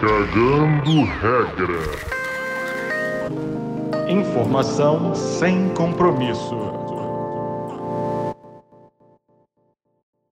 Cagando 0.00 1.02
regra. 1.02 1.82
Informação 4.08 5.12
sem 5.12 5.74
compromisso. 5.74 6.54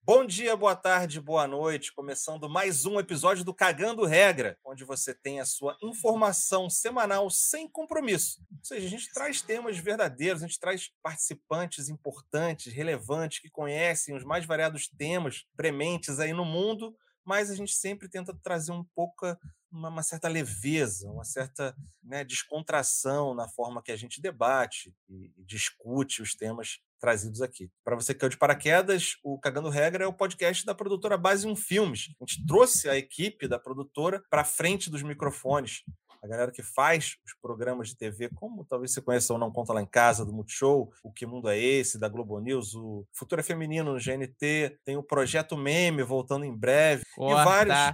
Bom 0.05 0.25
dia, 0.25 0.57
boa 0.57 0.77
tarde, 0.77 1.21
boa 1.21 1.49
noite. 1.49 1.93
Começando 1.93 2.49
mais 2.49 2.87
um 2.87 3.01
episódio 3.01 3.45
do 3.45 3.53
Cagando 3.53 4.05
Regra, 4.05 4.57
onde 4.65 4.85
você 4.85 5.13
tem 5.13 5.41
a 5.41 5.45
sua 5.45 5.77
informação 5.83 6.71
semanal 6.71 7.29
sem 7.29 7.69
compromisso. 7.69 8.41
Ou 8.53 8.65
seja, 8.65 8.87
a 8.87 8.91
gente 8.91 9.13
traz 9.13 9.43
temas 9.43 9.77
verdadeiros, 9.77 10.45
a 10.45 10.47
gente 10.47 10.61
traz 10.61 10.93
participantes 11.03 11.89
importantes, 11.89 12.73
relevantes, 12.73 13.41
que 13.41 13.51
conhecem 13.51 14.15
os 14.15 14.23
mais 14.23 14.47
variados 14.47 14.89
temas 14.89 15.47
prementes 15.57 16.21
aí 16.21 16.33
no 16.33 16.45
mundo, 16.45 16.95
mas 17.29 17.51
a 17.51 17.55
gente 17.55 17.75
sempre 17.75 18.09
tenta 18.09 18.33
trazer 18.43 18.73
um 18.73 18.83
pouco 18.95 19.27
uma, 19.71 19.91
uma 19.91 20.03
certa 20.03 20.29
leveza, 20.29 21.11
uma 21.11 21.25
certa 21.25 21.77
né, 22.03 22.25
descontração 22.25 23.35
na 23.35 23.47
forma 23.47 23.83
que 23.83 23.93
a 23.93 23.97
gente 23.97 24.19
debate 24.19 24.95
e, 25.07 25.31
e 25.37 25.45
discute 25.45 26.23
os 26.23 26.35
temas 26.35 26.79
trazidos 26.99 27.43
aqui. 27.43 27.71
Para 27.85 27.97
você 27.97 28.15
que 28.15 28.25
é 28.25 28.29
de 28.31 28.39
paraquedas, 28.39 29.19
o 29.23 29.39
Cagando 29.39 29.69
Regra 29.69 30.05
é 30.05 30.07
o 30.07 30.13
podcast 30.13 30.65
da 30.65 30.75
produtora 30.75 31.19
Base 31.19 31.47
1 31.47 31.55
Filmes. 31.55 32.09
A 32.19 32.25
gente 32.25 32.47
trouxe 32.47 32.89
a 32.89 32.97
equipe 32.97 33.47
da 33.47 33.59
produtora 33.59 34.23
para 34.31 34.43
frente 34.43 34.89
dos 34.89 35.03
microfones. 35.03 35.83
A 36.23 36.27
galera 36.27 36.51
que 36.53 36.63
faz 36.63 37.17
os 37.25 37.33
programas 37.41 37.89
de 37.89 37.97
TV, 37.97 38.29
como 38.35 38.65
talvez 38.65 38.93
você 38.93 39.01
conheça 39.01 39.33
ou 39.33 39.39
não, 39.39 39.53
Conta 39.53 39.73
Lá 39.73 39.81
em 39.83 39.87
Casa, 39.87 40.25
do 40.25 40.33
Multishow, 40.33 40.91
o 41.03 41.13
Que 41.13 41.27
Mundo 41.27 41.49
é 41.49 41.59
Esse, 41.59 41.99
da 41.99 42.09
Globo 42.09 42.39
News, 42.41 42.75
o 42.75 43.07
Futuro 43.13 43.41
é 43.41 43.45
Feminino 43.45 43.93
no 43.93 43.99
GNT, 44.01 44.79
tem 44.85 44.97
o 44.97 45.03
Projeto 45.03 45.57
Meme 45.57 46.03
voltando 46.03 46.45
em 46.45 46.57
breve, 46.57 47.05
Corta. 47.15 47.41
e 47.41 47.45
vários 47.45 47.93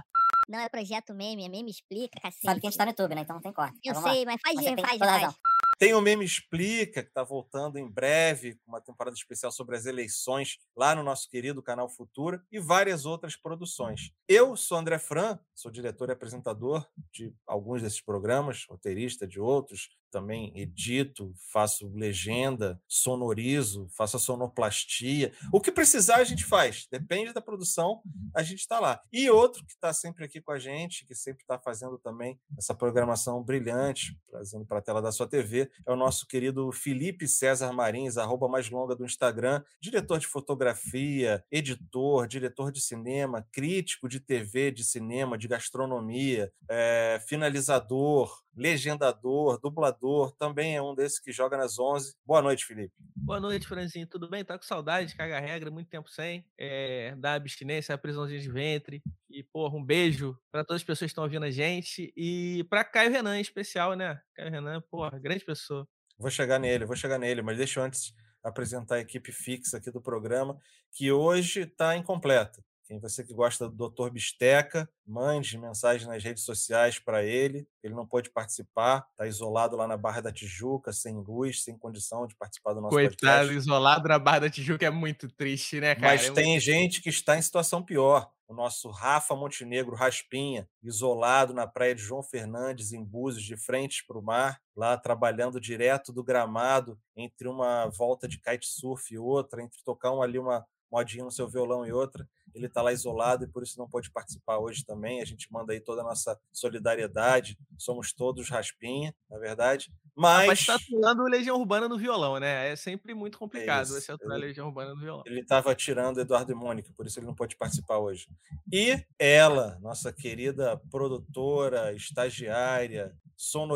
Não 0.49 0.59
é 0.59 0.69
projeto 0.69 1.13
meme, 1.13 1.45
é 1.45 1.49
meme 1.49 1.71
explica, 1.71 2.19
cacete. 2.21 2.45
Sabe 2.45 2.61
que 2.61 2.67
a 2.67 2.69
gente 2.69 2.77
tá 2.77 2.85
no 2.85 2.91
YouTube, 2.91 3.15
né? 3.15 3.21
Então 3.21 3.35
não 3.35 3.41
tem 3.41 3.53
corte. 3.53 3.77
Eu 3.83 3.93
vamos 3.95 4.09
lá. 4.09 4.13
sei, 4.13 4.25
mas 4.25 4.39
faz, 4.43 4.55
Você 4.55 4.75
faz, 4.81 4.97
faz. 4.97 5.21
razão. 5.21 5.35
Tem 5.77 5.93
o 5.93 5.99
Meme 5.99 6.23
Explica, 6.23 7.03
que 7.03 7.09
está 7.09 7.21
voltando 7.21 7.77
em 7.77 7.85
breve, 7.85 8.55
com 8.63 8.71
uma 8.71 8.79
temporada 8.79 9.13
especial 9.13 9.51
sobre 9.51 9.75
as 9.75 9.85
eleições 9.85 10.57
lá 10.73 10.95
no 10.95 11.03
nosso 11.03 11.27
querido 11.29 11.61
canal 11.61 11.89
Futura 11.89 12.41
e 12.49 12.59
várias 12.61 13.05
outras 13.05 13.35
produções. 13.35 14.11
Eu 14.25 14.55
sou 14.55 14.77
André 14.77 14.97
Fran, 14.97 15.37
sou 15.55 15.71
diretor 15.71 16.09
e 16.09 16.11
apresentador 16.11 16.85
de 17.11 17.33
alguns 17.47 17.81
desses 17.81 18.01
programas, 18.01 18.65
roteirista 18.69 19.25
de 19.25 19.39
outros, 19.39 19.89
também 20.15 20.53
edito, 20.55 21.33
faço 21.51 21.91
legenda, 21.93 22.81
sonorizo, 22.87 23.89
faço 23.97 24.15
a 24.15 24.19
sonoplastia. 24.19 25.33
O 25.51 25.59
que 25.59 25.69
precisar 25.69 26.17
a 26.17 26.23
gente 26.23 26.45
faz, 26.45 26.87
depende 26.89 27.33
da 27.33 27.41
produção, 27.41 28.01
a 28.33 28.41
gente 28.41 28.59
está 28.59 28.79
lá. 28.79 29.01
E 29.11 29.29
outro 29.29 29.65
que 29.65 29.73
está 29.73 29.91
sempre 29.91 30.23
aqui 30.23 30.39
com 30.39 30.53
a 30.53 30.59
gente, 30.59 31.05
que 31.05 31.13
sempre 31.13 31.43
está 31.43 31.59
fazendo 31.59 31.97
também 31.97 32.39
essa 32.57 32.73
programação 32.73 33.43
brilhante, 33.43 34.17
trazendo 34.29 34.65
para 34.65 34.79
a 34.79 34.81
tela 34.81 35.01
da 35.01 35.11
sua 35.11 35.27
TV, 35.27 35.69
é 35.85 35.91
o 35.91 35.97
nosso 35.97 36.25
querido 36.27 36.71
Felipe 36.71 37.27
César 37.27 37.73
Marins, 37.73 38.17
arroba 38.17 38.47
mais 38.47 38.69
longa 38.69 38.95
do 38.95 39.03
Instagram, 39.03 39.61
diretor 39.81 40.17
de 40.17 40.27
fotografia, 40.27 41.43
editor, 41.51 42.25
diretor 42.25 42.71
de 42.71 42.79
cinema, 42.79 43.45
crítico 43.51 44.07
de 44.07 44.21
TV, 44.21 44.71
de 44.71 44.85
cinema, 44.85 45.37
de 45.37 45.44
gastronomia, 45.47 46.51
eh, 46.69 47.19
finalizador, 47.27 48.31
legendador, 48.55 49.59
dublador, 49.59 50.35
também 50.37 50.75
é 50.75 50.81
um 50.81 50.95
desses 50.95 51.19
que 51.19 51.31
joga 51.31 51.57
nas 51.57 51.77
11. 51.77 52.15
Boa 52.25 52.41
noite, 52.41 52.65
Felipe. 52.65 52.93
Boa 53.15 53.39
noite, 53.39 53.67
Franzinho. 53.67 54.07
Tudo 54.07 54.29
bem? 54.29 54.43
Tá 54.43 54.57
com 54.57 54.63
saudade 54.63 55.09
de 55.09 55.15
cagar 55.15 55.41
regra, 55.41 55.69
muito 55.69 55.89
tempo 55.89 56.09
sem. 56.09 56.45
É, 56.57 57.15
da 57.17 57.33
abstinência, 57.33 57.93
a 57.93 57.97
prisãozinha 57.97 58.39
de 58.39 58.49
ventre. 58.49 59.01
E, 59.29 59.43
porra, 59.43 59.75
um 59.75 59.83
beijo 59.83 60.37
para 60.51 60.63
todas 60.63 60.81
as 60.81 60.85
pessoas 60.85 61.09
que 61.09 61.13
estão 61.13 61.23
ouvindo 61.23 61.45
a 61.45 61.51
gente. 61.51 62.13
E 62.15 62.65
para 62.69 62.83
Caio 62.83 63.11
Renan, 63.11 63.37
em 63.37 63.41
especial, 63.41 63.93
né? 63.93 64.19
Caio 64.35 64.51
Renan, 64.51 64.81
porra, 64.89 65.19
grande 65.19 65.43
pessoa. 65.43 65.87
Vou 66.17 66.31
chegar 66.31 66.59
nele, 66.59 66.85
vou 66.85 66.95
chegar 66.95 67.19
nele, 67.19 67.41
mas 67.41 67.57
deixa 67.57 67.79
eu 67.79 67.83
antes 67.83 68.13
apresentar 68.45 68.95
a 68.95 68.99
equipe 68.99 69.31
fixa 69.31 69.77
aqui 69.77 69.91
do 69.91 69.99
programa, 69.99 70.57
que 70.91 71.11
hoje 71.11 71.61
está 71.61 71.97
incompleta. 71.97 72.63
Quem 72.87 72.99
você 72.99 73.23
que 73.23 73.33
gosta 73.33 73.67
do 73.67 73.89
Dr. 73.89 74.11
Bisteca, 74.11 74.87
mande 75.05 75.57
mensagem 75.57 76.07
nas 76.07 76.23
redes 76.23 76.43
sociais 76.43 76.99
para 76.99 77.23
ele. 77.23 77.67
Ele 77.83 77.95
não 77.95 78.05
pode 78.05 78.29
participar, 78.29 79.07
está 79.11 79.25
isolado 79.25 79.75
lá 79.75 79.87
na 79.87 79.97
Barra 79.97 80.21
da 80.21 80.31
Tijuca, 80.31 80.93
sem 80.93 81.15
luz, 81.15 81.63
sem 81.63 81.75
condição 81.77 82.27
de 82.27 82.35
participar 82.35 82.73
do 82.73 82.81
nosso 82.81 82.95
Coitado, 82.95 83.17
podcast. 83.17 83.53
isolado 83.55 84.07
na 84.07 84.19
Barra 84.19 84.39
da 84.39 84.49
Tijuca 84.49 84.85
é 84.85 84.91
muito 84.91 85.27
triste, 85.27 85.79
né, 85.79 85.95
cara? 85.95 86.13
Mas 86.13 86.25
É 86.27 86.31
tem 86.31 86.59
gente 86.59 87.01
que 87.01 87.09
está 87.09 87.35
em 87.37 87.41
situação 87.41 87.81
pior. 87.83 88.31
O 88.47 88.53
nosso 88.53 88.91
Rafa 88.91 89.35
Montenegro 89.35 89.95
Raspinha, 89.95 90.69
isolado 90.83 91.51
na 91.51 91.65
praia 91.65 91.95
de 91.95 92.03
João 92.03 92.21
Fernandes, 92.21 92.93
em 92.93 93.03
Búzios, 93.03 93.43
de 93.43 93.57
frente 93.57 94.05
para 94.05 94.19
o 94.19 94.21
mar, 94.21 94.61
lá 94.75 94.95
trabalhando 94.95 95.59
direto 95.59 96.13
do 96.13 96.23
gramado, 96.23 96.99
entre 97.15 97.47
uma 97.47 97.87
volta 97.87 98.27
de 98.27 98.37
kitesurf 98.37 99.11
e 99.11 99.17
outra, 99.17 99.63
entre 99.63 99.79
tocar 99.83 100.11
um, 100.11 100.21
ali 100.21 100.37
uma 100.37 100.63
modinha 100.91 101.25
no 101.25 101.31
seu 101.31 101.47
violão 101.47 101.83
e 101.87 101.91
outra. 101.91 102.29
Ele 102.55 102.67
está 102.67 102.81
lá 102.81 102.91
isolado 102.93 103.43
e 103.43 103.47
por 103.47 103.61
isso 103.63 103.77
não 103.77 103.87
pode 103.87 104.09
participar 104.11 104.57
hoje 104.57 104.85
também. 104.85 105.21
A 105.21 105.25
gente 105.25 105.51
manda 105.51 105.73
aí 105.73 105.79
toda 105.79 106.01
a 106.01 106.05
nossa 106.05 106.39
solidariedade. 106.51 107.57
Somos 107.77 108.13
todos 108.13 108.49
Raspinha, 108.49 109.13
na 109.29 109.37
verdade. 109.37 109.91
Mas, 110.17 110.47
Mas 110.47 110.65
tá 110.65 110.75
atuando 110.75 111.23
Legião 111.23 111.57
Urbana 111.59 111.89
no 111.89 111.97
violão, 111.97 112.39
né? 112.39 112.69
É 112.71 112.75
sempre 112.77 113.13
muito 113.13 113.37
complicado 113.37 113.83
isso, 113.83 113.99
você 113.99 114.13
atuar 114.13 114.37
ele- 114.37 114.45
Legião 114.47 114.67
Urbana 114.67 114.93
no 114.95 115.01
violão. 115.01 115.23
ele 115.25 115.41
estava 115.41 115.75
tirando 115.75 116.21
Eduardo 116.21 116.53
e 116.53 116.55
Mônica, 116.55 116.93
por 116.95 117.05
isso 117.05 117.19
ele 117.19 117.25
não 117.25 117.35
pode 117.35 117.57
participar 117.57 117.97
hoje. 117.97 118.29
E 118.71 119.03
ela, 119.19 119.77
nossa 119.81 120.13
querida 120.13 120.77
produtora, 120.89 121.91
estagiária, 121.93 123.13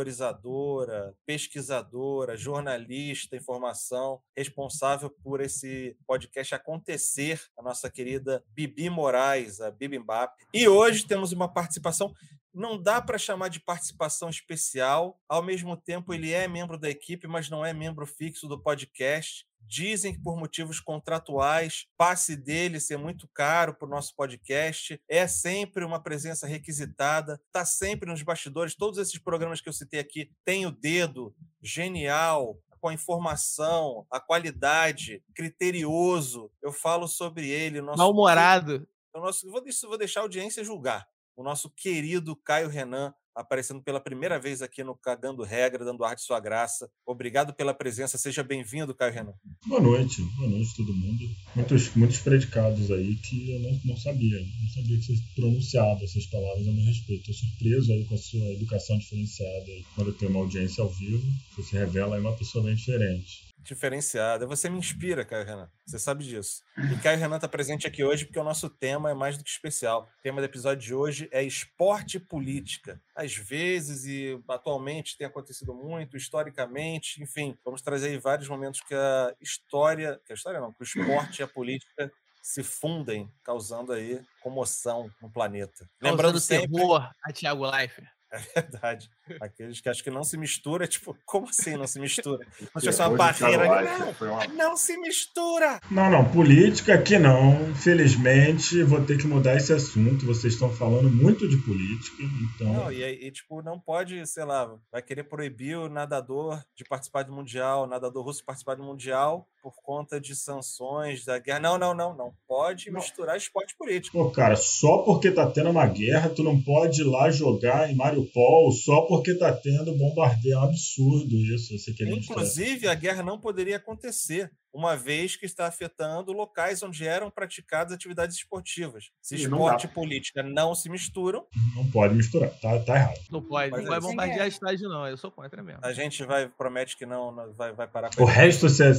sonorizadora, 0.10 1.14
pesquisadora, 1.26 2.38
jornalista, 2.38 3.36
informação, 3.36 4.22
responsável 4.36 5.10
por 5.22 5.42
esse 5.42 5.98
podcast 6.08 6.56
acontecer, 6.56 7.42
a 7.58 7.62
nossa 7.62 7.90
querida 7.90 8.42
Bibi 8.48 8.69
Moraes, 8.90 9.62
a 9.62 9.72
Bibimbap. 9.72 10.34
E 10.54 10.68
hoje 10.68 11.06
temos 11.06 11.32
uma 11.32 11.52
participação 11.52 12.14
não 12.54 12.82
dá 12.82 13.02
para 13.02 13.18
chamar 13.18 13.50
de 13.50 13.60
participação 13.60 14.30
especial. 14.30 15.20
Ao 15.28 15.42
mesmo 15.42 15.78
tempo, 15.78 16.14
ele 16.14 16.32
é 16.32 16.48
membro 16.48 16.78
da 16.78 16.90
equipe, 16.90 17.28
mas 17.28 17.50
não 17.50 17.66
é 17.66 17.74
membro 17.74 18.06
fixo 18.06 18.48
do 18.48 18.62
podcast. 18.62 19.46
Dizem 19.62 20.14
que 20.14 20.22
por 20.22 20.36
motivos 20.36 20.80
contratuais, 20.80 21.86
passe 21.96 22.36
dele 22.36 22.80
ser 22.80 22.98
muito 22.98 23.30
caro 23.34 23.76
para 23.76 23.88
o 23.88 23.90
nosso 23.90 24.16
podcast. 24.16 25.00
É 25.08 25.28
sempre 25.28 25.86
uma 25.86 26.02
presença 26.02 26.48
requisitada, 26.48 27.40
está 27.46 27.64
sempre 27.64 28.10
nos 28.10 28.24
bastidores. 28.24 28.76
Todos 28.76 28.98
esses 28.98 29.20
programas 29.20 29.62
que 29.62 29.70
eu 29.70 29.74
citei 29.74 30.00
aqui 30.00 30.32
têm 30.44 30.66
o 30.66 30.72
dedo 30.72 31.36
genial, 31.62 32.58
com 32.80 32.88
a 32.88 32.94
informação, 32.94 34.06
a 34.10 34.20
qualidade, 34.20 35.24
criterioso. 35.36 36.52
Eu 36.62 36.72
falo 36.72 37.08
sobre 37.08 37.48
ele. 37.50 37.82
Mal-humorado. 37.82 38.88
o 39.14 39.20
nosso, 39.20 39.50
vou, 39.50 39.62
deixar- 39.62 39.88
vou 39.88 39.98
deixar 39.98 40.20
a 40.22 40.24
audiência 40.24 40.64
julgar. 40.64 41.08
O 41.36 41.44
nosso 41.44 41.70
querido 41.70 42.36
Caio 42.36 42.68
Renan 42.70 43.14
aparecendo 43.36 43.82
pela 43.82 44.00
primeira 44.00 44.40
vez 44.40 44.62
aqui 44.62 44.84
no 44.84 44.96
Cagando 44.96 45.44
Regra, 45.44 45.86
dando 45.86 46.04
ar 46.04 46.16
de 46.16 46.22
sua 46.22 46.40
graça. 46.40 46.90
Obrigado 47.06 47.54
pela 47.54 47.74
presença. 47.74 48.18
Seja 48.18 48.44
bem-vindo, 48.44 48.94
Caio 48.94 49.14
Renan. 49.14 49.34
Boa 49.66 49.82
noite, 49.82 50.22
boa 50.38 50.50
noite 50.50 50.76
todo 50.76 50.94
mundo. 50.94 51.30
Muitos, 51.56 51.96
muitos 51.96 52.20
predicados 52.20 52.92
aí 52.92 53.16
que 53.16 53.52
eu 53.52 53.60
não, 53.60 53.80
não 53.86 53.98
sabia, 53.98 54.40
não 54.40 54.70
sabia 54.70 54.98
que 54.98 55.06
você 55.06 55.24
pronunciava 55.36 56.04
essas 56.04 56.26
palavras 56.28 56.68
a 56.68 56.72
meu 56.72 56.86
respeito. 56.86 57.32
Estou 57.32 57.50
surpreso 57.50 57.92
aí 57.94 58.06
com 58.06 58.16
a 58.16 58.18
sua 58.18 58.54
educação 58.54 58.98
diferenciada. 58.98 59.72
Quando 59.96 60.14
tem 60.14 60.30
uma 60.30 60.40
audiência 60.40 60.84
ao 60.84 60.90
vivo, 60.90 61.26
você 61.56 61.64
se 61.64 61.78
revela 61.78 62.16
aí 62.16 62.22
uma 62.22 62.36
pessoa 62.36 62.64
bem 62.64 62.76
diferente. 62.76 63.49
Diferenciada. 63.62 64.46
Você 64.48 64.70
me 64.70 64.78
inspira, 64.78 65.26
Caio 65.26 65.46
Renan. 65.46 65.70
Você 65.86 66.00
sabe 66.00 66.24
disso. 66.24 66.64
E 66.78 66.98
Caio 67.02 67.20
Renan 67.20 67.36
está 67.36 67.48
presente 67.48 67.86
aqui 67.86 68.04
hoje 68.04 68.26
porque 68.26 68.40
o 68.40 68.44
nosso 68.44 68.70
tema 68.70 69.12
é 69.12 69.14
mais 69.14 69.38
do 69.38 69.44
que 69.44 69.50
especial. 69.50 70.10
O 70.20 70.22
tema 70.22 70.42
do 70.42 70.46
episódio 70.46 70.84
de 70.84 70.94
hoje 70.94 71.30
é 71.32 71.44
esporte 71.44 72.18
e 72.18 72.20
política. 72.20 73.02
Às 73.16 73.36
vezes 73.36 74.06
e 74.06 74.42
atualmente 74.48 75.18
tem 75.18 75.28
acontecido 75.28 75.74
muito, 75.74 76.16
historicamente, 76.16 77.22
enfim, 77.22 77.58
vamos 77.64 77.82
trazer 77.82 78.08
aí 78.08 78.18
vários 78.18 78.48
momentos 78.48 78.82
que 78.82 78.96
a 78.96 79.36
história, 79.42 80.20
que 80.26 80.32
a 80.32 80.36
história 80.36 80.60
não, 80.60 80.72
que 80.74 80.82
o 80.82 80.84
esporte 80.84 81.40
e 81.40 81.44
a 81.44 81.48
política 81.48 82.12
se 82.42 82.64
fundem, 82.64 83.32
causando 83.44 83.92
aí 83.92 84.24
comoção 84.42 85.12
no 85.22 85.30
planeta. 85.30 85.90
Lembrando 86.02 86.34
Causando 86.34 86.40
sempre, 86.40 86.72
terror 86.72 87.12
a 87.24 87.34
Thiago 87.34 87.70
Leifert. 87.70 88.08
é 88.56 88.62
verdade, 88.62 89.10
aqueles 89.42 89.82
que 89.82 89.90
acham 89.90 90.04
que 90.04 90.12
não 90.12 90.24
se 90.24 90.38
mistura, 90.38 90.88
tipo, 90.88 91.18
como 91.26 91.50
assim 91.50 91.76
não 91.76 91.88
se 91.88 92.00
mistura? 92.00 92.46
Como 92.46 92.82
se 92.82 92.88
Que 92.88 92.94
fosse 92.94 93.02
uma 93.02 93.18
barreira. 93.18 93.68
Não, 93.68 94.34
uma- 94.34 94.48
não 94.48 94.78
se 94.78 94.98
mistura! 94.98 95.80
Não, 95.90 96.10
não, 96.10 96.24
política 96.30 96.94
aqui 96.94 97.18
não. 97.18 97.70
Infelizmente, 97.70 98.84
vou 98.84 99.04
ter 99.04 99.18
que 99.18 99.28
mudar 99.28 99.56
esse 99.56 99.74
assunto. 99.74 100.26
Vocês 100.26 100.54
estão 100.54 100.72
falando 100.72 101.10
muito 101.10 101.48
de 101.48 101.58
política, 101.58 102.24
então. 102.24 102.74
Não, 102.74 102.92
e, 102.92 103.04
aí, 103.04 103.16
e, 103.28 103.32
tipo, 103.32 103.62
não 103.62 103.80
pode, 103.80 104.26
sei 104.28 104.44
lá, 104.46 104.76
vai 104.92 105.02
querer 105.02 105.24
proibir 105.24 105.78
o 105.78 105.90
nadador 105.90 106.64
de 106.76 106.84
participar 106.84 107.24
do 107.24 107.34
Mundial, 107.34 107.84
o 107.84 107.88
nadador 107.88 108.24
russo 108.24 108.40
de 108.40 108.46
participar 108.46 108.76
do 108.76 108.84
Mundial, 108.84 109.48
por 109.62 109.74
conta 109.84 110.20
de 110.20 110.36
sanções 110.36 111.26
da 111.26 111.38
guerra. 111.40 111.60
Não, 111.60 111.78
não, 111.78 111.94
não, 111.94 112.16
não. 112.16 112.34
Pode 112.48 112.90
Não. 112.92 113.00
misturar 113.00 113.38
esporte 113.38 113.76
político. 113.78 114.18
Pô, 114.18 114.32
cara, 114.32 114.56
só 114.56 115.00
porque 115.00 115.32
tá 115.32 115.50
tendo 115.50 115.70
uma 115.70 115.86
guerra, 115.88 116.30
tu 116.30 116.44
não 116.44 116.62
pode 116.62 117.02
ir 117.02 117.06
lá 117.06 117.30
jogar 117.30 117.90
em 117.90 117.96
Mariupol 117.96 118.72
só 118.72 119.02
porque 119.02 119.36
tá 119.36 119.52
tendo 119.54 119.96
bombardeio. 119.98 120.54
É 120.56 120.58
um 120.58 120.64
absurdo 120.64 121.36
isso. 121.36 121.78
Você 121.78 121.92
misturar. 121.92 122.18
Inclusive, 122.18 122.88
a 122.88 122.96
guerra 122.96 123.24
não 123.24 123.40
poderia 123.40 123.78
acontecer, 123.78 124.52
uma 124.74 124.96
vez 124.96 125.36
que 125.36 125.46
está 125.46 125.68
afetando 125.68 126.32
locais 126.32 126.84
onde 126.84 127.06
eram 127.08 127.30
praticadas 127.32 127.94
atividades 127.94 128.36
esportivas. 128.38 129.06
Se 129.22 129.36
esporte 129.36 129.86
e 129.86 129.90
política 129.90 130.44
não 130.44 130.76
se 130.76 130.90
misturam, 130.90 131.46
Não 131.76 131.90
pode 131.90 132.14
misturar. 132.14 132.50
Tá, 132.62 132.80
tá 132.80 132.96
errado. 132.96 133.20
Não 133.32 133.42
pode, 133.42 133.72
Mas 133.72 133.82
não 133.82 133.88
vai 133.90 133.98
é 133.98 134.00
isso. 134.00 134.08
bombardear 134.08 134.48
estádio, 134.48 134.90
não. 134.90 135.08
Eu 135.08 135.18
sou 135.18 135.32
contra 135.32 135.64
mesmo. 135.64 135.80
a 135.84 135.92
gente 135.94 136.24
vai 136.24 136.48
promete 136.50 136.96
que 136.98 137.06
não, 137.06 137.34
vai, 137.56 137.74
vai 137.74 137.88
parar 137.88 138.14
com 138.16 138.24
O 138.24 138.26
resto 138.26 138.70
você, 138.70 138.94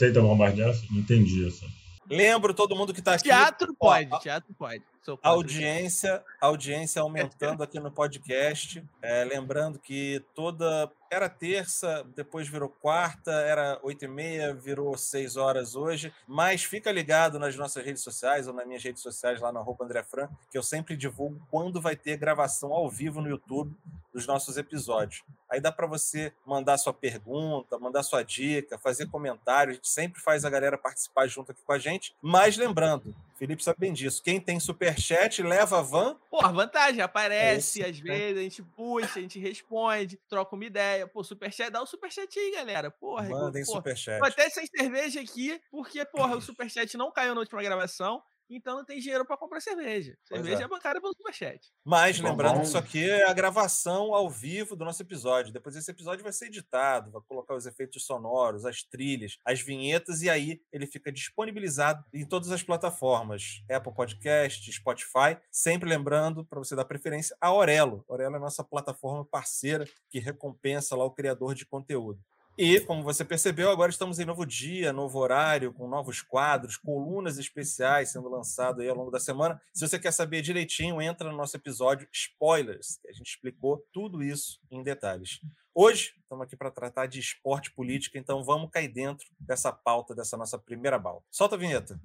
você, 0.00 0.06
você 0.12 0.18
aceita 0.18 0.20
bombardear? 0.20 0.74
Não 0.90 0.98
entendi 1.00 1.46
isso. 1.46 1.64
Lembro 2.08 2.52
todo 2.54 2.74
mundo 2.74 2.92
que 2.92 2.98
está 3.00 3.14
aqui. 3.14 3.24
Teatro 3.24 3.74
Ó, 3.78 3.86
pode, 3.86 4.08
a- 4.12 4.18
teatro 4.18 4.52
pode. 4.58 4.82
Audiência, 5.22 6.22
audiência 6.40 7.00
aumentando 7.00 7.62
aqui 7.62 7.80
no 7.80 7.90
podcast. 7.90 8.84
É, 9.00 9.24
lembrando 9.24 9.78
que 9.78 10.22
toda. 10.34 10.90
Era 11.12 11.28
terça, 11.28 12.06
depois 12.14 12.46
virou 12.46 12.68
quarta, 12.68 13.32
era 13.32 13.80
oito 13.82 14.04
e 14.04 14.08
meia, 14.08 14.54
virou 14.54 14.96
seis 14.96 15.36
horas 15.36 15.74
hoje. 15.74 16.14
Mas 16.24 16.62
fica 16.62 16.92
ligado 16.92 17.36
nas 17.36 17.56
nossas 17.56 17.84
redes 17.84 18.04
sociais 18.04 18.46
ou 18.46 18.54
nas 18.54 18.64
minhas 18.64 18.84
redes 18.84 19.02
sociais 19.02 19.40
lá 19.40 19.50
no 19.50 19.58
arroba 19.58 19.84
André 19.84 20.04
Fran, 20.04 20.28
que 20.52 20.56
eu 20.56 20.62
sempre 20.62 20.96
divulgo 20.96 21.44
quando 21.50 21.80
vai 21.80 21.96
ter 21.96 22.16
gravação 22.16 22.72
ao 22.72 22.88
vivo 22.88 23.20
no 23.20 23.28
YouTube 23.28 23.76
dos 24.12 24.24
nossos 24.24 24.56
episódios. 24.56 25.24
Aí 25.50 25.60
dá 25.60 25.72
para 25.72 25.86
você 25.86 26.32
mandar 26.46 26.78
sua 26.78 26.94
pergunta, 26.94 27.76
mandar 27.76 28.04
sua 28.04 28.22
dica, 28.22 28.78
fazer 28.78 29.08
comentário. 29.08 29.72
A 29.72 29.74
gente 29.74 29.88
sempre 29.88 30.20
faz 30.20 30.44
a 30.44 30.50
galera 30.50 30.78
participar 30.78 31.26
junto 31.26 31.50
aqui 31.50 31.62
com 31.64 31.72
a 31.72 31.78
gente. 31.78 32.14
Mas 32.22 32.56
lembrando, 32.56 33.12
Felipe 33.40 33.64
sabe 33.64 33.80
bem 33.80 33.92
disso. 33.94 34.22
Quem 34.22 34.38
tem 34.38 34.60
superchat 34.60 35.42
leva 35.42 35.78
a 35.78 35.82
van. 35.82 36.20
Porra, 36.28 36.52
vantagem, 36.52 37.00
aparece, 37.00 37.82
É 37.82 37.88
isso, 37.88 37.98
às 37.98 38.00
né? 38.04 38.18
vezes 38.18 38.38
a 38.38 38.42
gente 38.42 38.62
puxa, 38.62 39.18
a 39.18 39.22
gente 39.22 39.38
responde, 39.38 40.18
troca 40.28 40.54
uma 40.54 40.64
ideia. 40.66 41.08
Pô, 41.08 41.24
superchat, 41.24 41.70
dá 41.70 41.80
o 41.82 41.86
superchat 41.86 42.38
aí, 42.38 42.52
galera. 42.52 42.90
Porra, 42.90 43.30
Mandem 43.30 43.64
porra, 43.64 43.78
superchat. 43.78 44.18
tô 44.18 44.24
até 44.26 44.50
sem 44.50 44.66
cerveja 44.66 45.20
aqui, 45.22 45.58
porque, 45.70 46.04
porra, 46.04 46.36
o 46.36 46.40
superchat 46.42 46.96
não 46.98 47.10
caiu 47.10 47.34
na 47.34 47.40
última 47.40 47.62
gravação, 47.62 48.22
então 48.56 48.76
não 48.76 48.84
tem 48.84 48.98
dinheiro 48.98 49.24
pra 49.24 49.36
comprar 49.36 49.60
cerveja. 49.60 50.16
Cerveja 50.24 50.62
é. 50.62 50.64
é 50.64 50.68
bancada 50.68 51.00
pelo 51.00 51.12
superchat. 51.12 51.60
Mas 51.84 52.18
Bom, 52.20 52.28
lembrando 52.28 52.54
bom. 52.54 52.60
que 52.60 52.66
isso 52.66 52.78
aqui 52.78 53.08
é 53.08 53.28
a 53.28 53.32
gravação 53.32 54.14
ao 54.14 54.28
vivo 54.28 54.76
do 54.76 54.84
nosso 54.84 55.02
episódio. 55.02 55.52
Depois 55.52 55.76
esse 55.76 55.90
episódio 55.90 56.22
vai 56.22 56.32
ser 56.32 56.46
editado, 56.46 57.10
vai 57.10 57.22
colocar 57.26 57.54
os 57.54 57.66
efeitos 57.66 58.04
sonoros, 58.04 58.64
as 58.64 58.82
trilhas, 58.82 59.38
as 59.44 59.60
vinhetas, 59.60 60.22
e 60.22 60.30
aí 60.30 60.60
ele 60.72 60.86
fica 60.86 61.12
disponibilizado 61.12 62.04
em 62.12 62.26
todas 62.26 62.50
as 62.50 62.62
plataformas: 62.62 63.62
Apple 63.70 63.94
Podcast, 63.94 64.72
Spotify. 64.72 65.38
Sempre 65.50 65.88
lembrando, 65.88 66.44
para 66.44 66.58
você 66.58 66.74
dar 66.74 66.84
preferência, 66.84 67.36
a 67.40 67.48
Aurelo. 67.48 68.04
A 68.08 68.12
Aurelo 68.12 68.34
é 68.34 68.38
a 68.38 68.40
nossa 68.40 68.64
plataforma 68.64 69.24
parceira 69.24 69.86
que 70.08 70.18
recompensa 70.18 70.96
lá 70.96 71.04
o 71.04 71.10
criador 71.10 71.54
de 71.54 71.66
conteúdo. 71.66 72.20
E, 72.58 72.80
como 72.80 73.02
você 73.02 73.24
percebeu, 73.24 73.70
agora 73.70 73.90
estamos 73.90 74.18
em 74.18 74.24
novo 74.24 74.44
dia, 74.44 74.92
novo 74.92 75.18
horário, 75.18 75.72
com 75.72 75.88
novos 75.88 76.20
quadros, 76.20 76.76
colunas 76.76 77.38
especiais 77.38 78.10
sendo 78.10 78.28
lançados 78.28 78.82
aí 78.82 78.88
ao 78.88 78.96
longo 78.96 79.10
da 79.10 79.18
semana. 79.18 79.60
Se 79.72 79.88
você 79.88 79.98
quer 79.98 80.12
saber 80.12 80.42
direitinho, 80.42 81.00
entra 81.00 81.30
no 81.30 81.36
nosso 81.36 81.56
episódio 81.56 82.06
Spoilers, 82.12 82.98
que 83.00 83.08
a 83.08 83.12
gente 83.12 83.28
explicou 83.28 83.86
tudo 83.92 84.22
isso 84.22 84.60
em 84.70 84.82
detalhes. 84.82 85.40
Hoje, 85.74 86.12
estamos 86.20 86.44
aqui 86.44 86.56
para 86.56 86.70
tratar 86.70 87.06
de 87.06 87.18
esporte 87.18 87.70
política, 87.70 88.18
então 88.18 88.44
vamos 88.44 88.70
cair 88.70 88.88
dentro 88.88 89.26
dessa 89.38 89.72
pauta, 89.72 90.14
dessa 90.14 90.36
nossa 90.36 90.58
primeira 90.58 91.00
pauta. 91.00 91.24
Solta 91.30 91.54
a 91.54 91.58
vinheta. 91.58 91.98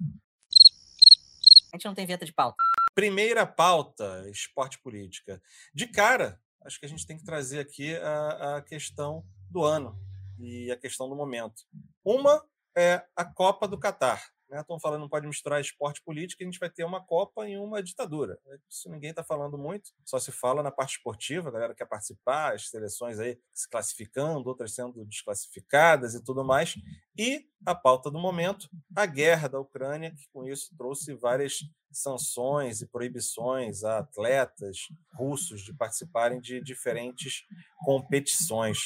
A 1.72 1.76
gente 1.76 1.84
não 1.84 1.94
tem 1.94 2.06
vinheta 2.06 2.24
de 2.24 2.32
pauta. 2.32 2.56
Primeira 2.94 3.44
pauta, 3.44 4.26
esporte 4.30 4.78
política. 4.78 5.42
De 5.74 5.86
cara, 5.86 6.40
acho 6.64 6.80
que 6.80 6.86
a 6.86 6.88
gente 6.88 7.06
tem 7.06 7.18
que 7.18 7.24
trazer 7.24 7.58
aqui 7.58 7.94
a, 7.96 8.56
a 8.56 8.62
questão 8.62 9.22
do 9.50 9.62
ano 9.62 9.98
e 10.38 10.70
a 10.70 10.76
questão 10.76 11.08
do 11.08 11.16
momento. 11.16 11.62
Uma 12.04 12.44
é 12.76 13.04
a 13.16 13.24
Copa 13.24 13.66
do 13.66 13.78
Catar. 13.78 14.22
Né? 14.48 14.60
Estão 14.60 14.78
falando 14.78 15.00
não 15.00 15.08
pode 15.08 15.26
misturar 15.26 15.60
esporte 15.60 15.98
e 15.98 16.04
política, 16.04 16.44
a 16.44 16.46
gente 16.46 16.58
vai 16.58 16.70
ter 16.70 16.84
uma 16.84 17.04
Copa 17.04 17.48
e 17.48 17.58
uma 17.58 17.82
ditadura. 17.82 18.38
Isso 18.68 18.88
ninguém 18.88 19.10
está 19.10 19.24
falando 19.24 19.58
muito, 19.58 19.90
só 20.04 20.18
se 20.18 20.30
fala 20.30 20.62
na 20.62 20.70
parte 20.70 20.96
esportiva, 20.96 21.48
a 21.48 21.52
galera 21.52 21.74
quer 21.74 21.86
participar, 21.86 22.54
as 22.54 22.68
seleções 22.68 23.18
aí 23.18 23.38
se 23.52 23.68
classificando, 23.68 24.48
outras 24.48 24.74
sendo 24.74 25.04
desclassificadas 25.04 26.14
e 26.14 26.22
tudo 26.22 26.44
mais. 26.44 26.74
E 27.18 27.44
a 27.64 27.74
pauta 27.74 28.10
do 28.10 28.18
momento, 28.18 28.68
a 28.94 29.06
guerra 29.06 29.48
da 29.48 29.58
Ucrânia, 29.58 30.12
que 30.12 30.28
com 30.32 30.46
isso 30.46 30.74
trouxe 30.76 31.14
várias 31.14 31.58
sanções 31.90 32.80
e 32.80 32.86
proibições 32.86 33.82
a 33.82 33.98
atletas 33.98 34.88
russos 35.14 35.62
de 35.62 35.72
participarem 35.72 36.40
de 36.40 36.60
diferentes 36.60 37.44
competições. 37.84 38.78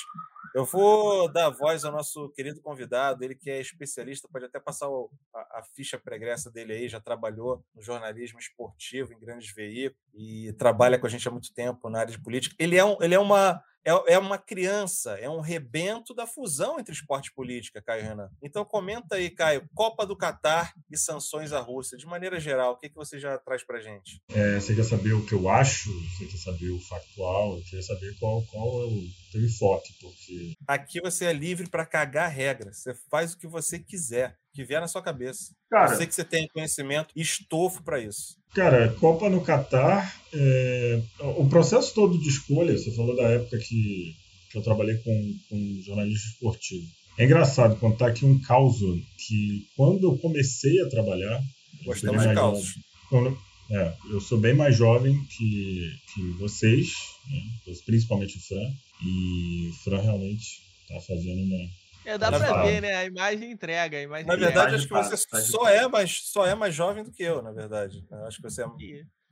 Eu 0.55 0.64
vou 0.64 1.31
dar 1.31 1.49
voz 1.50 1.85
ao 1.85 1.93
nosso 1.93 2.29
querido 2.31 2.61
convidado, 2.61 3.23
ele 3.25 3.35
que 3.35 3.50
é 3.50 3.61
especialista, 3.61 4.29
pode 4.31 4.47
até 4.47 4.58
passar 4.58 4.88
a 5.32 5.62
ficha 5.75 5.99
pregressa 5.99 6.50
dele 6.50 6.73
aí, 6.73 6.88
já 6.88 7.00
trabalhou 7.00 7.64
no 7.75 7.82
jornalismo 7.82 8.38
esportivo 8.38 9.12
em 9.12 9.19
grandes 9.19 9.55
veículos 9.55 10.02
e 10.12 10.52
trabalha 10.55 10.99
com 10.99 11.06
a 11.06 11.11
gente 11.11 11.26
há 11.29 11.31
muito 11.31 11.52
tempo 11.55 11.88
na 11.88 12.00
área 12.00 12.12
de 12.12 12.20
política. 12.20 12.56
Ele 12.58 12.76
é, 12.76 12.85
um, 12.85 12.97
ele 13.00 13.14
é 13.14 13.19
uma 13.19 13.62
é, 13.85 14.15
é 14.15 14.19
uma 14.19 14.38
criança, 14.38 15.12
é 15.12 15.29
um 15.29 15.41
rebento 15.41 16.15
da 16.15 16.27
fusão 16.27 16.79
entre 16.79 16.93
esporte 16.93 17.29
e 17.29 17.35
política, 17.35 17.82
Caio 17.82 18.03
Renan. 18.03 18.31
Então 18.43 18.65
comenta 18.65 19.17
aí, 19.17 19.31
Caio, 19.31 19.67
Copa 19.75 20.06
do 20.06 20.17
Catar 20.17 20.73
e 20.91 20.97
sanções 20.97 21.53
à 21.53 21.61
Rússia. 21.61 21.97
De 21.97 22.06
maneira 22.06 22.38
geral, 22.38 22.73
o 22.73 22.77
que, 22.77 22.88
que 22.88 22.94
você 22.94 23.19
já 23.19 23.38
traz 23.38 23.65
pra 23.65 23.81
gente? 23.81 24.21
É, 24.31 24.61
você 24.61 24.75
quer 24.75 24.85
saber 24.85 25.12
o 25.12 25.25
que 25.25 25.32
eu 25.32 25.49
acho? 25.49 25.91
Você 26.11 26.27
quer 26.27 26.38
saber 26.38 26.71
o 26.71 26.81
factual? 26.81 27.56
Eu 27.56 27.65
queria 27.65 27.82
saber 27.82 28.17
qual, 28.19 28.43
qual 28.50 28.82
é 28.82 28.87
o 28.87 29.03
teu 29.32 29.43
enfoque, 29.43 29.93
porque 30.00 30.55
Aqui 30.67 31.00
você 31.00 31.26
é 31.26 31.33
livre 31.33 31.69
para 31.69 31.87
cagar 31.87 32.31
regra. 32.31 32.73
Você 32.73 32.94
faz 33.11 33.33
o 33.33 33.38
que 33.38 33.47
você 33.47 33.79
quiser, 33.79 34.37
que 34.52 34.64
vier 34.64 34.81
na 34.81 34.88
sua 34.88 35.02
cabeça. 35.02 35.52
Cara, 35.70 35.93
Eu 35.93 35.97
sei 35.97 36.06
que 36.06 36.14
você 36.14 36.25
tem 36.25 36.49
conhecimento 36.49 37.08
e 37.14 37.20
estofo 37.23 37.82
para 37.82 38.00
isso. 38.00 38.37
Cara, 38.55 38.88
Copa 39.00 39.29
no 39.31 39.41
Catar, 39.43 40.14
é, 40.35 41.00
o 41.20 41.49
processo 41.49 41.94
todo 41.94 42.19
de 42.19 42.29
escolha, 42.29 42.76
você 42.76 42.91
falou 42.93 43.17
da 43.17 43.29
época 43.31 43.58
que, 43.58 44.14
que 44.50 44.58
eu 44.58 44.62
trabalhei 44.62 44.97
com, 44.99 45.35
com 45.49 45.82
jornalismo 45.85 46.31
esportivo. 46.32 46.87
É 47.19 47.25
engraçado 47.25 47.76
contar 47.79 48.08
aqui 48.08 48.25
um 48.25 48.41
caos 48.41 48.79
que 49.26 49.67
quando 49.76 50.05
eu 50.05 50.19
comecei 50.19 50.81
a 50.81 50.88
trabalhar, 50.88 51.41
Gostamos 51.85 52.23
de 52.23 52.35
causos. 52.35 52.75
Quando- 53.08 53.38
é, 53.73 53.94
eu 54.11 54.20
sou 54.20 54.37
bem 54.37 54.52
mais 54.52 54.76
jovem 54.76 55.14
que, 55.26 55.93
que 56.12 56.23
vocês, 56.41 56.88
né, 57.30 57.40
principalmente 57.87 58.37
o 58.37 58.40
Fran, 58.40 58.69
e 59.00 59.69
o 59.69 59.73
Fran 59.85 60.00
realmente 60.02 60.61
está 60.83 61.00
fazendo 61.02 61.40
uma, 61.40 61.69
É, 62.04 62.16
dá 62.16 62.30
pra 62.30 62.62
ver, 62.62 62.80
né? 62.80 62.95
A 62.95 63.04
imagem 63.04 63.50
entrega, 63.52 63.99
a 63.99 64.02
imagem 64.02 64.26
Na 64.26 64.37
verdade, 64.37 64.75
acho 64.75 64.88
que 64.88 64.95
você 64.95 65.16
só 65.16 65.69
é, 65.69 65.87
mais, 65.88 66.23
só 66.25 66.47
é 66.47 66.54
mais 66.54 66.75
jovem 66.75 67.04
do 67.04 67.12
que 67.12 67.23
eu, 67.23 67.42
na 67.42 67.52
verdade. 67.52 68.04
Eu 68.11 68.26
acho 68.26 68.37
que 68.38 68.42
você 68.42 68.62
é. 68.62 68.66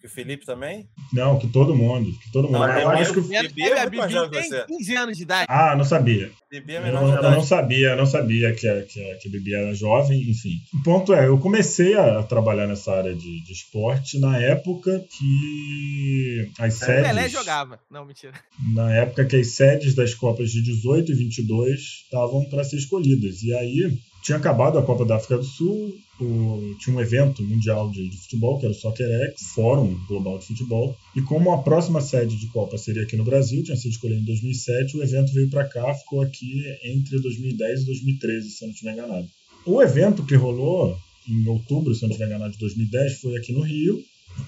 Que 0.00 0.06
o 0.06 0.10
Felipe 0.10 0.46
também. 0.46 0.88
Não, 1.12 1.38
que 1.38 1.48
todo 1.48 1.74
mundo, 1.74 2.12
que 2.20 2.30
todo 2.30 2.44
mundo. 2.44 2.58
Não, 2.58 2.68
eu 2.68 2.80
eu 2.82 2.90
acho 2.90 3.12
que 3.12 3.18
o 3.18 3.22
Bibi 3.22 3.52
que 3.54 3.62
é 3.62 3.90
muito 3.90 4.30
tem 4.30 4.48
você. 4.48 4.64
15 4.64 4.96
anos 4.96 5.16
de 5.16 5.22
idade. 5.24 5.46
Ah, 5.48 5.74
não 5.76 5.84
sabia. 5.84 6.30
Bibi 6.48 6.76
é 6.76 6.80
menor 6.80 7.02
não, 7.02 7.10
de 7.10 7.16
eu 7.16 7.22
não 7.22 7.30
idade. 7.32 7.46
sabia, 7.46 7.88
eu 7.88 7.96
não 7.96 8.06
sabia 8.06 8.54
que 8.54 8.68
a, 8.68 8.82
que, 8.82 9.10
a, 9.10 9.16
que 9.16 9.28
Bibi 9.28 9.54
era 9.54 9.74
jovem, 9.74 10.20
enfim. 10.30 10.52
O 10.72 10.82
ponto 10.84 11.12
é, 11.12 11.26
eu 11.26 11.36
comecei 11.38 11.94
a 11.96 12.22
trabalhar 12.22 12.68
nessa 12.68 12.92
área 12.94 13.12
de, 13.12 13.44
de 13.44 13.52
esporte 13.52 14.20
na 14.20 14.38
época 14.38 15.04
que 15.18 16.48
as 16.60 16.76
O 16.76 16.78
sedes... 16.78 17.06
Pelé 17.08 17.28
jogava. 17.28 17.80
Não, 17.90 18.04
mentira. 18.04 18.32
Na 18.74 18.92
época 18.94 19.24
que 19.24 19.34
as 19.36 19.48
sedes 19.48 19.96
das 19.96 20.14
Copas 20.14 20.50
de 20.52 20.62
18 20.62 21.10
e 21.10 21.14
22 21.14 21.80
estavam 22.04 22.44
para 22.48 22.62
ser 22.62 22.76
escolhidas. 22.76 23.42
E 23.42 23.52
aí 23.52 23.98
tinha 24.22 24.38
acabado 24.38 24.78
a 24.78 24.82
Copa 24.82 25.04
da 25.04 25.16
África 25.16 25.38
do 25.38 25.44
Sul, 25.44 25.92
o- 26.20 26.74
tinha 26.78 26.96
um 26.96 27.00
evento 27.00 27.42
mundial 27.42 27.90
de, 27.90 28.08
de 28.08 28.16
futebol, 28.16 28.58
que 28.58 28.66
era 28.66 28.72
o 28.72 28.76
SoccerX, 28.76 29.40
Fórum 29.54 29.94
Global 30.06 30.38
de 30.38 30.46
Futebol. 30.46 30.96
E 31.16 31.22
como 31.22 31.52
a 31.52 31.62
próxima 31.62 32.00
sede 32.00 32.36
de 32.36 32.46
Copa 32.48 32.76
seria 32.78 33.02
aqui 33.02 33.16
no 33.16 33.24
Brasil, 33.24 33.62
tinha 33.62 33.76
sido 33.76 33.92
escolhida 33.92 34.20
em 34.20 34.24
2007, 34.24 34.96
o 34.96 35.02
evento 35.02 35.32
veio 35.32 35.48
para 35.50 35.64
cá, 35.64 35.94
ficou 35.94 36.20
aqui 36.22 36.64
entre 36.84 37.18
2010 37.20 37.82
e 37.82 37.86
2013, 37.86 38.50
se 38.50 38.64
eu 38.64 38.66
não 38.68 38.72
estiver 38.72 38.92
enganado. 38.92 39.28
O 39.66 39.82
evento 39.82 40.24
que 40.24 40.34
rolou 40.34 40.96
em 41.28 41.46
outubro, 41.46 41.94
se 41.94 42.02
eu 42.04 42.08
não 42.08 42.14
estiver 42.14 42.28
enganado, 42.30 42.52
de 42.52 42.58
2010, 42.58 43.18
foi 43.20 43.36
aqui 43.36 43.52
no 43.52 43.60
Rio. 43.60 44.02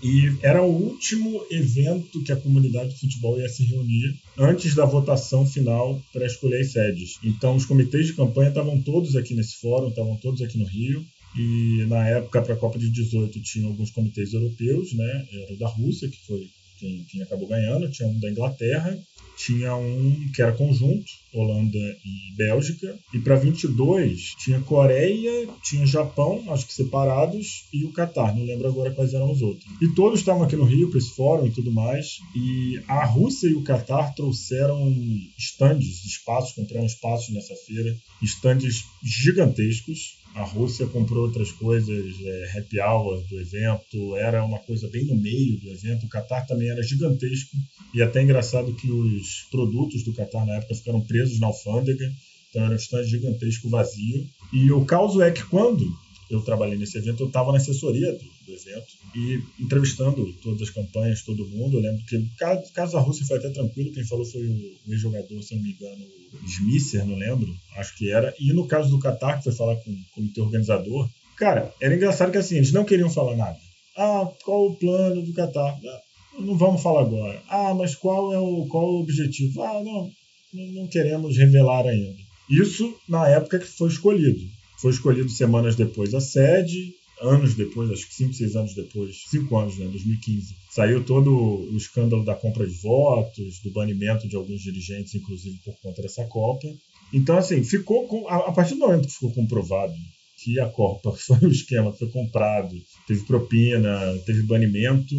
E 0.04 0.30
era 0.42 0.62
o 0.62 0.70
último 0.70 1.44
evento 1.50 2.22
que 2.22 2.30
a 2.30 2.36
comunidade 2.36 2.90
de 2.90 3.00
futebol 3.00 3.40
ia 3.40 3.48
se 3.48 3.64
reunir 3.64 4.14
antes 4.38 4.72
da 4.74 4.84
votação 4.84 5.44
final 5.44 6.00
para 6.12 6.26
escolher 6.26 6.60
as 6.60 6.70
sedes. 6.70 7.18
Então, 7.24 7.56
os 7.56 7.66
comitês 7.66 8.06
de 8.06 8.12
campanha 8.12 8.50
estavam 8.50 8.80
todos 8.80 9.16
aqui 9.16 9.34
nesse 9.34 9.56
fórum, 9.56 9.88
estavam 9.88 10.16
todos 10.16 10.40
aqui 10.42 10.56
no 10.58 10.64
Rio. 10.64 11.04
E 11.36 11.84
na 11.88 12.08
época, 12.08 12.42
para 12.42 12.54
a 12.54 12.58
Copa 12.58 12.78
de 12.78 12.90
18, 12.90 13.40
tinha 13.42 13.66
alguns 13.66 13.90
comitês 13.90 14.32
europeus, 14.32 14.92
né? 14.94 15.26
Era 15.32 15.56
da 15.56 15.68
Rússia, 15.68 16.08
que 16.08 16.26
foi 16.26 16.48
quem, 16.78 17.04
quem 17.04 17.22
acabou 17.22 17.46
ganhando. 17.46 17.90
Tinha 17.90 18.08
um 18.08 18.18
da 18.18 18.30
Inglaterra, 18.30 18.98
tinha 19.36 19.74
um 19.74 20.30
que 20.34 20.42
era 20.42 20.52
conjunto, 20.52 21.10
Holanda 21.32 21.78
e 21.78 22.36
Bélgica, 22.36 22.98
e 23.14 23.18
para 23.18 23.36
22 23.36 24.34
tinha 24.38 24.60
Coreia, 24.60 25.48
tinha 25.62 25.86
Japão, 25.86 26.44
acho 26.52 26.66
que 26.66 26.74
separados, 26.74 27.64
e 27.72 27.84
o 27.84 27.92
Catar, 27.92 28.34
não 28.34 28.44
lembro 28.44 28.68
agora 28.68 28.90
quais 28.90 29.14
eram 29.14 29.30
os 29.30 29.40
outros. 29.40 29.64
E 29.80 29.94
todos 29.94 30.20
estavam 30.20 30.42
aqui 30.42 30.56
no 30.56 30.64
Rio 30.64 30.90
para 30.90 30.98
esse 30.98 31.14
fórum 31.14 31.46
e 31.46 31.52
tudo 31.52 31.72
mais, 31.72 32.18
e 32.34 32.82
a 32.86 33.04
Rússia 33.04 33.48
e 33.48 33.54
o 33.54 33.62
Catar 33.62 34.14
trouxeram 34.14 34.92
estandes, 35.38 36.04
espaços, 36.04 36.54
compraram 36.54 36.86
espaços 36.86 37.32
nessa 37.32 37.54
feira, 37.66 37.96
estandes 38.22 38.84
gigantescos, 39.02 40.19
a 40.34 40.44
Rússia 40.44 40.86
comprou 40.86 41.24
outras 41.24 41.50
coisas, 41.52 42.14
é, 42.24 42.58
happy 42.58 42.80
hour 42.80 43.20
do 43.28 43.40
evento, 43.40 44.16
era 44.16 44.44
uma 44.44 44.58
coisa 44.60 44.88
bem 44.88 45.04
no 45.04 45.16
meio 45.16 45.58
do 45.60 45.70
evento. 45.70 46.06
O 46.06 46.08
Qatar 46.08 46.46
também 46.46 46.68
era 46.68 46.82
gigantesco 46.82 47.56
e 47.92 48.00
até 48.00 48.22
engraçado 48.22 48.74
que 48.74 48.90
os 48.90 49.46
produtos 49.50 50.04
do 50.04 50.14
Qatar 50.14 50.46
na 50.46 50.54
época 50.54 50.74
ficaram 50.74 51.00
presos 51.00 51.40
na 51.40 51.48
alfândega, 51.48 52.10
então 52.48 52.64
era 52.64 52.72
um 52.72 52.76
stand 52.76 53.04
gigantesco 53.04 53.68
vazio. 53.68 54.26
E 54.52 54.70
o 54.70 54.84
caso 54.84 55.20
é 55.20 55.30
que 55.30 55.44
quando 55.44 55.84
eu 56.30 56.40
trabalhei 56.42 56.78
nesse 56.78 56.96
evento, 56.96 57.24
eu 57.24 57.26
estava 57.26 57.50
na 57.50 57.58
assessoria 57.58 58.12
do, 58.12 58.24
do, 58.50 58.54
evento 58.54 58.86
e 59.14 59.42
entrevistando 59.58 60.32
todas 60.42 60.62
as 60.62 60.70
campanhas, 60.70 61.22
todo 61.22 61.46
mundo. 61.46 61.76
Eu 61.76 61.82
lembro 61.82 62.04
que 62.04 62.16
o 62.16 62.28
caso, 62.38 62.72
caso 62.72 62.92
da 62.94 63.00
Rússia 63.00 63.26
foi 63.26 63.38
até 63.38 63.50
tranquilo, 63.50 63.92
quem 63.92 64.04
falou 64.04 64.24
foi 64.24 64.42
o, 64.42 64.92
ex-jogador, 64.92 65.42
se 65.42 65.54
não 65.54 65.62
me 65.62 65.72
engano, 65.72 66.04
Smisser, 66.46 67.04
não 67.04 67.16
lembro, 67.16 67.54
acho 67.76 67.96
que 67.96 68.10
era. 68.10 68.34
E 68.38 68.52
no 68.52 68.66
caso 68.66 68.90
do 68.90 69.00
Qatar, 69.00 69.38
que 69.38 69.44
foi 69.44 69.52
falar 69.52 69.76
com, 69.76 69.84
com 69.84 69.90
o 69.90 70.04
comitê 70.14 70.40
organizador, 70.40 71.08
cara, 71.36 71.72
era 71.80 71.94
engraçado 71.94 72.32
que 72.32 72.38
assim, 72.38 72.56
eles 72.56 72.72
não 72.72 72.84
queriam 72.84 73.10
falar 73.10 73.36
nada. 73.36 73.58
Ah, 73.96 74.28
qual 74.44 74.66
o 74.66 74.76
plano 74.76 75.22
do 75.22 75.32
Qatar? 75.32 75.78
Ah, 75.84 76.00
não 76.38 76.56
vamos 76.56 76.82
falar 76.82 77.02
agora. 77.02 77.42
Ah, 77.48 77.74
mas 77.74 77.94
qual 77.94 78.32
é 78.32 78.38
o, 78.38 78.66
qual 78.66 78.84
o 78.84 79.00
objetivo? 79.00 79.62
Ah, 79.62 79.82
não, 79.82 80.10
não 80.52 80.86
queremos 80.86 81.36
revelar 81.36 81.86
ainda. 81.86 82.16
Isso 82.48 82.94
na 83.08 83.28
época 83.28 83.58
que 83.58 83.66
foi 83.66 83.88
escolhido. 83.88 84.40
Foi 84.80 84.90
escolhido 84.90 85.28
semanas 85.28 85.76
depois 85.76 86.14
a 86.14 86.20
sede, 86.20 86.94
anos 87.20 87.54
depois, 87.54 87.90
acho 87.90 88.08
que 88.08 88.14
5, 88.14 88.34
6 88.34 88.56
anos 88.56 88.74
depois, 88.74 89.24
5 89.28 89.56
anos, 89.56 89.78
né, 89.78 89.86
2015, 89.86 90.54
saiu 90.70 91.04
todo 91.04 91.30
o 91.32 91.76
escândalo 91.76 92.24
da 92.24 92.34
compra 92.34 92.66
de 92.66 92.74
votos, 92.74 93.60
do 93.60 93.70
banimento 93.70 94.28
de 94.28 94.36
alguns 94.36 94.62
dirigentes, 94.62 95.14
inclusive 95.14 95.58
por 95.64 95.74
conta 95.82 96.02
dessa 96.02 96.24
Copa. 96.24 96.66
Então, 97.12 97.36
assim, 97.36 97.62
ficou 97.62 98.06
com, 98.06 98.28
a, 98.28 98.48
a 98.48 98.52
partir 98.52 98.74
do 98.74 98.80
momento 98.80 99.06
que 99.06 99.14
ficou 99.14 99.32
comprovado 99.32 99.94
que 100.42 100.58
a 100.58 100.68
Copa 100.68 101.12
foi 101.18 101.38
um 101.42 101.50
esquema, 101.50 101.92
foi 101.92 102.08
comprado, 102.08 102.74
teve 103.06 103.24
propina, 103.24 104.18
teve 104.24 104.42
banimento, 104.42 105.14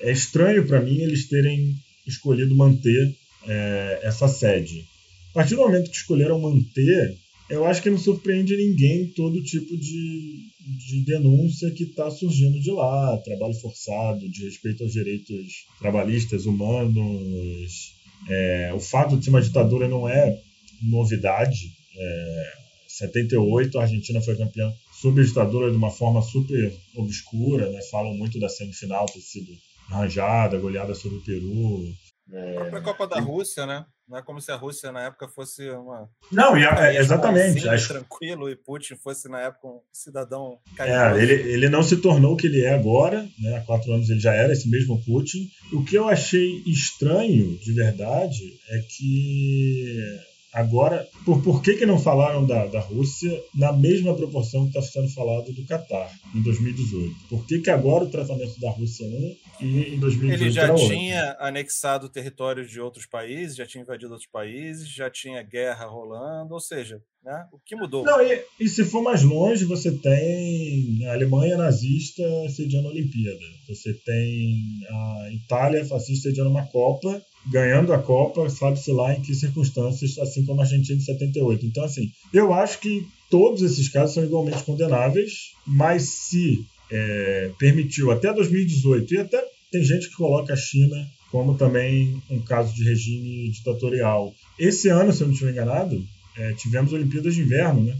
é 0.00 0.12
estranho 0.12 0.66
para 0.66 0.80
mim 0.80 0.98
eles 0.98 1.28
terem 1.28 1.74
escolhido 2.06 2.54
manter 2.54 3.14
é, 3.46 4.00
essa 4.02 4.28
sede. 4.28 4.84
A 5.30 5.34
partir 5.34 5.54
do 5.54 5.62
momento 5.62 5.90
que 5.90 5.96
escolheram 5.96 6.40
manter, 6.40 7.16
eu 7.48 7.64
acho 7.64 7.82
que 7.82 7.90
não 7.90 7.98
surpreende 7.98 8.56
ninguém 8.56 9.08
todo 9.12 9.42
tipo 9.42 9.76
de, 9.76 10.48
de 10.60 11.04
denúncia 11.04 11.70
que 11.70 11.84
está 11.84 12.10
surgindo 12.10 12.60
de 12.60 12.70
lá, 12.70 13.16
trabalho 13.18 13.54
forçado, 13.54 14.28
de 14.28 14.44
respeito 14.44 14.82
aos 14.82 14.92
direitos 14.92 15.66
trabalhistas, 15.78 16.46
humanos. 16.46 17.94
É, 18.28 18.72
o 18.74 18.80
fato 18.80 19.16
de 19.16 19.24
ser 19.24 19.30
uma 19.30 19.42
ditadura 19.42 19.88
não 19.88 20.08
é 20.08 20.40
novidade. 20.82 21.72
É, 21.96 22.52
78, 22.88 23.78
a 23.78 23.82
Argentina 23.82 24.20
foi 24.20 24.36
campeã 24.36 24.72
sob 25.00 25.20
a 25.20 25.24
ditadura 25.24 25.70
de 25.70 25.76
uma 25.76 25.90
forma 25.90 26.22
super 26.22 26.72
obscura, 26.94 27.70
né? 27.70 27.80
falam 27.90 28.14
muito 28.14 28.40
da 28.40 28.48
semifinal 28.48 29.06
ter 29.06 29.20
sido 29.20 29.52
arranjada, 29.90 30.58
goleada 30.58 30.94
sobre 30.94 31.18
o 31.18 31.22
Peru. 31.22 31.84
É... 32.32 32.52
A 32.52 32.60
própria 32.60 32.82
Copa 32.82 33.06
da 33.06 33.20
Rússia, 33.20 33.66
né? 33.66 33.84
Não 34.08 34.18
é 34.18 34.22
como 34.22 34.40
se 34.40 34.52
a 34.52 34.56
Rússia 34.56 34.92
na 34.92 35.02
época 35.02 35.28
fosse 35.28 35.68
uma. 35.70 36.08
Não, 36.30 36.56
é, 36.56 36.96
exatamente. 36.96 37.68
Acho... 37.68 37.88
Tranquilo 37.88 38.48
e 38.48 38.54
Putin 38.54 38.94
fosse 38.94 39.28
na 39.28 39.40
época 39.40 39.66
um 39.66 39.80
cidadão 39.92 40.58
É, 40.78 41.20
ele, 41.20 41.32
ele 41.32 41.68
não 41.68 41.82
se 41.82 41.96
tornou 41.96 42.34
o 42.34 42.36
que 42.36 42.46
ele 42.46 42.62
é 42.62 42.74
agora, 42.74 43.28
né? 43.40 43.56
Há 43.56 43.60
quatro 43.62 43.92
anos 43.92 44.08
ele 44.08 44.20
já 44.20 44.32
era 44.32 44.52
esse 44.52 44.68
mesmo 44.70 45.02
Putin. 45.04 45.50
O 45.72 45.84
que 45.84 45.96
eu 45.96 46.08
achei 46.08 46.62
estranho, 46.66 47.58
de 47.58 47.72
verdade, 47.72 48.60
é 48.70 48.78
que 48.78 50.35
Agora, 50.56 51.06
por, 51.22 51.42
por 51.42 51.62
que, 51.62 51.74
que 51.74 51.84
não 51.84 51.98
falaram 51.98 52.46
da, 52.46 52.64
da 52.64 52.80
Rússia 52.80 53.30
na 53.54 53.74
mesma 53.74 54.16
proporção 54.16 54.62
que 54.62 54.78
está 54.78 54.80
sendo 54.80 55.12
falado 55.12 55.52
do 55.52 55.66
Catar 55.66 56.10
em 56.34 56.40
2018? 56.40 57.14
Por 57.28 57.46
que, 57.46 57.58
que 57.58 57.68
agora 57.68 58.04
o 58.04 58.10
tratamento 58.10 58.58
da 58.58 58.70
Rússia 58.70 59.04
é 59.04 59.08
um 59.08 59.36
e 59.60 59.94
em 59.94 60.00
2018 60.00 60.42
Ele 60.42 60.50
já 60.50 60.74
tinha 60.74 61.26
outro? 61.26 61.44
anexado 61.44 62.08
territórios 62.08 62.70
de 62.70 62.80
outros 62.80 63.04
países, 63.04 63.54
já 63.54 63.66
tinha 63.66 63.82
invadido 63.82 64.12
outros 64.12 64.30
países, 64.30 64.88
já 64.88 65.10
tinha 65.10 65.42
guerra 65.42 65.84
rolando, 65.84 66.54
ou 66.54 66.60
seja, 66.60 67.02
né? 67.22 67.46
o 67.52 67.58
que 67.58 67.76
mudou? 67.76 68.02
Não, 68.02 68.22
e, 68.22 68.42
e 68.58 68.66
se 68.66 68.82
for 68.82 69.02
mais 69.02 69.22
longe, 69.22 69.66
você 69.66 69.92
tem 69.92 71.06
a 71.06 71.12
Alemanha 71.12 71.58
nazista 71.58 72.22
sediando 72.48 72.88
a 72.88 72.92
Olimpíada, 72.92 73.44
você 73.68 73.92
tem 73.92 74.80
a 74.88 75.28
Itália 75.32 75.84
fascista 75.84 76.30
sediando 76.30 76.48
uma 76.48 76.64
Copa 76.66 77.22
ganhando 77.50 77.92
a 77.92 77.98
Copa, 77.98 78.48
sabe-se 78.50 78.90
lá 78.90 79.14
em 79.14 79.20
que 79.20 79.34
circunstâncias, 79.34 80.18
assim 80.18 80.44
como 80.44 80.60
a 80.60 80.64
Argentina 80.64 80.98
em 80.98 81.00
78. 81.00 81.66
Então, 81.66 81.84
assim, 81.84 82.10
eu 82.32 82.52
acho 82.52 82.80
que 82.80 83.06
todos 83.30 83.62
esses 83.62 83.88
casos 83.88 84.14
são 84.14 84.24
igualmente 84.24 84.62
condenáveis, 84.64 85.52
mas 85.66 86.02
se 86.02 86.64
é, 86.90 87.50
permitiu 87.58 88.10
até 88.10 88.32
2018, 88.32 89.14
e 89.14 89.18
até 89.18 89.44
tem 89.70 89.82
gente 89.84 90.08
que 90.08 90.16
coloca 90.16 90.52
a 90.52 90.56
China 90.56 90.96
como 91.30 91.56
também 91.56 92.22
um 92.30 92.40
caso 92.40 92.74
de 92.74 92.84
regime 92.84 93.50
ditatorial. 93.50 94.32
Esse 94.58 94.88
ano, 94.88 95.12
se 95.12 95.22
eu 95.22 95.26
não 95.26 95.34
estiver 95.34 95.52
enganado, 95.52 96.02
é, 96.36 96.52
tivemos 96.54 96.92
Olimpíadas 96.92 97.34
de 97.34 97.42
Inverno, 97.42 97.82
né? 97.82 97.96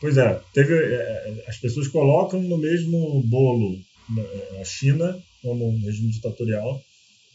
Pois 0.00 0.16
é, 0.16 0.40
teve, 0.52 0.74
é, 0.74 1.44
as 1.46 1.58
pessoas 1.58 1.86
colocam 1.86 2.42
no 2.42 2.58
mesmo 2.58 3.22
bolo 3.22 3.78
né, 4.08 4.24
a 4.60 4.64
China 4.64 5.16
como 5.42 5.68
um 5.68 5.80
regime 5.80 6.10
ditatorial 6.10 6.82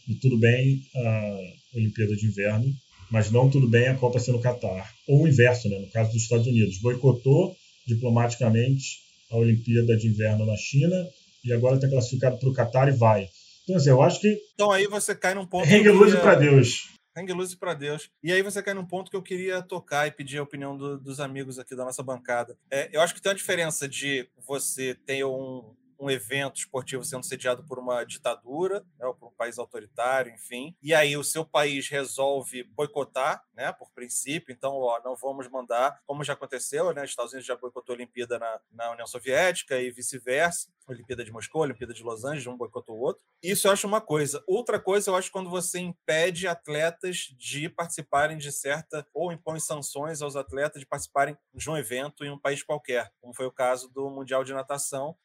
e 0.08 0.14
tudo 0.14 0.38
bem 0.38 0.82
a 0.96 1.38
Olimpíada 1.76 2.16
de 2.16 2.26
Inverno, 2.26 2.72
mas 3.10 3.30
não 3.30 3.50
tudo 3.50 3.68
bem 3.68 3.88
a 3.88 3.94
Copa 3.94 4.18
ser 4.18 4.32
no 4.32 4.40
Catar. 4.40 4.90
Ou 5.06 5.22
o 5.22 5.28
inverso, 5.28 5.68
né? 5.68 5.78
no 5.78 5.90
caso 5.90 6.10
dos 6.12 6.22
Estados 6.22 6.46
Unidos. 6.46 6.80
Boicotou 6.80 7.54
diplomaticamente 7.86 9.00
a 9.30 9.36
Olimpíada 9.36 9.96
de 9.96 10.08
Inverno 10.08 10.46
na 10.46 10.56
China 10.56 10.96
e 11.44 11.52
agora 11.52 11.76
está 11.76 11.88
classificado 11.88 12.38
para 12.38 12.48
o 12.48 12.54
Catar 12.54 12.88
e 12.88 12.92
vai. 12.92 13.28
Então, 13.64 13.76
assim, 13.76 13.90
eu 13.90 14.02
acho 14.02 14.20
que. 14.20 14.40
Então 14.54 14.70
aí 14.70 14.86
você 14.86 15.14
cai 15.14 15.34
num 15.34 15.46
ponto. 15.46 15.66
Rengue 15.66 15.90
luz 15.90 16.14
para 16.14 16.34
Deus. 16.34 16.88
Rengue 17.14 17.32
luz 17.32 17.54
para 17.54 17.74
Deus. 17.74 18.08
E 18.22 18.32
aí 18.32 18.42
você 18.42 18.62
cai 18.62 18.72
num 18.72 18.86
ponto 18.86 19.10
que 19.10 19.16
eu 19.16 19.22
queria 19.22 19.60
tocar 19.60 20.06
e 20.06 20.12
pedir 20.12 20.38
a 20.38 20.42
opinião 20.42 20.76
do, 20.76 20.98
dos 20.98 21.20
amigos 21.20 21.58
aqui 21.58 21.74
da 21.74 21.84
nossa 21.84 22.02
bancada. 22.02 22.56
É, 22.70 22.88
eu 22.92 23.00
acho 23.00 23.14
que 23.14 23.20
tem 23.20 23.30
uma 23.30 23.36
diferença 23.36 23.88
de 23.88 24.26
você 24.46 24.94
ter 24.94 25.24
um, 25.24 25.74
um 25.98 26.10
evento 26.10 26.56
esportivo 26.56 27.04
sendo 27.04 27.24
sediado 27.24 27.64
por 27.64 27.78
uma 27.78 28.04
ditadura, 28.04 28.84
né, 28.98 29.06
ou 29.06 29.14
por 29.14 29.28
um 29.28 29.32
país 29.32 29.58
autoritário, 29.58 30.32
enfim, 30.32 30.74
e 30.82 30.94
aí 30.94 31.16
o 31.16 31.24
seu 31.24 31.44
país 31.44 31.88
resolve 31.88 32.62
boicotar, 32.64 33.42
né, 33.54 33.72
por 33.72 33.90
princípio, 33.90 34.52
então, 34.52 34.74
ó, 34.74 35.00
não 35.02 35.16
vamos 35.16 35.48
mandar, 35.48 36.00
como 36.06 36.24
já 36.24 36.34
aconteceu, 36.34 36.92
né, 36.92 37.02
os 37.02 37.10
Estados 37.10 37.32
Unidos 37.32 37.46
já 37.46 37.56
boicotou 37.56 37.94
a 37.94 37.96
Olimpíada 37.96 38.38
na, 38.38 38.60
na 38.70 38.90
União 38.92 39.06
Soviética 39.06 39.80
e 39.80 39.90
vice-versa, 39.90 40.68
Olimpíada 40.86 41.24
de 41.24 41.30
Moscou, 41.30 41.62
Olimpíada 41.62 41.92
de 41.92 42.02
Los 42.02 42.24
Angeles, 42.24 42.46
um 42.46 42.56
boicotou 42.56 42.96
o 42.96 43.00
outro. 43.00 43.22
Isso 43.42 43.68
eu 43.68 43.72
acho 43.72 43.86
uma 43.86 44.00
coisa. 44.00 44.42
Outra 44.46 44.80
coisa, 44.80 45.10
eu 45.10 45.16
acho 45.16 45.30
quando 45.30 45.50
você 45.50 45.78
impede 45.78 46.48
atletas 46.48 47.34
de 47.36 47.68
participarem 47.68 48.38
de 48.38 48.50
certa, 48.50 49.06
ou 49.12 49.30
impõe 49.30 49.60
sanções 49.60 50.22
aos 50.22 50.34
atletas 50.34 50.80
de 50.80 50.86
participarem 50.86 51.36
de 51.54 51.70
um 51.70 51.76
evento 51.76 52.24
em 52.24 52.30
um 52.30 52.38
país 52.38 52.62
qualquer, 52.62 53.12
como 53.20 53.34
foi 53.34 53.46
o 53.46 53.52
caso 53.52 53.88
do 53.90 54.08
Mundial 54.08 54.42
de 54.42 54.54
Natação, 54.54 55.16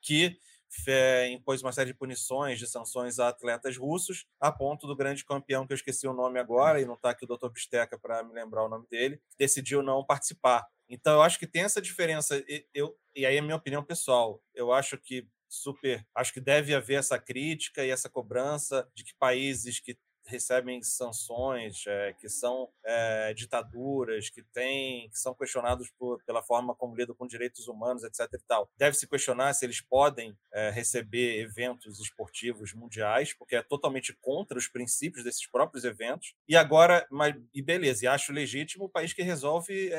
que 0.00 0.38
é, 0.86 1.28
impôs 1.28 1.62
uma 1.62 1.72
série 1.72 1.92
de 1.92 1.98
punições, 1.98 2.58
de 2.58 2.66
sanções 2.66 3.18
a 3.18 3.28
atletas 3.28 3.76
russos, 3.76 4.26
a 4.40 4.52
ponto 4.52 4.86
do 4.86 4.96
grande 4.96 5.24
campeão, 5.24 5.66
que 5.66 5.72
eu 5.72 5.76
esqueci 5.76 6.06
o 6.06 6.12
nome 6.12 6.38
agora, 6.38 6.80
e 6.80 6.84
não 6.84 6.94
está 6.94 7.10
aqui 7.10 7.24
o 7.24 7.28
Dr. 7.28 7.48
Bisteca 7.50 7.98
para 7.98 8.22
me 8.22 8.32
lembrar 8.32 8.64
o 8.64 8.68
nome 8.68 8.86
dele, 8.88 9.20
decidiu 9.38 9.82
não 9.82 10.04
participar. 10.04 10.66
Então, 10.88 11.14
eu 11.14 11.22
acho 11.22 11.38
que 11.38 11.46
tem 11.46 11.62
essa 11.62 11.80
diferença. 11.80 12.36
E, 12.48 12.66
eu, 12.74 12.96
e 13.14 13.24
aí 13.24 13.36
é 13.36 13.40
minha 13.40 13.56
opinião 13.56 13.82
pessoal. 13.82 14.42
Eu 14.54 14.72
acho 14.72 14.98
que 14.98 15.26
super. 15.48 16.06
Acho 16.14 16.32
que 16.32 16.40
deve 16.40 16.74
haver 16.74 16.98
essa 16.98 17.18
crítica 17.18 17.84
e 17.84 17.90
essa 17.90 18.08
cobrança 18.08 18.88
de 18.94 19.04
que 19.04 19.14
países 19.18 19.80
que 19.80 19.98
recebem 20.30 20.82
sanções, 20.82 21.84
é, 21.86 22.12
que 22.14 22.28
são 22.28 22.68
é, 22.84 23.34
ditaduras, 23.34 24.30
que 24.30 24.42
têm, 24.42 25.10
que 25.10 25.18
são 25.18 25.34
questionados 25.34 25.90
por, 25.98 26.22
pela 26.24 26.42
forma 26.42 26.74
como 26.74 26.94
lidam 26.94 27.14
com 27.14 27.26
direitos 27.26 27.68
humanos, 27.68 28.04
etc. 28.04 28.20
E 28.32 28.38
tal. 28.46 28.70
Deve 28.76 28.96
se 28.96 29.08
questionar 29.08 29.52
se 29.54 29.66
eles 29.66 29.80
podem 29.80 30.36
é, 30.52 30.70
receber 30.70 31.40
eventos 31.40 32.00
esportivos 32.00 32.72
mundiais, 32.72 33.34
porque 33.34 33.56
é 33.56 33.62
totalmente 33.62 34.16
contra 34.20 34.56
os 34.56 34.68
princípios 34.68 35.24
desses 35.24 35.48
próprios 35.50 35.84
eventos. 35.84 36.34
E 36.48 36.56
agora, 36.56 37.06
mas, 37.10 37.34
e 37.52 37.62
beleza, 37.62 38.04
e 38.04 38.08
acho 38.08 38.32
legítimo 38.32 38.84
o 38.84 38.88
país 38.88 39.12
que 39.12 39.22
resolve 39.22 39.90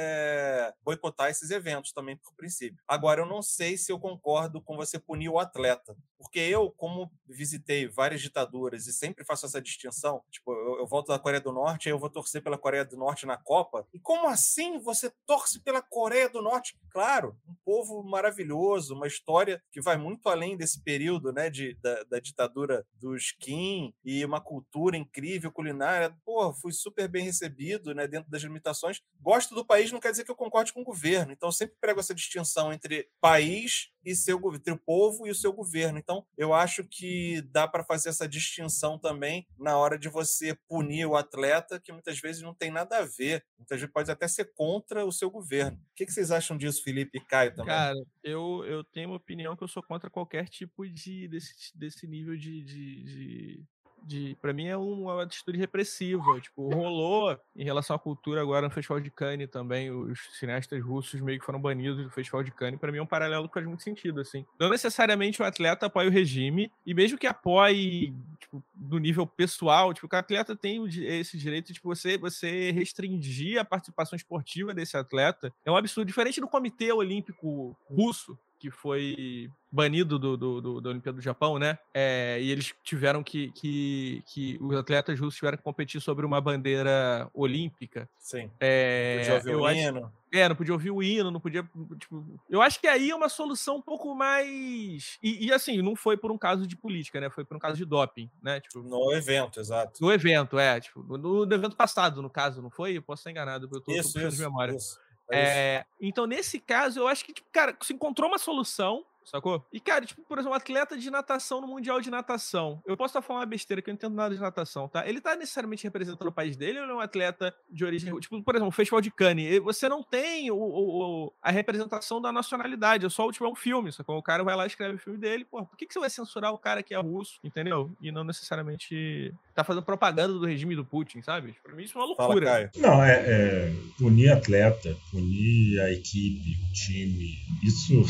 boicotar 0.84 1.30
esses 1.30 1.52
eventos 1.52 1.92
também 1.92 2.18
por 2.18 2.34
princípio. 2.36 2.82
Agora, 2.88 3.22
eu 3.22 3.26
não 3.26 3.42
sei 3.42 3.78
se 3.78 3.92
eu 3.92 4.00
concordo 4.00 4.62
com 4.62 4.76
você 4.76 5.00
punir 5.00 5.30
o 5.30 5.40
atleta, 5.40 5.96
porque 6.18 6.40
eu, 6.40 6.72
como 6.72 7.12
visitei 7.28 7.88
várias 7.88 8.22
ditaduras 8.22 8.88
e 8.88 8.94
sempre 8.94 9.26
faço 9.26 9.46
essa 9.46 9.62
distinção, 9.62 10.21
tipo, 10.30 10.52
eu, 10.54 10.80
eu 10.80 10.88
volto 10.88 11.08
da 11.08 11.20
Coreia 11.20 11.42
do 11.42 11.52
Norte, 11.52 11.90
eu 11.90 12.00
vou 12.00 12.10
torcer 12.10 12.44
pela 12.44 12.58
Coreia 12.58 12.86
do 12.86 12.98
Norte 12.98 13.26
na 13.26 13.38
Copa. 13.38 13.88
E 13.94 14.00
como 14.00 14.28
assim 14.28 14.80
você 14.80 15.12
torce 15.26 15.60
pela 15.60 15.82
Coreia 15.82 16.30
do 16.30 16.42
Norte? 16.42 16.78
Claro, 16.90 17.38
um 17.48 17.56
povo 17.66 18.04
maravilhoso, 18.04 18.96
uma 18.96 19.08
história 19.08 19.62
que 19.72 19.82
vai 19.82 19.98
muito 19.98 20.30
além 20.30 20.58
desse 20.58 20.82
período, 20.84 21.32
né, 21.32 21.50
de, 21.50 21.76
da, 21.76 22.04
da 22.04 22.20
ditadura 22.20 22.86
dos 22.94 23.32
Kim 23.32 23.94
e 24.04 24.24
uma 24.26 24.42
cultura 24.42 24.98
incrível 24.98 25.52
culinária. 25.52 26.16
Pô, 26.26 26.54
fui 26.54 26.72
super 26.72 27.08
bem 27.08 27.24
recebido, 27.24 27.94
né, 27.94 28.08
dentro 28.08 28.30
das 28.30 28.42
limitações. 28.42 29.02
Gosto 29.20 29.56
do 29.56 29.66
país 29.66 29.92
não 29.92 30.00
quer 30.00 30.12
dizer 30.12 30.24
que 30.24 30.32
eu 30.32 30.36
concorde 30.36 30.74
com 30.74 30.82
o 30.82 30.86
governo. 30.86 31.32
Então, 31.32 31.52
sempre 31.52 31.76
prego 31.80 32.00
essa 32.00 32.16
distinção 32.16 32.74
entre 32.74 33.10
país 33.20 33.92
e 34.04 34.16
seu 34.16 34.40
entre 34.54 34.74
o 34.74 34.78
povo 34.78 35.28
e 35.28 35.32
o 35.32 35.36
seu 35.36 35.54
governo. 35.54 36.00
Então, 36.00 36.26
eu 36.38 36.54
acho 36.54 36.84
que 36.84 37.42
dá 37.52 37.68
para 37.68 37.84
fazer 37.84 38.10
essa 38.10 38.28
distinção 38.28 38.98
também 38.98 39.48
na 39.58 39.78
hora 39.78 39.98
de 40.02 40.10
você 40.10 40.58
punir 40.68 41.06
o 41.06 41.16
atleta, 41.16 41.80
que 41.80 41.92
muitas 41.92 42.20
vezes 42.20 42.42
não 42.42 42.54
tem 42.54 42.72
nada 42.72 42.98
a 42.98 43.06
ver. 43.06 43.46
Muitas 43.58 43.80
vezes 43.80 43.94
pode 43.94 44.12
até 44.12 44.28
ser 44.28 44.52
contra 44.54 45.06
o 45.06 45.12
seu 45.12 45.30
governo. 45.30 45.78
O 45.78 45.96
que, 45.96 46.06
que 46.06 46.12
vocês 46.12 46.32
acham 46.32 46.58
disso, 46.58 46.84
Felipe 46.84 47.18
e 47.18 47.26
Caio 47.26 47.52
também? 47.52 47.74
Cara, 47.74 47.98
eu, 48.24 48.66
eu 48.66 48.84
tenho 48.84 49.10
uma 49.10 49.18
opinião 49.18 49.56
que 49.56 49.64
eu 49.64 49.68
sou 49.68 49.84
contra 49.84 50.10
qualquer 50.10 50.50
tipo 50.50 50.88
de 50.88 51.28
desse, 51.28 51.78
desse 51.78 52.08
nível 52.08 52.36
de, 52.36 52.64
de, 52.64 53.04
de 53.04 53.66
de 54.04 54.36
para 54.42 54.54
mim 54.54 54.68
é 54.68 54.76
uma 54.76 55.24
atitude 55.24 55.58
repressiva. 55.58 56.40
Tipo, 56.42 56.74
rolou 56.74 57.38
em 57.56 57.64
relação 57.64 57.96
à 57.96 58.00
cultura 58.00 58.42
agora 58.42 58.68
no 58.68 58.74
Festival 58.74 59.00
de 59.00 59.12
Cannes 59.12 59.50
também, 59.50 59.92
os 59.92 60.20
cineastas 60.40 60.82
russos 60.84 61.22
meio 61.22 61.40
que 61.40 61.46
foram 61.46 61.62
banidos 61.62 62.04
do 62.04 62.10
Festival 62.10 62.44
de 62.44 62.52
Cannes. 62.52 62.80
Para 62.80 62.92
mim 62.92 62.98
é 62.98 63.02
um 63.02 63.08
paralelo 63.08 63.48
que 63.48 63.54
faz 63.54 63.66
muito 63.66 63.84
sentido, 63.84 64.22
assim. 64.22 64.46
Não 64.60 64.70
necessariamente 64.70 65.42
o 65.42 65.46
atleta 65.46 65.86
apoia 65.86 66.10
o 66.10 66.12
regime, 66.12 66.72
e 66.86 66.94
mesmo 66.94 67.18
que 67.18 67.28
apoie, 67.28 68.14
tipo, 68.52 68.64
do 68.74 68.98
nível 68.98 69.26
pessoal, 69.26 69.94
tipo, 69.94 70.08
o 70.12 70.16
atleta 70.16 70.56
tem 70.56 70.84
esse 70.86 71.38
direito 71.38 71.68
de 71.68 71.74
tipo, 71.76 71.88
você, 71.88 72.18
você 72.18 72.72
restringir 72.72 73.60
a 73.60 73.66
participação 73.66 74.18
esportiva 74.18 74.74
desse 74.74 74.98
atleta. 74.98 75.54
É 75.66 75.72
um 75.72 75.78
absurdo. 75.78 76.08
Diferente 76.08 76.42
do 76.42 76.48
Comitê 76.48 76.92
Olímpico 76.92 77.78
Russo, 77.86 78.38
que 78.62 78.70
foi 78.70 79.50
banido 79.72 80.20
do, 80.20 80.38
do, 80.38 80.62
do, 80.62 80.82
da 80.82 80.90
Olimpíada 80.92 81.16
do 81.16 81.22
Japão, 81.22 81.58
né? 81.58 81.80
É, 81.92 82.38
e 82.40 82.52
eles 82.52 82.76
tiveram 82.84 83.24
que, 83.24 83.52
que, 83.54 84.22
que 84.28 84.60
os 84.62 84.78
atletas 84.78 85.20
russos 85.20 85.36
tiveram 85.36 85.58
que 85.58 85.64
competir 85.64 86.00
sobre 86.00 86.28
uma 86.28 86.40
bandeira 86.40 87.28
olímpica. 87.34 88.08
Sim. 88.20 88.52
É, 88.60 89.18
podia 89.18 89.56
ouvir 89.56 89.56
o 89.56 89.72
hino. 89.72 90.00
Acho, 90.06 90.12
é, 90.32 90.48
não 90.48 90.56
podia 90.56 90.74
ouvir 90.74 90.92
o 90.92 91.02
hino, 91.02 91.32
não 91.32 91.40
podia. 91.40 91.68
Tipo, 91.98 92.40
eu 92.48 92.62
acho 92.62 92.80
que 92.80 92.86
aí 92.86 93.10
é 93.10 93.16
uma 93.16 93.30
solução 93.30 93.78
um 93.78 93.82
pouco 93.82 94.14
mais. 94.14 95.18
E, 95.24 95.48
e, 95.48 95.52
assim, 95.52 95.82
não 95.82 95.96
foi 95.96 96.16
por 96.16 96.32
um 96.32 96.38
caso 96.38 96.68
de 96.68 96.78
política, 96.78 97.20
né? 97.20 97.32
Foi 97.32 97.44
por 97.44 97.58
um 97.58 97.60
caso 97.60 97.78
de 97.78 97.84
doping, 97.84 98.30
né? 98.44 98.60
Tipo, 98.60 98.84
no 98.84 99.12
evento, 99.12 99.60
exato. 99.60 100.00
No 100.00 100.12
evento, 100.12 100.60
é. 100.60 100.80
Tipo, 100.80 101.02
no, 101.18 101.48
no 101.48 101.56
evento 101.56 101.76
passado, 101.76 102.22
no 102.22 102.30
caso, 102.30 102.62
não 102.62 102.70
foi? 102.70 102.98
Eu 102.98 103.02
posso 103.02 103.22
estar 103.22 103.32
enganado, 103.32 103.68
porque 103.68 103.92
eu 103.92 103.96
tô, 103.96 104.00
isso, 104.00 104.14
tô 104.14 104.28
isso, 104.28 104.40
memória. 104.40 104.76
Isso. 104.76 105.00
É, 105.32 105.86
então, 106.00 106.26
nesse 106.26 106.60
caso, 106.60 107.00
eu 107.00 107.08
acho 107.08 107.24
que, 107.26 107.34
tipo, 107.34 107.48
cara, 107.52 107.76
se 107.82 107.94
encontrou 107.94 108.30
uma 108.30 108.38
solução, 108.38 109.06
sacou? 109.24 109.66
E, 109.72 109.80
cara, 109.80 110.06
tipo, 110.06 110.22
por 110.24 110.38
exemplo, 110.38 110.54
um 110.54 110.58
atleta 110.58 110.98
de 110.98 111.10
natação 111.10 111.62
no 111.62 111.68
Mundial 111.68 112.02
de 112.02 112.10
Natação. 112.10 112.82
Eu 112.86 112.98
posso 112.98 113.12
estar 113.12 113.22
falando 113.22 113.42
uma 113.42 113.48
besteira 113.48 113.82
que 113.82 113.90
eu 113.90 113.94
não 113.94 113.98
entendo 113.98 114.16
nada 114.16 114.34
de 114.36 114.42
natação, 114.42 114.88
tá? 114.88 115.08
Ele 115.08 115.22
tá 115.22 115.36
necessariamente 115.36 115.84
representando 115.84 116.28
o 116.28 116.32
país 116.32 116.58
dele 116.58 116.80
ou 116.80 116.86
ele 116.86 116.92
é 116.92 116.96
um 116.96 117.00
atleta 117.00 117.54
de 117.70 117.86
origem. 117.86 118.18
Tipo, 118.20 118.42
por 118.44 118.56
exemplo, 118.56 118.70
o 118.70 118.72
Festival 118.72 119.02
de 119.02 119.12
Cannes. 119.12 119.62
Você 119.64 119.88
não 119.88 120.04
tem 120.04 120.52
o, 120.52 120.58
o, 120.58 121.34
a 121.42 121.52
representação 121.52 122.22
da 122.22 122.32
nacionalidade, 122.32 123.06
é 123.06 123.10
só 123.10 123.32
tipo, 123.32 123.46
é 123.46 123.50
um 123.50 123.56
filme, 123.56 123.92
sacou? 123.92 124.18
O 124.18 124.24
cara 124.24 124.44
vai 124.44 124.56
lá 124.56 124.64
e 124.64 124.68
escreve 124.68 124.96
o 124.96 125.00
filme 125.00 125.20
dele, 125.20 125.46
pô, 125.46 125.66
por 125.66 125.78
que, 125.78 125.86
que 125.86 125.94
você 125.94 126.00
vai 126.00 126.10
censurar 126.10 126.54
o 126.54 126.58
cara 126.58 126.84
que 126.84 126.94
é 126.94 127.00
russo, 127.00 127.40
entendeu? 127.44 127.92
E 128.02 128.12
não 128.12 128.24
necessariamente 128.24 129.34
tá 129.54 129.64
fazendo 129.64 129.84
propaganda 129.84 130.34
do 130.34 130.46
regime 130.46 130.76
do 130.76 130.86
Putin, 130.86 131.22
sabe? 131.22 131.56
Pra 131.64 131.76
mim 131.76 131.84
isso 131.84 131.98
é 131.98 132.02
uma 132.02 132.08
loucura. 132.08 132.46
Fala, 132.46 132.72
não, 132.78 133.04
é, 133.04 133.14
é 133.14 133.74
punir 133.98 134.30
atleta, 134.32 134.96
punir 135.12 135.80
a 135.82 135.92
equipe, 135.92 136.58
o 136.70 136.74
time, 136.74 137.36
isso. 137.64 138.04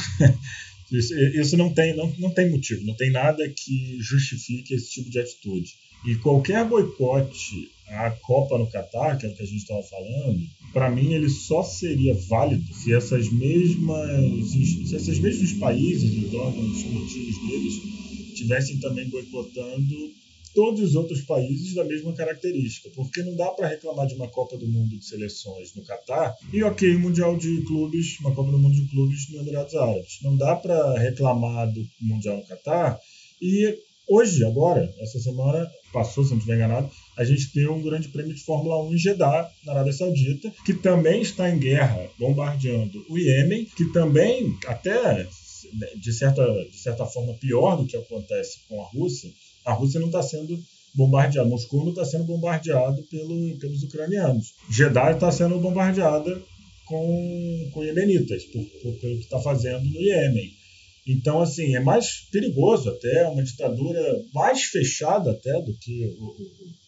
Isso, 0.91 1.17
isso 1.17 1.57
não, 1.57 1.73
tem, 1.73 1.95
não, 1.95 2.13
não 2.19 2.29
tem 2.31 2.49
motivo, 2.49 2.85
não 2.85 2.95
tem 2.95 3.11
nada 3.11 3.47
que 3.47 3.97
justifique 4.01 4.73
esse 4.73 4.91
tipo 4.91 5.09
de 5.09 5.19
atitude. 5.19 5.73
E 6.05 6.15
qualquer 6.15 6.67
boicote 6.67 7.71
à 7.87 8.11
Copa 8.11 8.57
no 8.57 8.69
Catar, 8.69 9.17
que 9.17 9.25
é 9.25 9.29
o 9.29 9.35
que 9.35 9.43
a 9.43 9.45
gente 9.45 9.61
estava 9.61 9.83
falando, 9.83 10.41
para 10.73 10.89
mim 10.89 11.13
ele 11.13 11.29
só 11.29 11.63
seria 11.63 12.13
válido 12.27 12.73
se 12.73 12.93
essas 12.93 13.31
mesmas 13.31 14.49
se 14.49 14.95
esses 14.95 15.19
mesmos 15.19 15.53
países, 15.53 16.11
os 16.25 16.33
órgãos 16.33 16.77
esportivos 16.77 17.47
deles, 17.47 17.73
tivessem 18.35 18.79
também 18.79 19.07
boicotando 19.09 20.20
todos 20.53 20.81
os 20.81 20.95
outros 20.95 21.21
países 21.21 21.73
da 21.73 21.83
mesma 21.83 22.13
característica, 22.13 22.89
porque 22.95 23.23
não 23.23 23.35
dá 23.35 23.49
para 23.51 23.67
reclamar 23.67 24.07
de 24.07 24.15
uma 24.15 24.27
Copa 24.27 24.57
do 24.57 24.67
Mundo 24.67 24.97
de 24.97 25.05
seleções 25.05 25.73
no 25.75 25.83
Catar 25.83 26.35
e 26.53 26.63
ok, 26.63 26.97
Mundial 26.97 27.37
de 27.37 27.61
Clubes, 27.63 28.19
uma 28.19 28.33
Copa 28.33 28.51
do 28.51 28.59
Mundo 28.59 28.75
de 28.75 28.87
Clubes 28.89 29.29
no 29.29 29.41
Emirados 29.41 29.75
Árabes. 29.75 30.19
Não 30.21 30.35
dá 30.35 30.55
para 30.55 30.97
reclamar 30.99 31.71
do 31.71 31.85
Mundial 32.01 32.37
no 32.37 32.45
Catar 32.45 32.99
e 33.41 33.77
hoje, 34.07 34.43
agora, 34.45 34.93
essa 34.99 35.19
semana 35.19 35.69
passou, 35.93 36.23
se 36.23 36.31
não 36.31 36.37
estiver 36.37 36.55
enganado, 36.55 36.89
a 37.17 37.23
gente 37.23 37.51
tem 37.51 37.67
um 37.67 37.81
grande 37.81 38.09
prêmio 38.09 38.33
de 38.33 38.43
Fórmula 38.43 38.81
1 38.83 38.93
em 38.93 38.97
Jeddah, 38.97 39.49
na 39.65 39.73
Arábia 39.73 39.93
Saudita, 39.93 40.51
que 40.65 40.73
também 40.73 41.21
está 41.21 41.49
em 41.49 41.59
guerra, 41.59 42.09
bombardeando 42.17 43.05
o 43.09 43.17
Iêmen, 43.17 43.65
que 43.65 43.85
também, 43.91 44.57
até 44.67 45.27
de 45.95 46.13
certa, 46.13 46.45
de 46.65 46.77
certa 46.77 47.05
forma, 47.05 47.33
pior 47.35 47.77
do 47.77 47.85
que 47.85 47.95
acontece 47.95 48.59
com 48.67 48.81
a 48.81 48.87
Rússia, 48.87 49.31
a 49.65 49.73
Rússia 49.73 49.99
não 49.99 50.07
está 50.07 50.21
sendo 50.21 50.57
bombardeada, 50.93 51.47
Moscou 51.47 51.83
não 51.83 51.91
está 51.91 52.05
sendo 52.05 52.25
bombardeado 52.25 53.01
pelo, 53.03 53.57
pelos 53.59 53.83
ucranianos. 53.83 54.53
Jeddah 54.69 55.11
está 55.11 55.31
sendo 55.31 55.59
bombardeada 55.59 56.41
com, 56.85 57.69
com 57.73 57.83
iemenitas, 57.83 58.43
por, 58.45 58.63
por, 58.81 58.93
pelo 58.99 59.17
que 59.17 59.23
está 59.23 59.39
fazendo 59.39 59.83
no 59.85 60.01
Iêmen. 60.01 60.61
Então, 61.07 61.41
assim, 61.41 61.75
é 61.75 61.79
mais 61.79 62.27
perigoso 62.31 62.89
até, 62.89 63.27
uma 63.27 63.43
ditadura 63.43 63.99
mais 64.33 64.63
fechada 64.63 65.31
até 65.31 65.51
do 65.61 65.73
que 65.79 66.15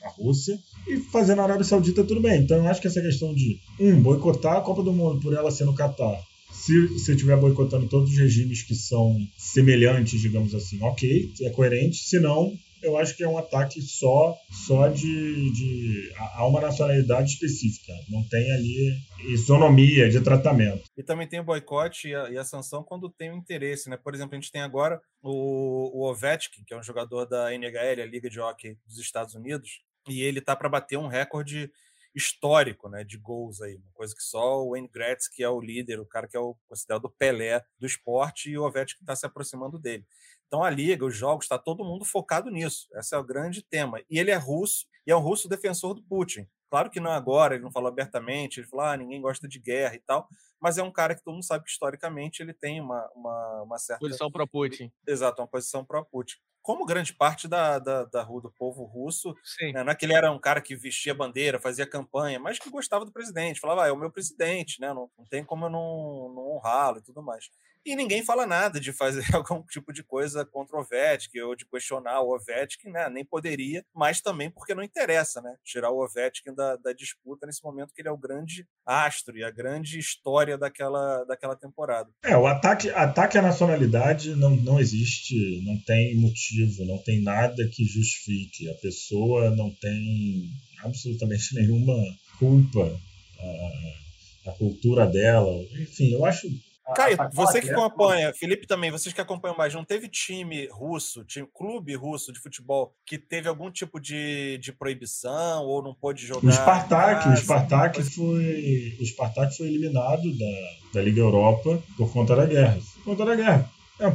a 0.03 0.09
Rússia. 0.09 0.59
E 0.88 0.97
fazendo 1.12 1.39
a 1.41 1.45
Arábia 1.45 1.63
Saudita 1.63 2.03
tudo 2.03 2.21
bem. 2.21 2.41
Então, 2.41 2.57
eu 2.57 2.67
acho 2.67 2.79
que 2.79 2.88
essa 2.88 3.01
questão 3.01 3.33
de, 3.33 3.59
um, 3.79 4.01
boicotar 4.01 4.57
a 4.57 4.62
Copa 4.62 4.83
do 4.83 4.93
Mundo 4.93 5.19
por 5.19 5.33
ela 5.33 5.49
ser 5.49 5.65
no 5.65 5.73
Catar, 5.73 6.21
se 6.65 6.88
você 6.88 7.12
estiver 7.12 7.36
boicotando 7.36 7.89
todos 7.89 8.12
os 8.12 8.17
regimes 8.17 8.63
que 8.63 8.73
são 8.73 9.17
semelhantes, 9.38 10.21
digamos 10.21 10.56
assim, 10.56 10.82
ok, 10.82 11.34
é 11.41 11.49
coerente. 11.49 11.97
Se 11.97 12.21
não, 12.21 12.54
eu 12.82 12.97
acho 12.97 13.17
que 13.17 13.23
é 13.23 13.28
um 13.28 13.38
ataque 13.38 13.82
só 13.82 14.38
só 14.49 14.88
de, 14.88 15.52
de 15.52 16.13
a 16.15 16.47
uma 16.47 16.62
nacionalidade 16.62 17.32
específica. 17.32 17.91
Não 18.10 18.23
tem 18.30 18.49
ali 18.54 18.97
isonomia 19.34 20.10
de 20.10 20.21
tratamento. 20.21 20.84
E 20.95 21.04
também 21.04 21.28
tem 21.28 21.41
o 21.41 21.43
boicote 21.43 22.08
e 22.08 22.15
a, 22.15 22.30
e 22.30 22.38
a 22.38 22.45
sanção 22.45 22.82
quando 22.82 23.10
tem 23.10 23.30
o 23.30 23.36
interesse, 23.36 23.89
né? 23.89 23.97
Por 23.97 24.15
exemplo, 24.15 24.36
a 24.36 24.39
gente 24.39 24.52
tem 24.52 24.62
agora 24.62 25.02
o, 25.21 25.99
o 25.99 26.10
Ovechkin, 26.10 26.63
que 26.65 26.73
é 26.73 26.78
um 26.78 26.84
jogador 26.84 27.26
da 27.26 27.54
NHL, 27.54 28.02
a 28.02 28.06
Liga 28.06 28.30
de 28.30 28.39
Hockey 28.39 28.78
dos 28.88 28.99
Estados 28.99 29.36
Unidos, 29.36 29.82
e 30.08 30.21
ele 30.21 30.39
tá 30.39 30.56
para 30.56 30.69
bater 30.69 30.97
um 30.97 31.08
recorde 31.08 31.69
histórico, 32.15 32.88
né, 32.89 33.04
de 33.04 33.17
gols 33.17 33.62
aí, 33.62 33.76
uma 33.76 33.91
coisa 33.93 34.13
que 34.15 34.23
só 34.23 34.63
o 34.63 34.71
Wayne 34.71 34.88
Gretzky 34.88 35.43
é 35.43 35.49
o 35.49 35.60
líder, 35.60 35.99
o 35.99 36.06
cara 36.06 36.28
que 36.28 36.38
é 36.38 36.39
o 36.39 36.56
considerado 36.67 37.06
o 37.06 37.10
Pelé 37.10 37.63
do 37.80 37.86
esporte 37.86 38.49
e 38.49 38.58
o 38.58 38.63
Ovechkin 38.63 38.99
está 39.02 39.15
se 39.15 39.26
aproximando 39.26 39.80
dele. 39.80 40.06
Então 40.47 40.63
a 40.63 40.69
liga, 40.69 41.04
os 41.04 41.15
jogos, 41.15 41.45
está 41.45 41.58
todo 41.58 41.84
mundo 41.84 42.06
focado 42.06 42.52
nisso. 42.52 42.88
Esse 42.93 43.15
é 43.15 43.17
o 43.17 43.23
grande 43.23 43.63
tema. 43.63 43.99
E 44.08 44.19
ele 44.19 44.30
é 44.30 44.36
russo 44.36 44.86
e 45.06 45.12
é 45.12 45.15
um 45.15 45.19
russo 45.19 45.49
defensor 45.49 45.95
do 45.95 46.04
Putin. 46.04 46.47
Claro 46.73 46.89
que 46.89 46.99
não 46.99 47.12
agora, 47.12 47.53
ele 47.53 47.63
não 47.63 47.71
falou 47.71 47.88
abertamente, 47.88 48.59
ele 48.59 48.65
falou, 48.65 48.83
ah, 48.83 48.97
ninguém 48.97 49.21
gosta 49.21 49.47
de 49.47 49.59
guerra 49.59 49.93
e 49.93 49.99
tal, 49.99 50.27
mas 50.59 50.79
é 50.79 50.81
um 50.81 50.91
cara 50.91 51.13
que 51.13 51.23
todo 51.23 51.36
mundo 51.36 51.45
sabe 51.45 51.63
que 51.63 51.69
historicamente 51.69 52.41
ele 52.41 52.51
tem 52.51 52.81
uma, 52.81 53.07
uma, 53.13 53.62
uma 53.62 53.77
certa. 53.77 53.99
Posição 53.99 54.31
pro 54.31 54.47
Putin. 54.47 54.91
Exato, 55.05 55.39
uma 55.39 55.47
posição 55.47 55.86
pró-Putin 55.86 56.38
como 56.63 56.86
grande 56.86 57.13
parte 57.13 57.45
da, 57.45 57.77
da, 57.77 58.05
da 58.05 58.23
rua 58.23 58.41
do 58.41 58.49
povo 58.49 58.86
russo, 58.86 59.36
né, 59.73 59.83
não 59.83 59.91
é 59.91 59.95
que 59.95 60.05
ele 60.05 60.13
era 60.13 60.31
um 60.31 60.39
cara 60.39 60.62
que 60.62 60.77
vestia 60.77 61.13
bandeira, 61.13 61.59
fazia 61.59 61.86
campanha, 61.86 62.39
mas 62.39 62.57
que 62.57 62.69
gostava 62.69 63.03
do 63.03 63.12
presidente, 63.12 63.59
falava, 63.59 63.83
ah, 63.83 63.88
é 63.89 63.91
o 63.91 63.97
meu 63.97 64.09
presidente, 64.09 64.79
né, 64.79 64.93
não, 64.93 65.12
não 65.17 65.25
tem 65.25 65.43
como 65.43 65.65
eu 65.65 65.69
não, 65.69 66.33
não 66.33 66.51
honrá-lo 66.53 66.99
e 66.99 67.01
tudo 67.01 67.21
mais. 67.21 67.49
E 67.86 67.96
ninguém 67.96 68.24
fala 68.24 68.48
nada 68.48 68.80
de 68.80 68.93
fazer 68.93 69.24
algum 69.36 69.62
tipo 69.63 69.91
de 69.91 70.04
coisa 70.04 70.46
contra 70.46 70.78
o 70.78 70.80
Ovechkin 70.80 71.39
ou 71.41 71.56
de 71.56 71.65
questionar 71.65 72.22
o 72.22 72.34
Ovechkin, 72.34 72.89
né? 72.89 73.10
Nem 73.10 73.26
poderia, 73.26 73.84
mas 73.93 74.22
também 74.22 74.50
porque 74.50 74.74
não 74.74 74.84
interessa, 74.84 75.41
né? 75.41 75.56
Tirar 75.63 75.91
o 75.91 76.02
Ovechkin 76.02 76.54
da, 76.54 76.78
da 76.78 76.93
disputa 76.93 77.46
nesse 77.46 77.63
momento 77.63 77.93
que 77.93 78.02
ele 78.02 78.08
é 78.08 78.12
o 78.12 78.17
grande 78.17 78.65
astro 78.86 79.38
e 79.38 79.43
a 79.43 79.52
grande 79.52 80.00
história 80.00 80.58
daquela, 80.58 81.26
daquela 81.26 81.56
temporada. 81.56 82.10
É, 82.24 82.38
o 82.38 82.48
ataque, 82.48 82.89
ataque 82.89 83.38
à 83.38 83.41
nacionalidade 83.41 84.36
não, 84.36 84.56
não 84.56 84.80
existe, 84.80 85.62
não 85.65 85.78
tem 85.80 86.15
motivo, 86.15 86.86
não 86.86 86.98
tem 87.00 87.22
nada 87.22 87.67
que 87.67 87.84
justifique. 87.84 88.69
A 88.69 88.76
pessoa 88.76 89.50
não 89.52 89.69
tem 89.72 90.50
absolutamente 90.84 91.54
nenhuma 91.56 91.96
culpa. 92.39 93.00
A, 93.39 94.50
a 94.50 94.52
cultura 94.54 95.06
dela, 95.06 95.54
enfim, 95.80 96.12
eu 96.13 96.26
acho 96.26 96.48
Caio, 96.96 97.17
você 97.32 97.62
que 97.62 97.69
acompanha, 97.69 98.34
Felipe 98.34 98.67
também, 98.67 98.91
vocês 98.91 99.13
que 99.13 99.22
acompanham 99.22 99.56
mais, 99.56 99.74
não 99.74 99.86
teve 99.86 100.10
time 100.10 100.67
russo, 100.67 101.24
time, 101.24 101.48
clube 101.54 101.96
russo 101.96 102.34
de 102.34 102.39
futebol 102.39 102.93
que 103.06 103.17
teve 103.17 103.48
algum 103.48 103.72
tipo 103.72 104.00
de, 104.00 104.58
de 104.58 104.74
proibição 104.74 105.65
ou 105.65 105.82
não 105.82 105.93
pôde 105.93 106.28
jogar? 106.28 106.48
O 106.48 106.52
Spartak, 106.52 107.30
o 107.30 107.38
Spartak 107.38 108.04
foi, 108.04 108.98
o 109.00 109.06
Spartak 109.06 109.56
foi 109.56 109.67
eliminado 109.67 110.38
da, 110.38 110.96
da 110.96 111.02
Liga 111.02 111.22
Europa 111.22 111.82
por 111.96 112.12
conta 112.12 112.36
da 112.36 112.46
guerra. 112.46 112.78
Por 112.96 113.04
conta 113.06 113.26
da 113.26 113.36
guerra. 113.36 113.72
É, 114.00 114.12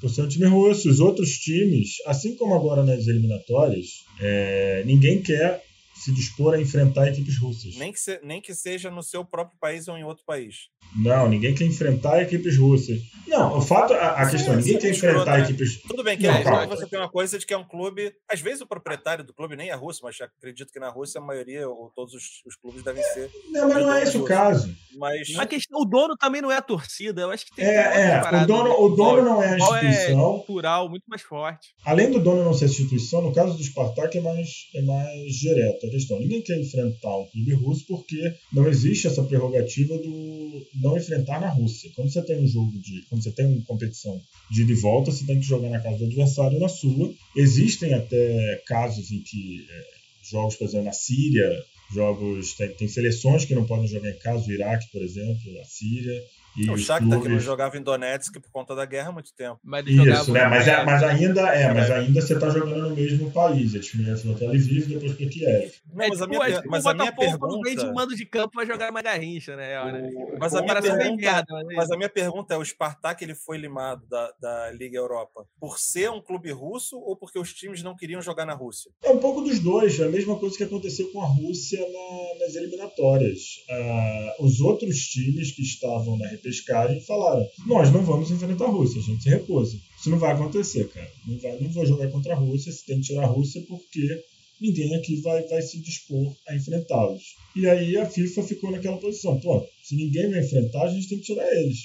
por 0.00 0.08
ser 0.08 0.22
um 0.22 0.28
time 0.28 0.46
russo. 0.46 0.88
Os 0.88 1.00
outros 1.00 1.38
times, 1.38 1.96
assim 2.06 2.36
como 2.36 2.54
agora 2.54 2.84
nas 2.84 3.06
eliminatórias, 3.08 4.04
é, 4.20 4.84
ninguém 4.86 5.20
quer 5.22 5.62
se 6.02 6.12
dispor 6.12 6.54
a 6.54 6.60
enfrentar 6.60 7.08
equipes 7.08 7.38
russas. 7.38 7.76
Nem 7.76 7.92
que, 7.92 8.00
se, 8.00 8.20
nem 8.24 8.40
que 8.40 8.52
seja 8.54 8.90
no 8.90 9.02
seu 9.02 9.24
próprio 9.24 9.56
país 9.60 9.86
ou 9.86 9.96
em 9.96 10.02
outro 10.02 10.24
país. 10.26 10.68
Não, 10.96 11.28
ninguém 11.28 11.54
quer 11.54 11.64
enfrentar 11.64 12.20
equipes 12.20 12.58
russas. 12.58 13.00
Não, 13.26 13.58
o 13.58 13.60
fato, 13.60 13.94
a, 13.94 14.22
a 14.22 14.28
questão, 14.28 14.56
ninguém 14.56 14.78
quer 14.78 14.90
enfrentar 14.90 15.38
né? 15.38 15.44
equipes. 15.44 15.80
Tudo 15.82 16.02
bem 16.02 16.18
que 16.18 16.26
não, 16.26 16.34
é, 16.34 16.66
você 16.66 16.86
tem 16.86 16.98
uma 16.98 17.08
coisa 17.08 17.38
de 17.38 17.46
que 17.46 17.54
é 17.54 17.56
um 17.56 17.66
clube. 17.66 18.12
Às 18.28 18.40
vezes 18.40 18.60
o 18.60 18.66
proprietário 18.66 19.24
do 19.24 19.32
clube 19.32 19.54
nem 19.54 19.70
é 19.70 19.74
russo, 19.74 20.00
mas 20.02 20.16
acredito 20.20 20.72
que 20.72 20.80
na 20.80 20.90
Rússia 20.90 21.20
a 21.20 21.24
maioria, 21.24 21.68
ou 21.68 21.90
todos 21.94 22.14
os, 22.14 22.24
os 22.44 22.56
clubes 22.56 22.82
devem 22.82 23.02
ser. 23.02 23.30
Não, 23.50 23.68
mas 23.68 23.76
não 23.78 23.92
é 23.92 24.02
esse 24.02 24.18
o 24.18 24.24
caso. 24.24 24.74
Mas... 24.98 25.28
A 25.38 25.46
questão, 25.46 25.80
o 25.80 25.84
dono 25.84 26.16
também 26.16 26.42
não 26.42 26.50
é 26.50 26.56
a 26.56 26.62
torcida. 26.62 27.22
Eu 27.22 27.30
acho 27.30 27.46
que 27.46 27.54
tem 27.54 27.64
É, 27.64 28.20
é 28.20 28.42
o 28.42 28.46
dono, 28.46 28.70
o 28.72 28.88
dono 28.90 29.22
não 29.22 29.42
é 29.42 29.50
a 29.50 29.52
é 29.52 29.58
instituição. 29.58 30.18
É 30.18 30.36
cultural, 30.38 30.88
muito 30.90 31.04
mais 31.06 31.22
forte. 31.22 31.68
Além 31.84 32.10
do 32.10 32.20
dono 32.20 32.44
não 32.44 32.52
ser 32.52 32.64
a 32.64 32.68
instituição, 32.68 33.22
no 33.22 33.32
caso 33.32 33.56
do 33.56 33.62
Spartak 33.62 34.18
é 34.18 34.20
mais, 34.20 34.48
é 34.74 34.82
mais 34.82 35.32
direto 35.34 35.91
questão. 35.92 36.18
Ninguém 36.18 36.42
quer 36.42 36.58
enfrentar 36.58 37.16
um 37.18 37.26
clube 37.26 37.52
russo 37.54 37.84
porque 37.86 38.34
não 38.52 38.68
existe 38.68 39.06
essa 39.06 39.22
prerrogativa 39.22 39.96
do 39.98 40.66
não 40.80 40.96
enfrentar 40.96 41.40
na 41.40 41.48
Rússia. 41.48 41.90
Quando 41.94 42.10
você 42.10 42.22
tem 42.22 42.38
um 42.40 42.46
jogo 42.46 42.72
de. 42.78 43.02
Quando 43.08 43.22
você 43.22 43.30
tem 43.30 43.46
uma 43.46 43.64
competição 43.64 44.20
de 44.50 44.62
ida 44.62 44.72
e 44.72 44.76
volta, 44.76 45.10
você 45.10 45.24
tem 45.24 45.38
que 45.38 45.46
jogar 45.46 45.70
na 45.70 45.80
casa 45.80 45.98
do 45.98 46.04
adversário 46.06 46.58
na 46.58 46.68
sua. 46.68 47.12
Existem 47.36 47.94
até 47.94 48.62
casos 48.66 49.10
em 49.10 49.20
que 49.20 49.66
é, 49.68 49.84
jogos, 50.30 50.56
por 50.56 50.66
exemplo, 50.66 50.86
na 50.86 50.92
Síria, 50.92 51.64
jogos. 51.94 52.54
Tem, 52.54 52.68
tem, 52.74 52.88
seleções 52.88 53.44
que 53.44 53.54
não 53.54 53.66
podem 53.66 53.86
jogar 53.86 54.10
em 54.10 54.18
casa, 54.18 54.48
o 54.48 54.52
Iraque, 54.52 54.90
por 54.90 55.02
exemplo, 55.02 55.60
a 55.60 55.64
Síria. 55.64 56.22
E 56.56 56.70
o 56.70 56.76
Shakhtar 56.76 57.08
clubes... 57.08 57.22
que 57.22 57.28
não 57.32 57.40
jogava 57.40 57.76
em 57.76 57.82
Donetsk 57.82 58.40
por 58.40 58.50
conta 58.50 58.74
da 58.74 58.84
guerra 58.84 59.08
há 59.08 59.12
muito 59.12 59.32
tempo. 59.34 59.58
Mas 59.62 59.86
Isso, 59.86 60.32
né? 60.32 60.46
Mas, 60.46 60.68
é, 60.68 60.84
mas 60.84 61.02
ainda 61.02 61.40
é, 61.48 61.72
mas 61.72 61.90
ainda 61.90 62.20
você 62.20 62.34
está 62.34 62.50
jogando 62.50 62.90
no 62.90 62.96
mesmo 62.96 63.30
país. 63.30 63.74
A 63.74 63.78
diferença 63.78 64.26
do 64.26 64.34
Tel 64.34 64.48
Aviv 64.48 64.78
e 64.78 64.94
depois 64.94 65.12
para 65.14 65.26
Kiev. 65.26 65.72
Não, 65.86 66.08
mas 66.08 66.22
a 66.22 66.26
minha, 66.26 66.42
é, 66.42 66.56
tipo, 66.56 66.70
mas 66.70 66.86
a 66.86 66.94
minha 66.94 67.12
pergunta... 67.12 67.60
vem 67.64 67.76
de 67.76 67.92
mando 67.92 68.14
de 68.14 68.26
campo 68.26 68.52
vai 68.54 68.66
jogar 68.66 68.90
uma 68.90 69.02
garrincha, 69.02 69.56
né? 69.56 69.80
O... 69.80 70.38
Mas, 70.38 70.54
a 70.54 70.62
minha 70.62 70.80
pergunta, 70.80 71.46
mas 71.74 71.90
a 71.90 71.96
minha 71.96 72.08
pergunta 72.08 72.54
é, 72.54 72.58
o 72.58 72.64
Spartak 72.64 73.22
ele 73.24 73.34
foi 73.34 73.56
limado 73.56 74.06
da, 74.08 74.32
da 74.40 74.70
Liga 74.72 74.96
Europa 74.96 75.46
por 75.60 75.78
ser 75.78 76.10
um 76.10 76.20
clube 76.20 76.50
russo 76.50 76.98
ou 76.98 77.16
porque 77.16 77.38
os 77.38 77.52
times 77.52 77.82
não 77.82 77.96
queriam 77.96 78.20
jogar 78.20 78.44
na 78.44 78.54
Rússia? 78.54 78.90
É 79.02 79.10
um 79.10 79.18
pouco 79.18 79.40
dos 79.40 79.58
dois. 79.58 79.98
É 80.00 80.06
a 80.06 80.08
mesma 80.08 80.38
coisa 80.38 80.56
que 80.56 80.64
aconteceu 80.64 81.10
com 81.12 81.22
a 81.22 81.26
Rússia 81.26 81.80
na, 81.80 82.44
nas 82.44 82.54
eliminatórias. 82.54 83.38
Uh, 83.70 84.44
os 84.44 84.60
outros 84.60 84.98
times 85.06 85.52
que 85.52 85.62
estavam 85.62 86.18
na 86.18 86.32
repescagem 86.42 87.00
falaram 87.02 87.22
falaram: 87.22 87.46
nós 87.66 87.92
não 87.92 88.04
vamos 88.04 88.30
enfrentar 88.30 88.66
a 88.66 88.70
Rússia, 88.70 89.00
a 89.00 89.04
gente 89.04 89.22
se 89.22 89.28
recusa. 89.28 89.76
Isso 89.98 90.10
não 90.10 90.18
vai 90.18 90.32
acontecer, 90.32 90.88
cara. 90.88 91.10
Não, 91.26 91.38
vai, 91.38 91.58
não 91.60 91.70
vou 91.70 91.86
jogar 91.86 92.10
contra 92.10 92.34
a 92.34 92.36
Rússia, 92.36 92.72
se 92.72 92.84
tem 92.84 92.96
que 92.96 93.06
tirar 93.06 93.24
a 93.24 93.28
Rússia 93.28 93.62
porque 93.68 94.22
ninguém 94.60 94.94
aqui 94.94 95.16
vai, 95.20 95.46
vai 95.46 95.62
se 95.62 95.80
dispor 95.80 96.34
a 96.48 96.56
enfrentá-los. 96.56 97.22
E 97.56 97.66
aí 97.66 97.96
a 97.96 98.06
FIFA 98.06 98.42
ficou 98.42 98.70
naquela 98.70 98.98
posição: 98.98 99.38
pô, 99.40 99.66
se 99.82 99.94
ninguém 99.94 100.30
vai 100.30 100.40
enfrentar, 100.40 100.82
a 100.82 100.92
gente 100.92 101.08
tem 101.08 101.18
que 101.18 101.24
tirar 101.24 101.48
eles. 101.56 101.78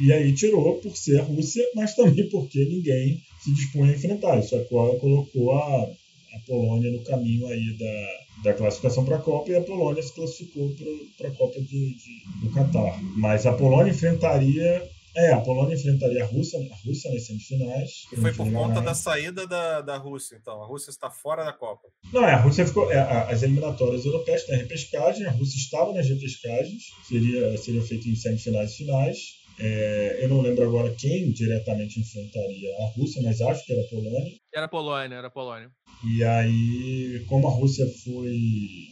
E 0.00 0.12
aí 0.12 0.34
tirou 0.34 0.80
por 0.80 0.96
ser 0.96 1.20
a 1.20 1.22
Rússia, 1.22 1.64
mas 1.74 1.94
também 1.94 2.28
porque 2.28 2.64
ninguém 2.64 3.20
se 3.42 3.54
dispõe 3.54 3.90
a 3.90 3.94
enfrentar. 3.94 4.40
Isso 4.40 4.56
é 4.56 4.64
colocou 4.64 5.52
a, 5.52 5.90
a 6.34 6.46
Polônia 6.46 6.90
no 6.90 7.04
caminho 7.04 7.46
aí 7.46 7.76
da, 7.78 8.50
da 8.50 8.54
classificação 8.54 9.04
para 9.04 9.16
a 9.16 9.20
Copa 9.22 9.50
e 9.50 9.56
a 9.56 9.62
Polônia 9.62 10.02
se 10.02 10.14
classificou 10.14 10.70
para 11.16 11.28
a 11.28 11.32
Copa 11.32 11.60
de, 11.60 11.94
de, 11.94 12.40
do 12.42 12.52
Catar. 12.52 13.00
Mas 13.16 13.46
a 13.46 13.52
Polônia 13.52 13.90
enfrentaria 13.90 14.82
é, 15.16 15.32
a 15.32 15.40
Polônia 15.40 15.76
enfrentaria 15.76 16.24
a 16.24 16.26
Rússia, 16.26 16.58
a 16.58 16.86
Rússia 16.86 17.12
nas 17.12 17.24
semifinais. 17.26 17.90
E 18.12 18.16
foi 18.16 18.34
por 18.34 18.50
conta 18.50 18.80
da 18.80 18.94
saída 18.94 19.46
da, 19.46 19.80
da 19.80 19.96
Rússia, 19.96 20.36
então. 20.40 20.60
A 20.60 20.66
Rússia 20.66 20.90
está 20.90 21.08
fora 21.08 21.44
da 21.44 21.52
Copa. 21.52 21.86
Não, 22.12 22.26
é, 22.26 22.32
a 22.32 22.40
Rússia 22.40 22.66
ficou. 22.66 22.90
É, 22.90 22.98
as 23.30 23.44
eliminatórias 23.44 24.04
europeias 24.04 24.44
têm 24.44 24.56
repescagem, 24.56 25.24
a 25.26 25.30
Rússia 25.30 25.56
estava 25.56 25.92
nas 25.92 26.08
repescagens, 26.08 26.82
seria, 27.08 27.56
seria 27.58 27.82
feito 27.82 28.08
em 28.08 28.16
semifinais 28.16 28.72
e 28.72 28.76
finais. 28.78 29.18
É, 29.58 30.18
eu 30.22 30.28
não 30.28 30.40
lembro 30.40 30.64
agora 30.64 30.94
quem 30.94 31.30
diretamente 31.30 32.00
enfrentaria 32.00 32.70
a 32.80 32.86
Rússia, 32.96 33.22
mas 33.22 33.40
acho 33.40 33.64
que 33.64 33.72
era 33.72 33.82
a 33.82 33.88
Polônia. 33.88 34.32
Era 34.52 34.66
a 34.66 34.68
Polônia, 34.68 35.16
era 35.16 35.26
a 35.28 35.30
Polônia. 35.30 35.70
E 36.04 36.24
aí, 36.24 37.24
como 37.28 37.46
a 37.46 37.50
Rússia 37.50 37.86
foi 38.04 38.36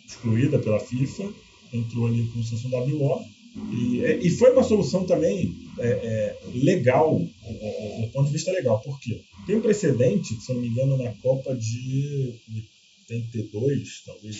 excluída 0.06 0.58
pela 0.58 0.80
FIFA, 0.80 1.24
entrou 1.72 2.06
ali 2.06 2.26
com 2.28 2.42
sanção 2.42 2.70
WO. 2.70 3.20
E, 3.70 4.02
é, 4.04 4.16
e 4.16 4.30
foi 4.30 4.52
uma 4.52 4.62
solução 4.62 5.04
também 5.04 5.54
é, 5.78 5.88
é, 5.88 6.38
legal, 6.54 7.18
do 7.18 8.08
ponto 8.12 8.26
de 8.26 8.32
vista 8.32 8.50
legal, 8.50 8.80
porque 8.80 9.20
tem 9.46 9.56
um 9.56 9.60
precedente, 9.60 10.34
se 10.40 10.54
não 10.54 10.60
me 10.60 10.68
engano, 10.68 10.96
na 10.96 11.12
Copa 11.16 11.54
de 11.54 12.34
82, 13.10 14.04
talvez, 14.06 14.36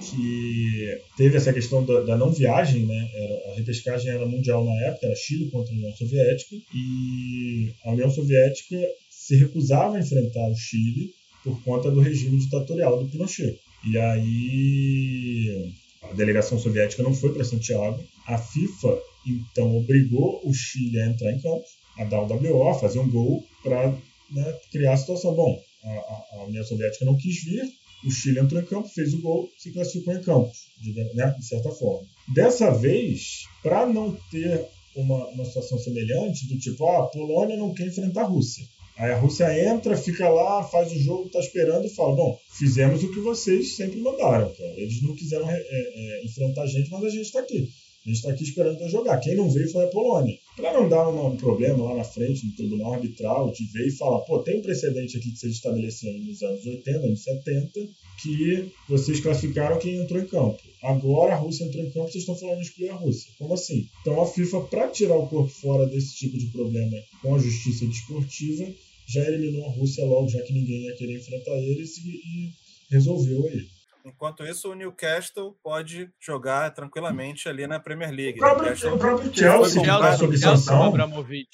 que 0.00 0.98
teve 1.16 1.36
essa 1.36 1.52
questão 1.52 1.84
da, 1.84 2.00
da, 2.00 2.16
não 2.16 2.30
viagem, 2.30 2.86
né? 2.86 3.10
Era, 3.14 3.52
a 3.52 3.54
repescagem 3.56 4.10
era 4.10 4.26
mundial 4.26 4.64
na 4.64 4.86
época, 4.86 5.06
era 5.06 5.16
Chile 5.16 5.50
contra 5.50 5.72
a 5.72 5.76
União 5.76 5.92
Soviética, 5.96 6.56
e 6.74 7.72
a 7.84 7.92
União 7.92 8.10
Soviética 8.10 8.76
se 9.10 9.36
recusava 9.36 9.96
a 9.96 10.00
enfrentar 10.00 10.46
o 10.48 10.56
Chile 10.56 11.10
por 11.42 11.62
conta 11.62 11.90
do 11.90 12.00
regime 12.00 12.38
ditatorial 12.38 13.02
do 13.02 13.10
Pinochet. 13.10 13.58
E 13.88 13.98
aí 13.98 15.72
a 16.02 16.12
delegação 16.12 16.58
soviética 16.58 17.02
não 17.02 17.14
foi 17.14 17.32
para 17.32 17.44
Santiago. 17.44 18.02
A 18.26 18.38
FIFA 18.38 18.98
então 19.26 19.76
obrigou 19.76 20.40
o 20.44 20.52
Chile 20.52 21.00
a 21.00 21.06
entrar 21.06 21.32
em 21.32 21.40
campo, 21.40 21.64
a 21.98 22.04
dar 22.04 22.20
o 22.20 22.26
WO, 22.26 22.68
a 22.68 22.74
fazer 22.74 22.98
um 22.98 23.10
gol 23.10 23.44
para 23.62 23.90
né, 24.30 24.58
criar 24.70 24.94
a 24.94 24.96
situação. 24.96 25.34
Bom, 25.34 25.60
a, 25.84 26.36
a, 26.36 26.44
União 26.44 26.64
Soviética 26.64 27.04
não 27.04 27.16
quis 27.16 27.44
vir, 27.44 27.64
o 28.04 28.10
Chile 28.10 28.40
entrou 28.40 28.60
em 28.60 28.64
campo, 28.64 28.88
fez 28.88 29.14
o 29.14 29.20
gol, 29.20 29.48
se 29.58 29.72
classificou 29.72 30.14
em 30.14 30.22
campo, 30.22 30.50
de, 30.80 30.92
né, 31.14 31.34
de 31.38 31.46
certa 31.46 31.70
forma. 31.70 32.06
Dessa 32.34 32.70
vez, 32.70 33.44
para 33.62 33.86
não 33.86 34.16
ter 34.30 34.64
uma, 34.94 35.26
uma 35.28 35.44
situação 35.44 35.78
semelhante, 35.78 36.48
do 36.48 36.58
tipo, 36.58 36.86
ah, 36.86 37.04
a 37.04 37.06
Polônia 37.06 37.56
não 37.56 37.74
quer 37.74 37.86
enfrentar 37.86 38.22
a 38.22 38.26
Rússia. 38.26 38.64
Aí 38.98 39.10
a 39.10 39.18
Rússia 39.18 39.68
entra, 39.68 39.96
fica 39.96 40.28
lá, 40.28 40.64
faz 40.64 40.90
o 40.90 40.98
jogo, 40.98 41.28
tá 41.28 41.38
esperando 41.38 41.86
e 41.86 41.90
fala: 41.90 42.16
Bom, 42.16 42.38
fizemos 42.58 43.02
o 43.02 43.12
que 43.12 43.20
vocês 43.20 43.76
sempre 43.76 44.00
mandaram. 44.00 44.50
Cara. 44.54 44.72
Eles 44.76 45.02
não 45.02 45.14
quiseram 45.14 45.48
é, 45.50 45.54
é, 45.54 46.24
enfrentar 46.24 46.62
a 46.62 46.66
gente, 46.66 46.90
mas 46.90 47.04
a 47.04 47.10
gente 47.10 47.26
está 47.26 47.40
aqui. 47.40 47.68
A 48.04 48.08
gente 48.08 48.16
está 48.16 48.30
aqui 48.30 48.44
esperando 48.44 48.78
para 48.78 48.88
jogar. 48.88 49.18
Quem 49.18 49.36
não 49.36 49.50
veio 49.50 49.70
foi 49.70 49.84
a 49.84 49.88
Polônia. 49.88 50.34
Para 50.56 50.72
não 50.72 50.88
dar 50.88 51.06
um, 51.06 51.36
problema 51.36 51.84
lá 51.84 51.96
na 51.96 52.04
frente, 52.04 52.46
no 52.46 52.52
tribunal 52.52 52.94
arbitral, 52.94 53.52
de 53.52 53.64
ver 53.66 53.88
e 53.88 53.90
falar: 53.90 54.20
pô, 54.20 54.38
tem 54.38 54.58
um 54.58 54.62
precedente 54.62 55.18
aqui 55.18 55.30
que 55.30 55.38
vocês 55.38 55.52
estabeleceram 55.52 56.18
nos 56.20 56.42
anos 56.42 56.64
80, 56.64 56.98
anos 56.98 57.22
70, 57.22 57.88
que 58.22 58.72
vocês 58.88 59.20
classificaram 59.20 59.78
quem 59.78 59.96
entrou 59.96 60.18
em 60.18 60.26
campo. 60.26 60.58
Agora 60.82 61.34
a 61.34 61.36
Rússia 61.36 61.64
entrou 61.64 61.84
em 61.84 61.90
campo, 61.90 62.10
vocês 62.10 62.22
estão 62.22 62.34
falando 62.36 62.60
de 62.60 62.68
excluir 62.68 62.88
a 62.88 62.94
Rússia. 62.94 63.30
Como 63.38 63.52
assim? 63.52 63.86
Então 64.00 64.18
a 64.22 64.26
FIFA, 64.26 64.60
para 64.62 64.88
tirar 64.88 65.16
o 65.16 65.28
corpo 65.28 65.50
fora 65.50 65.86
desse 65.86 66.16
tipo 66.16 66.38
de 66.38 66.46
problema 66.46 66.96
com 67.20 67.34
a 67.34 67.38
justiça 67.38 67.84
desportiva, 67.84 68.66
já 69.06 69.28
eliminou 69.28 69.66
a 69.66 69.72
Rússia 69.72 70.06
logo, 70.06 70.30
já 70.30 70.40
que 70.42 70.54
ninguém 70.54 70.84
ia 70.84 70.96
querer 70.96 71.18
enfrentar 71.18 71.58
eles 71.58 71.98
e, 71.98 72.08
e 72.08 72.50
resolveu 72.90 73.46
aí. 73.46 73.75
Enquanto 74.06 74.44
isso, 74.44 74.70
o 74.70 74.74
Newcastle 74.74 75.58
pode 75.60 76.08
jogar 76.20 76.72
tranquilamente 76.72 77.48
ali 77.48 77.66
na 77.66 77.80
Premier 77.80 78.10
League. 78.12 78.38
O 78.38 78.38
próprio, 78.38 78.66
Newcastle- 78.66 78.94
o 78.94 78.98
próprio 78.98 79.34
Chelsea 79.34 79.82
está 79.82 80.16
sob 80.16 80.38
sanção. 80.38 80.92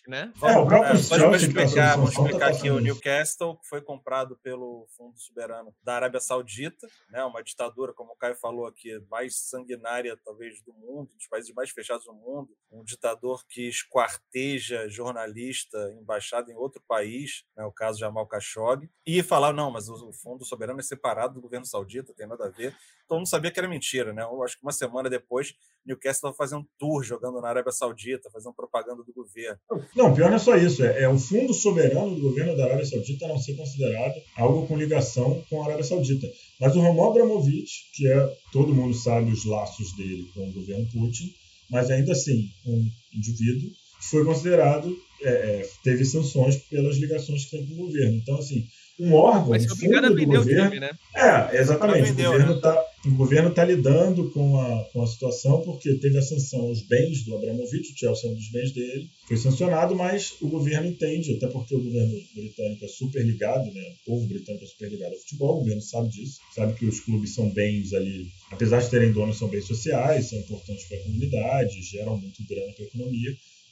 Né? 0.06 0.30
É, 0.42 0.58
o 0.58 0.66
próprio 0.66 0.94
É, 0.94 0.98
Chelsea 0.98 1.48
explicar, 1.48 1.96
vamos 1.96 2.14
tá 2.14 2.22
explicar 2.22 2.48
aqui 2.50 2.70
o. 2.70 2.78
Newcastle, 2.78 3.56
que 3.56 3.66
foi 3.66 3.80
comprado 3.80 4.36
pelo 4.42 4.86
Fundo 4.96 5.18
Soberano 5.18 5.74
da 5.82 5.94
Arábia 5.94 6.20
Saudita, 6.20 6.86
né, 7.10 7.24
uma 7.24 7.42
ditadura, 7.42 7.94
como 7.94 8.12
o 8.12 8.16
Caio 8.16 8.36
falou 8.36 8.66
aqui, 8.66 9.00
mais 9.10 9.34
sanguinária 9.36 10.14
talvez 10.22 10.62
do 10.62 10.74
mundo, 10.74 11.10
dos 11.14 11.26
países 11.28 11.54
mais 11.54 11.70
fechados 11.70 12.04
do 12.04 12.12
mundo, 12.12 12.50
um 12.70 12.84
ditador 12.84 13.46
que 13.48 13.66
esquarteja 13.68 14.88
jornalista 14.90 15.78
embaixado 15.98 16.50
em 16.50 16.54
outro 16.54 16.82
país, 16.86 17.44
né, 17.56 17.64
o 17.64 17.72
caso 17.72 17.98
Jamal 17.98 18.26
Khashoggi, 18.26 18.90
e 19.06 19.22
falar, 19.22 19.54
não, 19.54 19.70
mas 19.70 19.88
o 19.88 20.12
Fundo 20.12 20.44
Soberano 20.44 20.80
é 20.80 20.82
separado 20.82 21.34
do 21.34 21.40
governo 21.40 21.64
saudita, 21.64 22.12
tem 22.14 22.26
nada 22.26 22.41
a 22.46 22.50
ver. 22.50 22.74
Todo 23.09 23.18
mundo 23.18 23.28
sabia 23.28 23.50
que 23.50 23.59
era 23.59 23.68
mentira, 23.68 24.12
né? 24.12 24.22
Eu 24.22 24.42
acho 24.42 24.57
que 24.57 24.62
uma 24.62 24.72
semana 24.72 25.11
depois, 25.11 25.55
Newcastle 25.85 26.31
estava 26.31 26.35
fazendo 26.35 26.61
um 26.61 26.66
tour 26.78 27.02
jogando 27.02 27.40
na 27.40 27.48
Arábia 27.48 27.72
Saudita, 27.72 28.31
fazendo 28.31 28.55
propaganda 28.55 29.02
do 29.02 29.12
governo. 29.12 29.59
Não, 29.94 30.14
pior 30.14 30.31
não 30.31 30.37
é 30.37 30.38
só 30.38 30.57
isso. 30.57 30.83
É, 30.85 31.02
é 31.02 31.09
o 31.09 31.18
fundo 31.18 31.52
soberano 31.52 32.14
do 32.14 32.20
governo 32.20 32.57
da 32.57 32.64
Arábia 32.64 32.87
Saudita 32.87 33.28
não 33.28 33.38
ser 33.38 33.55
considerado 33.55 34.14
algo 34.37 34.66
com 34.66 34.78
ligação 34.78 35.44
com 35.50 35.62
a 35.62 35.66
Arábia 35.66 35.85
Saudita. 35.85 36.26
Mas 36.61 36.74
o 36.74 36.81
Roman 36.81 37.11
Abramovich, 37.11 37.90
que 37.94 38.09
é, 38.09 38.37
todo 38.52 38.74
mundo 38.74 38.94
sabe 38.94 39.31
os 39.31 39.44
laços 39.44 39.94
dele 39.96 40.31
com 40.33 40.48
o 40.48 40.52
governo 40.52 40.88
Putin, 40.92 41.35
mas 41.70 41.90
ainda 41.90 42.12
assim, 42.12 42.48
um 42.66 42.88
indivíduo 43.14 43.70
foi 44.11 44.24
considerado, 44.24 44.96
é, 45.22 45.31
é, 45.31 45.70
teve 45.85 46.05
sanções 46.05 46.57
pelas 46.57 46.96
ligações 46.96 47.44
que 47.44 47.50
tem 47.52 47.66
com 47.66 47.74
o 47.74 47.87
governo. 47.87 48.16
Então, 48.16 48.37
assim, 48.38 48.66
um 48.98 49.14
órgão, 49.14 49.48
Vai 49.48 49.61
um 49.61 49.68
fundo 49.68 50.00
do 50.00 50.14
vender 50.14 50.37
o 50.37 50.40
governo, 50.40 50.70
time, 50.70 50.81
né? 50.81 50.90
É, 51.14 51.61
exatamente. 51.61 52.12
Vendeu, 52.12 52.31
o 52.31 52.33
governo 52.33 52.57
está 52.57 52.85
o 53.05 53.11
governo 53.16 53.52
tá 53.52 53.64
lidando 53.64 54.31
com 54.31 54.61
a, 54.61 54.85
com 54.92 55.02
a 55.02 55.07
situação 55.09 55.61
porque 55.62 55.94
teve 55.94 56.16
a 56.18 56.22
sanção 56.22 56.61
aos 56.61 56.83
bens 56.83 57.24
do 57.24 57.35
Abramovich, 57.35 57.92
o 57.92 57.98
Chelsea 57.98 58.31
é 58.31 58.33
um 58.33 58.37
dos 58.37 58.48
bens 58.50 58.72
dele, 58.72 59.11
foi 59.26 59.37
sancionado, 59.37 59.96
mas 59.96 60.35
o 60.40 60.48
governo 60.48 60.87
entende, 60.87 61.35
até 61.35 61.48
porque 61.48 61.74
o 61.74 61.83
governo 61.83 62.14
britânico 62.33 62.85
é 62.85 62.88
super 62.88 63.24
ligado, 63.26 63.72
né? 63.72 63.83
o 64.02 64.05
povo 64.11 64.28
britânico 64.28 64.64
é 64.64 64.68
super 64.68 64.88
ligado 64.88 65.14
ao 65.14 65.18
futebol, 65.18 65.57
o 65.57 65.61
governo 65.61 65.83
sabe 65.83 66.11
disso, 66.11 66.38
sabe 66.55 66.74
que 66.74 66.87
os 66.87 67.00
clubes 67.00 67.35
são 67.35 67.50
bens 67.50 67.92
ali, 67.92 68.28
apesar 68.52 68.81
de 68.81 68.90
terem 68.90 69.12
donos, 69.12 69.37
são 69.37 69.48
bens 69.48 69.66
sociais, 69.66 70.31
são 70.31 70.38
importantes 70.38 70.85
para 70.85 70.98
a 70.98 71.02
comunidade, 71.02 71.83
geram 71.83 72.16
muito 72.16 72.46
grana 72.46 72.72
para 72.72 72.85
a 72.85 72.88
economia. 72.88 73.31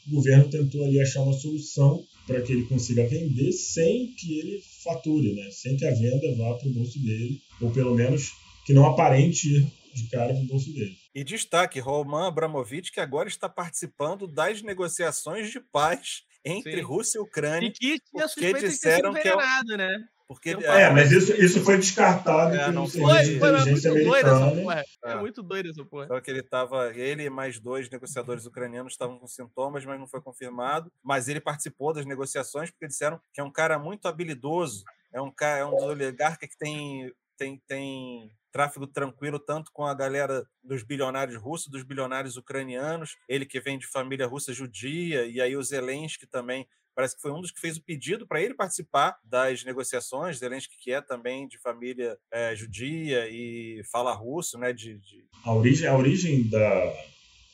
O 0.08 0.14
governo 0.16 0.48
tentou 0.48 0.82
ali 0.84 0.98
achar 0.98 1.22
uma 1.22 1.34
solução 1.34 2.02
para 2.26 2.42
que 2.42 2.52
ele 2.52 2.66
consiga 2.66 3.06
vender 3.06 3.52
sem 3.52 4.14
que 4.14 4.38
ele 4.38 4.62
fature, 4.82 5.34
né? 5.34 5.50
sem 5.50 5.76
que 5.76 5.86
a 5.86 5.90
venda 5.90 6.36
vá 6.36 6.54
para 6.54 6.68
o 6.68 6.72
bolso 6.72 6.98
dele, 7.00 7.40
ou 7.60 7.70
pelo 7.70 7.94
menos 7.94 8.30
que 8.64 8.72
não 8.72 8.86
aparente 8.86 9.48
ir 9.48 9.66
de 9.94 10.08
cara 10.08 10.32
para 10.32 10.42
o 10.42 10.46
bolso 10.46 10.72
dele. 10.72 10.96
E 11.14 11.24
destaque, 11.24 11.80
Roman 11.80 12.28
Abramovich, 12.28 12.92
que 12.92 13.00
agora 13.00 13.28
está 13.28 13.48
participando 13.48 14.26
das 14.26 14.62
negociações 14.62 15.50
de 15.50 15.60
paz 15.60 16.22
entre 16.44 16.76
Sim. 16.76 16.82
Rússia 16.82 17.18
e 17.18 17.20
E 17.20 17.22
Ucrânia, 17.22 17.72
que 17.72 17.78
tinha 17.80 18.00
Porque 18.00 18.28
suspeita 18.28 18.58
de 18.58 18.64
ter 18.64 18.70
sido 18.70 18.90
disseram 18.90 19.14
que 19.14 19.28
é 19.28 19.76
né? 19.76 20.08
Porque 20.30 20.54
Não 20.54 20.62
É, 20.62 20.88
mas 20.92 21.10
isso, 21.10 21.32
isso 21.34 21.60
foi 21.64 21.76
descartado 21.76 22.54
É, 22.54 22.70
não 22.70 22.86
foi- 22.86 23.00
de 23.00 23.00
Foi, 23.00 23.10
foi, 23.10 23.48
é 23.48 23.52
inteligência 23.52 23.90
muito 23.90 24.04
doida 24.06 24.28
essa 24.28 24.36
americana. 24.36 24.62
porra. 24.62 24.84
É 25.04 25.10
É. 25.10 25.16
muito 25.16 25.42
doida 25.42 25.68
essa 25.70 25.84
porra. 25.84 26.06
Só 26.06 26.20
que 26.20 26.30
ele 26.30 26.38
estava, 26.38 26.94
ele 26.96 27.24
e 27.24 27.30
mais 27.30 27.58
dois 27.58 27.90
negociadores 27.90 28.46
ucranianos 28.46 28.92
estavam 28.92 29.18
com 29.18 29.26
sintomas, 29.26 29.84
mas 29.84 29.98
não 29.98 30.06
foi 30.06 30.20
confirmado. 30.20 30.88
Mas 31.02 31.26
ele 31.26 31.40
participou 31.40 31.92
das 31.92 32.06
negociações 32.06 32.70
porque 32.70 32.86
disseram 32.86 33.20
que 33.34 33.40
é 33.40 33.44
um 33.44 33.50
cara 33.50 33.76
muito 33.76 34.06
habilidoso, 34.06 34.84
é 35.12 35.20
um 35.20 35.32
cara, 35.32 35.58
é 35.62 35.64
um 35.66 35.70
dos 35.72 35.82
oligarcas 35.82 36.48
que 36.48 36.56
tem, 36.56 37.12
tem, 37.36 37.60
tem 37.66 38.30
tráfego 38.52 38.86
tranquilo 38.86 39.38
tanto 39.40 39.70
com 39.72 39.84
a 39.84 39.94
galera 39.94 40.44
dos 40.62 40.84
bilionários 40.84 41.36
russos, 41.42 41.66
dos 41.68 41.82
bilionários 41.82 42.36
ucranianos. 42.36 43.16
Ele 43.28 43.44
que 43.46 43.60
vem 43.60 43.78
de 43.78 43.86
família 43.88 44.28
russa 44.28 44.52
judia 44.52 45.26
e 45.26 45.40
aí 45.40 45.56
o 45.56 45.62
Zelensky 45.62 46.24
também 46.26 46.68
parece 47.00 47.16
que 47.16 47.22
foi 47.22 47.32
um 47.32 47.40
dos 47.40 47.50
que 47.50 47.60
fez 47.60 47.78
o 47.78 47.82
pedido 47.82 48.26
para 48.26 48.42
ele 48.42 48.52
participar 48.52 49.18
das 49.24 49.64
negociações. 49.64 50.36
Zelensky 50.36 50.76
que 50.78 50.92
é 50.92 51.00
também 51.00 51.48
de 51.48 51.58
família 51.58 52.18
eh, 52.30 52.54
judia 52.54 53.26
e 53.30 53.82
fala 53.90 54.12
russo, 54.12 54.58
né? 54.58 54.70
De, 54.70 54.98
de 54.98 55.24
A 55.42 55.54
origem, 55.54 55.88
a 55.88 55.96
origem 55.96 56.46
da 56.48 57.10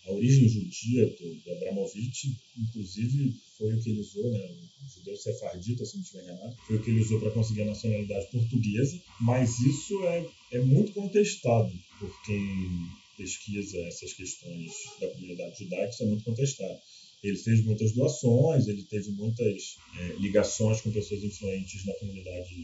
a 0.08 0.12
origem 0.12 0.48
judia 0.48 1.06
do, 1.06 1.34
do 1.34 1.52
Abramovich, 1.52 2.36
inclusive, 2.56 3.34
foi 3.58 3.74
o 3.74 3.82
que 3.82 3.90
ele 3.90 4.00
usou, 4.00 4.30
né? 4.30 4.38
O 4.38 4.98
judeu 4.98 5.16
sefardita, 5.16 5.84
se 5.84 5.96
não 5.96 6.02
estiver 6.02 6.24
enganado, 6.24 6.56
foi 6.66 6.76
o 6.76 6.82
que 6.82 6.90
ele 6.90 7.00
usou 7.00 7.20
para 7.20 7.30
conseguir 7.30 7.62
a 7.62 7.66
nacionalidade 7.66 8.26
portuguesa, 8.30 9.00
mas 9.20 9.58
isso 9.60 10.04
é, 10.04 10.26
é 10.52 10.58
muito 10.60 10.92
contestado 10.92 11.72
por 11.98 12.22
quem 12.24 12.88
pesquisa 13.16 13.78
essas 13.86 14.12
questões 14.12 14.72
da 15.00 15.08
comunidade 15.08 15.58
judaica, 15.58 15.90
isso 15.90 16.02
é 16.02 16.06
muito 16.06 16.24
contestado. 16.24 16.78
Ele 17.26 17.36
fez 17.36 17.64
muitas 17.64 17.92
doações, 17.92 18.66
ele 18.68 18.82
teve 18.84 19.10
muitas 19.10 19.76
é, 19.98 20.16
ligações 20.20 20.80
com 20.80 20.90
pessoas 20.90 21.22
influentes 21.22 21.84
na 21.84 21.94
comunidade 21.94 22.54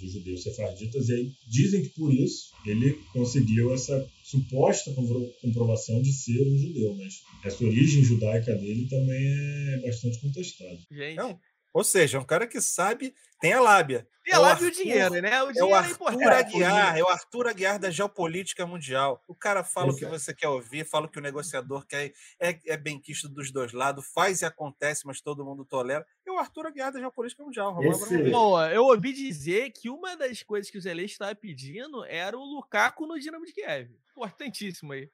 dos 0.00 0.12
judeus 0.12 0.44
sefarditas, 0.44 1.08
e 1.08 1.12
aí 1.12 1.32
dizem 1.48 1.82
que 1.82 1.88
por 1.88 2.14
isso 2.14 2.52
ele 2.64 2.92
conseguiu 3.12 3.74
essa 3.74 4.08
suposta 4.22 4.92
compro- 4.92 5.32
comprovação 5.42 6.00
de 6.00 6.12
ser 6.12 6.40
um 6.40 6.56
judeu, 6.56 6.94
mas 6.94 7.14
essa 7.44 7.64
origem 7.64 8.04
judaica 8.04 8.54
dele 8.54 8.86
também 8.88 9.26
é 9.26 9.80
bastante 9.84 10.20
contestada. 10.20 10.78
Gente. 10.90 11.16
Não, 11.16 11.38
Ou 11.78 11.84
seja, 11.84 12.18
é 12.18 12.20
um 12.20 12.24
cara 12.24 12.44
que 12.44 12.60
sabe, 12.60 13.14
tem 13.40 13.52
a 13.52 13.60
lábia. 13.60 14.04
Tem 14.24 14.34
É 14.34 14.38
o 14.40 14.42
lá 14.42 14.60
e 14.60 14.64
o 14.64 14.70
dinheiro, 14.72 15.22
né? 15.22 15.40
O 15.44 15.46
É 15.46 15.50
o 15.50 15.52
dinheiro 15.52 15.74
é, 15.74 15.78
Arthur 15.78 15.92
importante. 15.92 16.56
Aguiar, 16.56 16.98
é 16.98 17.02
o 17.04 17.08
Arthur 17.08 17.46
Aguiar 17.46 17.78
da 17.78 17.88
geopolítica 17.88 18.66
mundial. 18.66 19.22
O 19.28 19.34
cara 19.34 19.62
fala 19.62 19.92
o 19.92 19.94
que 19.94 20.04
Exato. 20.04 20.18
você 20.18 20.34
quer 20.34 20.48
ouvir, 20.48 20.84
fala 20.84 21.06
o 21.06 21.08
que 21.08 21.20
o 21.20 21.22
negociador 21.22 21.86
quer, 21.86 22.12
é, 22.40 22.58
é 22.66 22.76
bem 22.76 23.00
quisto 23.00 23.28
dos 23.28 23.52
dois 23.52 23.72
lados, 23.72 24.04
faz 24.12 24.42
e 24.42 24.44
acontece, 24.44 25.06
mas 25.06 25.20
todo 25.20 25.44
mundo 25.44 25.64
tolera. 25.64 26.04
É 26.26 26.32
o 26.32 26.38
Arthur 26.40 26.66
Aguiar 26.66 26.90
da 26.90 26.98
geopolítica 26.98 27.44
mundial. 27.44 27.80
Esse-. 27.84 28.28
Boa, 28.28 28.72
eu 28.72 28.82
ouvi 28.82 29.12
dizer 29.12 29.70
que 29.70 29.88
uma 29.88 30.16
das 30.16 30.42
coisas 30.42 30.68
que 30.68 30.78
o 30.78 30.82
Zelensky 30.82 31.12
estava 31.12 31.34
pedindo 31.36 32.04
era 32.06 32.36
o 32.36 32.44
Lukaku 32.44 33.06
no 33.06 33.20
Dinamo 33.20 33.46
de 33.46 33.52
Kiev. 33.52 33.88
Importantíssimo 34.10 34.94
aí. 34.94 35.08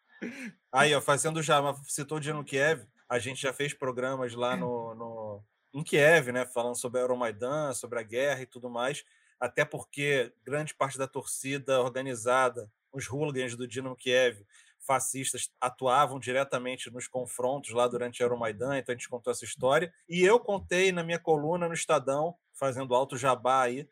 Aí, 0.73 0.95
ó, 0.95 1.01
fazendo 1.03 1.43
já, 1.43 1.61
citou 1.87 2.17
o 2.17 2.21
Dino 2.23 2.43
Kiev, 2.43 2.87
a 3.07 3.19
gente 3.19 3.43
já 3.43 3.53
fez 3.53 3.75
programas 3.75 4.33
lá 4.33 4.57
no, 4.57 4.95
no, 4.95 5.45
em 5.75 5.83
Kiev, 5.83 6.31
né, 6.33 6.47
falando 6.47 6.77
sobre 6.77 7.01
a 7.01 7.03
Euromaidan, 7.03 7.75
sobre 7.75 7.99
a 7.99 8.03
guerra 8.03 8.43
e 8.43 8.47
tudo 8.47 8.71
mais, 8.71 9.05
até 9.41 9.65
porque 9.65 10.33
grande 10.45 10.75
parte 10.75 10.97
da 10.97 11.09
torcida 11.09 11.83
organizada, 11.83 12.71
os 12.93 13.07
hooligans 13.07 13.57
do 13.57 13.67
Dinamo 13.67 13.97
Kiev, 13.97 14.47
fascistas, 14.79 15.51
atuavam 15.61 16.21
diretamente 16.21 16.91
nos 16.91 17.09
confrontos 17.09 17.73
lá 17.73 17.89
durante 17.89 18.23
a 18.23 18.27
Euromaidan, 18.27 18.79
então 18.79 18.93
a 18.93 18.97
gente 18.97 19.09
contou 19.09 19.33
essa 19.33 19.45
história. 19.45 19.93
E 20.09 20.23
eu 20.23 20.39
contei 20.39 20.93
na 20.93 21.03
minha 21.03 21.19
coluna 21.19 21.67
no 21.67 21.75
Estadão, 21.75 22.37
fazendo 22.53 22.95
alto 22.95 23.17
jabá 23.17 23.63
aí, 23.63 23.89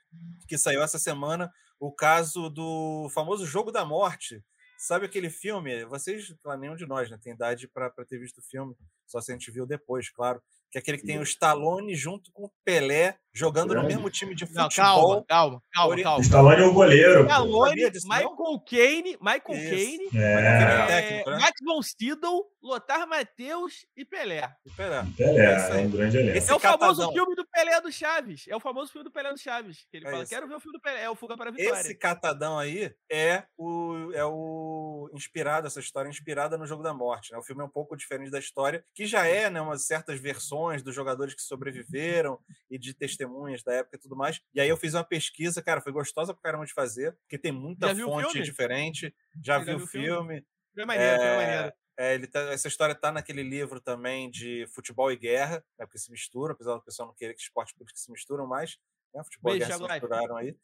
que 0.47 0.57
saiu 0.57 0.83
essa 0.83 0.99
semana, 0.99 1.53
o 1.81 1.90
caso 1.90 2.49
do 2.49 3.09
famoso 3.12 3.45
Jogo 3.45 3.73
da 3.73 3.85
Morte, 3.85 4.45
Sabe 4.83 5.07
aquele 5.07 5.31
filme? 5.31 5.85
Vocês, 5.85 6.35
claro, 6.42 6.59
nenhum 6.59 6.75
de 6.75 6.85
nós 6.85 7.09
né, 7.09 7.16
tem 7.16 7.33
idade 7.33 7.68
para 7.68 7.88
ter 8.05 8.18
visto 8.18 8.38
o 8.38 8.42
filme, 8.42 8.77
só 9.07 9.21
se 9.21 9.31
a 9.31 9.35
gente 9.35 9.49
viu 9.49 9.64
depois, 9.64 10.11
claro. 10.11 10.42
Que 10.72 10.78
é 10.78 10.80
aquele 10.80 10.96
que 10.98 11.04
tem 11.06 11.18
o 11.18 11.22
Stallone 11.22 11.94
junto 11.94 12.32
com 12.32 12.44
o 12.44 12.50
Pelé 12.64 13.16
jogando 13.35 13.68
no 13.68 13.80
Grande. 13.80 13.94
mesmo 13.94 14.11
time 14.11 14.35
de 14.35 14.44
Não, 14.52 14.64
futebol. 14.64 15.24
calma, 15.24 15.24
calma, 15.26 15.62
calma, 15.72 15.90
Ori- 15.92 16.02
calma. 16.02 16.20
Stallone 16.22 16.62
é 16.62 16.66
o 16.66 16.72
goleiro. 16.72 17.20
Stallone, 17.22 17.80
não? 17.82 17.90
Michael 18.04 18.61
Caine, 18.68 19.18
Michael 19.20 19.42
Isso. 19.50 19.70
Caine, 19.70 20.08
É, 20.14 20.32
É. 20.82 20.87
técnico, 20.87 21.30
né? 21.30 21.38
Max 21.38 21.52
von 21.64 21.82
Sydow, 21.82 22.44
Lothar 22.62 23.06
Matheus 23.08 23.87
e 23.96 24.04
Pelé. 24.04 24.50
Pelé. 24.76 25.04
Pelé, 25.16 25.44
É 25.46 25.80
é 25.80 25.80
um 25.80 25.90
grande 25.90 26.16
elenco. 26.18 26.37
Esse 26.38 26.50
É 26.50 26.54
o 26.54 26.58
famoso 26.58 27.00
catadão. 27.00 27.12
filme 27.12 27.35
do 27.35 27.46
Pelé 27.48 27.80
do 27.80 27.92
Chaves. 27.92 28.44
É 28.48 28.56
o 28.56 28.61
famoso 28.61 28.92
filme 28.92 29.04
do 29.04 29.11
Pelé 29.11 29.32
do 29.32 29.38
Chaves. 29.38 29.87
Que 29.90 29.96
ele 29.96 30.06
É 30.06 30.11
fala, 30.11 30.22
isso. 30.24 30.30
quero 30.30 30.46
ver 30.48 30.54
o 30.56 30.61
filme 30.61 30.76
do 30.78 30.82
Pelé. 30.82 31.02
É 31.02 31.11
o 31.11 31.14
Fuga 31.16 31.37
para 31.37 31.48
a 31.48 31.52
Vitória. 31.52 31.80
Esse 31.80 31.94
catadão 31.94 32.58
aí 32.58 32.94
é 33.11 33.44
o, 33.58 34.11
é 34.14 34.24
o 34.26 35.08
inspirado, 35.14 35.66
essa 35.66 35.80
história 35.80 36.08
é 36.08 36.11
inspirada 36.11 36.58
no 36.58 36.66
Jogo 36.66 36.82
da 36.82 36.92
Morte. 36.92 37.32
Né? 37.32 37.38
O 37.38 37.42
filme 37.42 37.62
é 37.62 37.64
um 37.64 37.70
pouco 37.70 37.96
diferente 37.96 38.30
da 38.30 38.38
história, 38.38 38.85
que 38.94 39.06
já 39.06 39.26
é 39.26 39.48
né, 39.48 39.61
umas 39.61 39.87
certas 39.87 40.20
versões 40.20 40.62
dos 40.83 40.94
jogadores 40.94 41.35
que 41.35 41.42
sobreviveram 41.42 42.38
e 42.70 42.79
de 42.79 42.94
testemunhas 42.94 43.62
da 43.62 43.72
época 43.75 43.96
e 43.96 44.01
tudo 44.01 44.14
mais. 44.16 44.40
E 44.55 44.61
aí 44.61 44.68
eu 44.68 44.77
fiz 44.77 44.94
uma 44.94 45.05
pesquisa, 45.05 45.62
cara, 45.62 45.81
foi 45.81 45.92
gostosa 45.92 46.33
pra 46.35 46.42
caramba 46.42 46.66
de 46.66 46.72
fazer, 46.72 47.12
porque 47.22 47.38
tem 47.38 47.53
muita 47.53 47.88
fonte 47.94 48.40
diferente. 48.40 49.14
Já 49.42 49.59
já 49.64 49.64
viu 49.64 49.77
o 49.77 49.81
filme? 49.81 50.44
Foi 50.75 50.85
maneiro, 50.85 51.18
foi 51.18 51.31
É, 51.31 51.37
maneiro. 51.37 51.72
é, 51.98 52.14
ele 52.14 52.27
tá- 52.27 52.53
essa 52.53 52.68
história 52.68 52.94
tá 52.94 53.11
naquele 53.12 53.42
livro 53.42 53.81
também 53.81 54.31
de 54.31 54.66
futebol 54.75 55.11
e 55.12 55.16
guerra, 55.16 55.57
né, 55.79 55.85
porque 55.87 55.98
se 55.98 56.11
mistura, 56.11 56.53
apesar 56.55 56.75
do 56.75 56.83
pessoal 56.85 57.09
não 57.09 57.14
querer 57.14 57.35
que 57.35 57.40
esporte 57.42 57.75
político 57.75 57.98
se 57.98 58.11
misturam 58.12 58.46
mais. 58.46 58.79
Né, 59.14 59.22
futebol 59.25 59.53
Beijo, 59.53 59.64
e 59.64 59.68
guerra 59.68 59.79
se 59.79 59.83
misturaram 59.92 60.37
aí. 60.37 60.57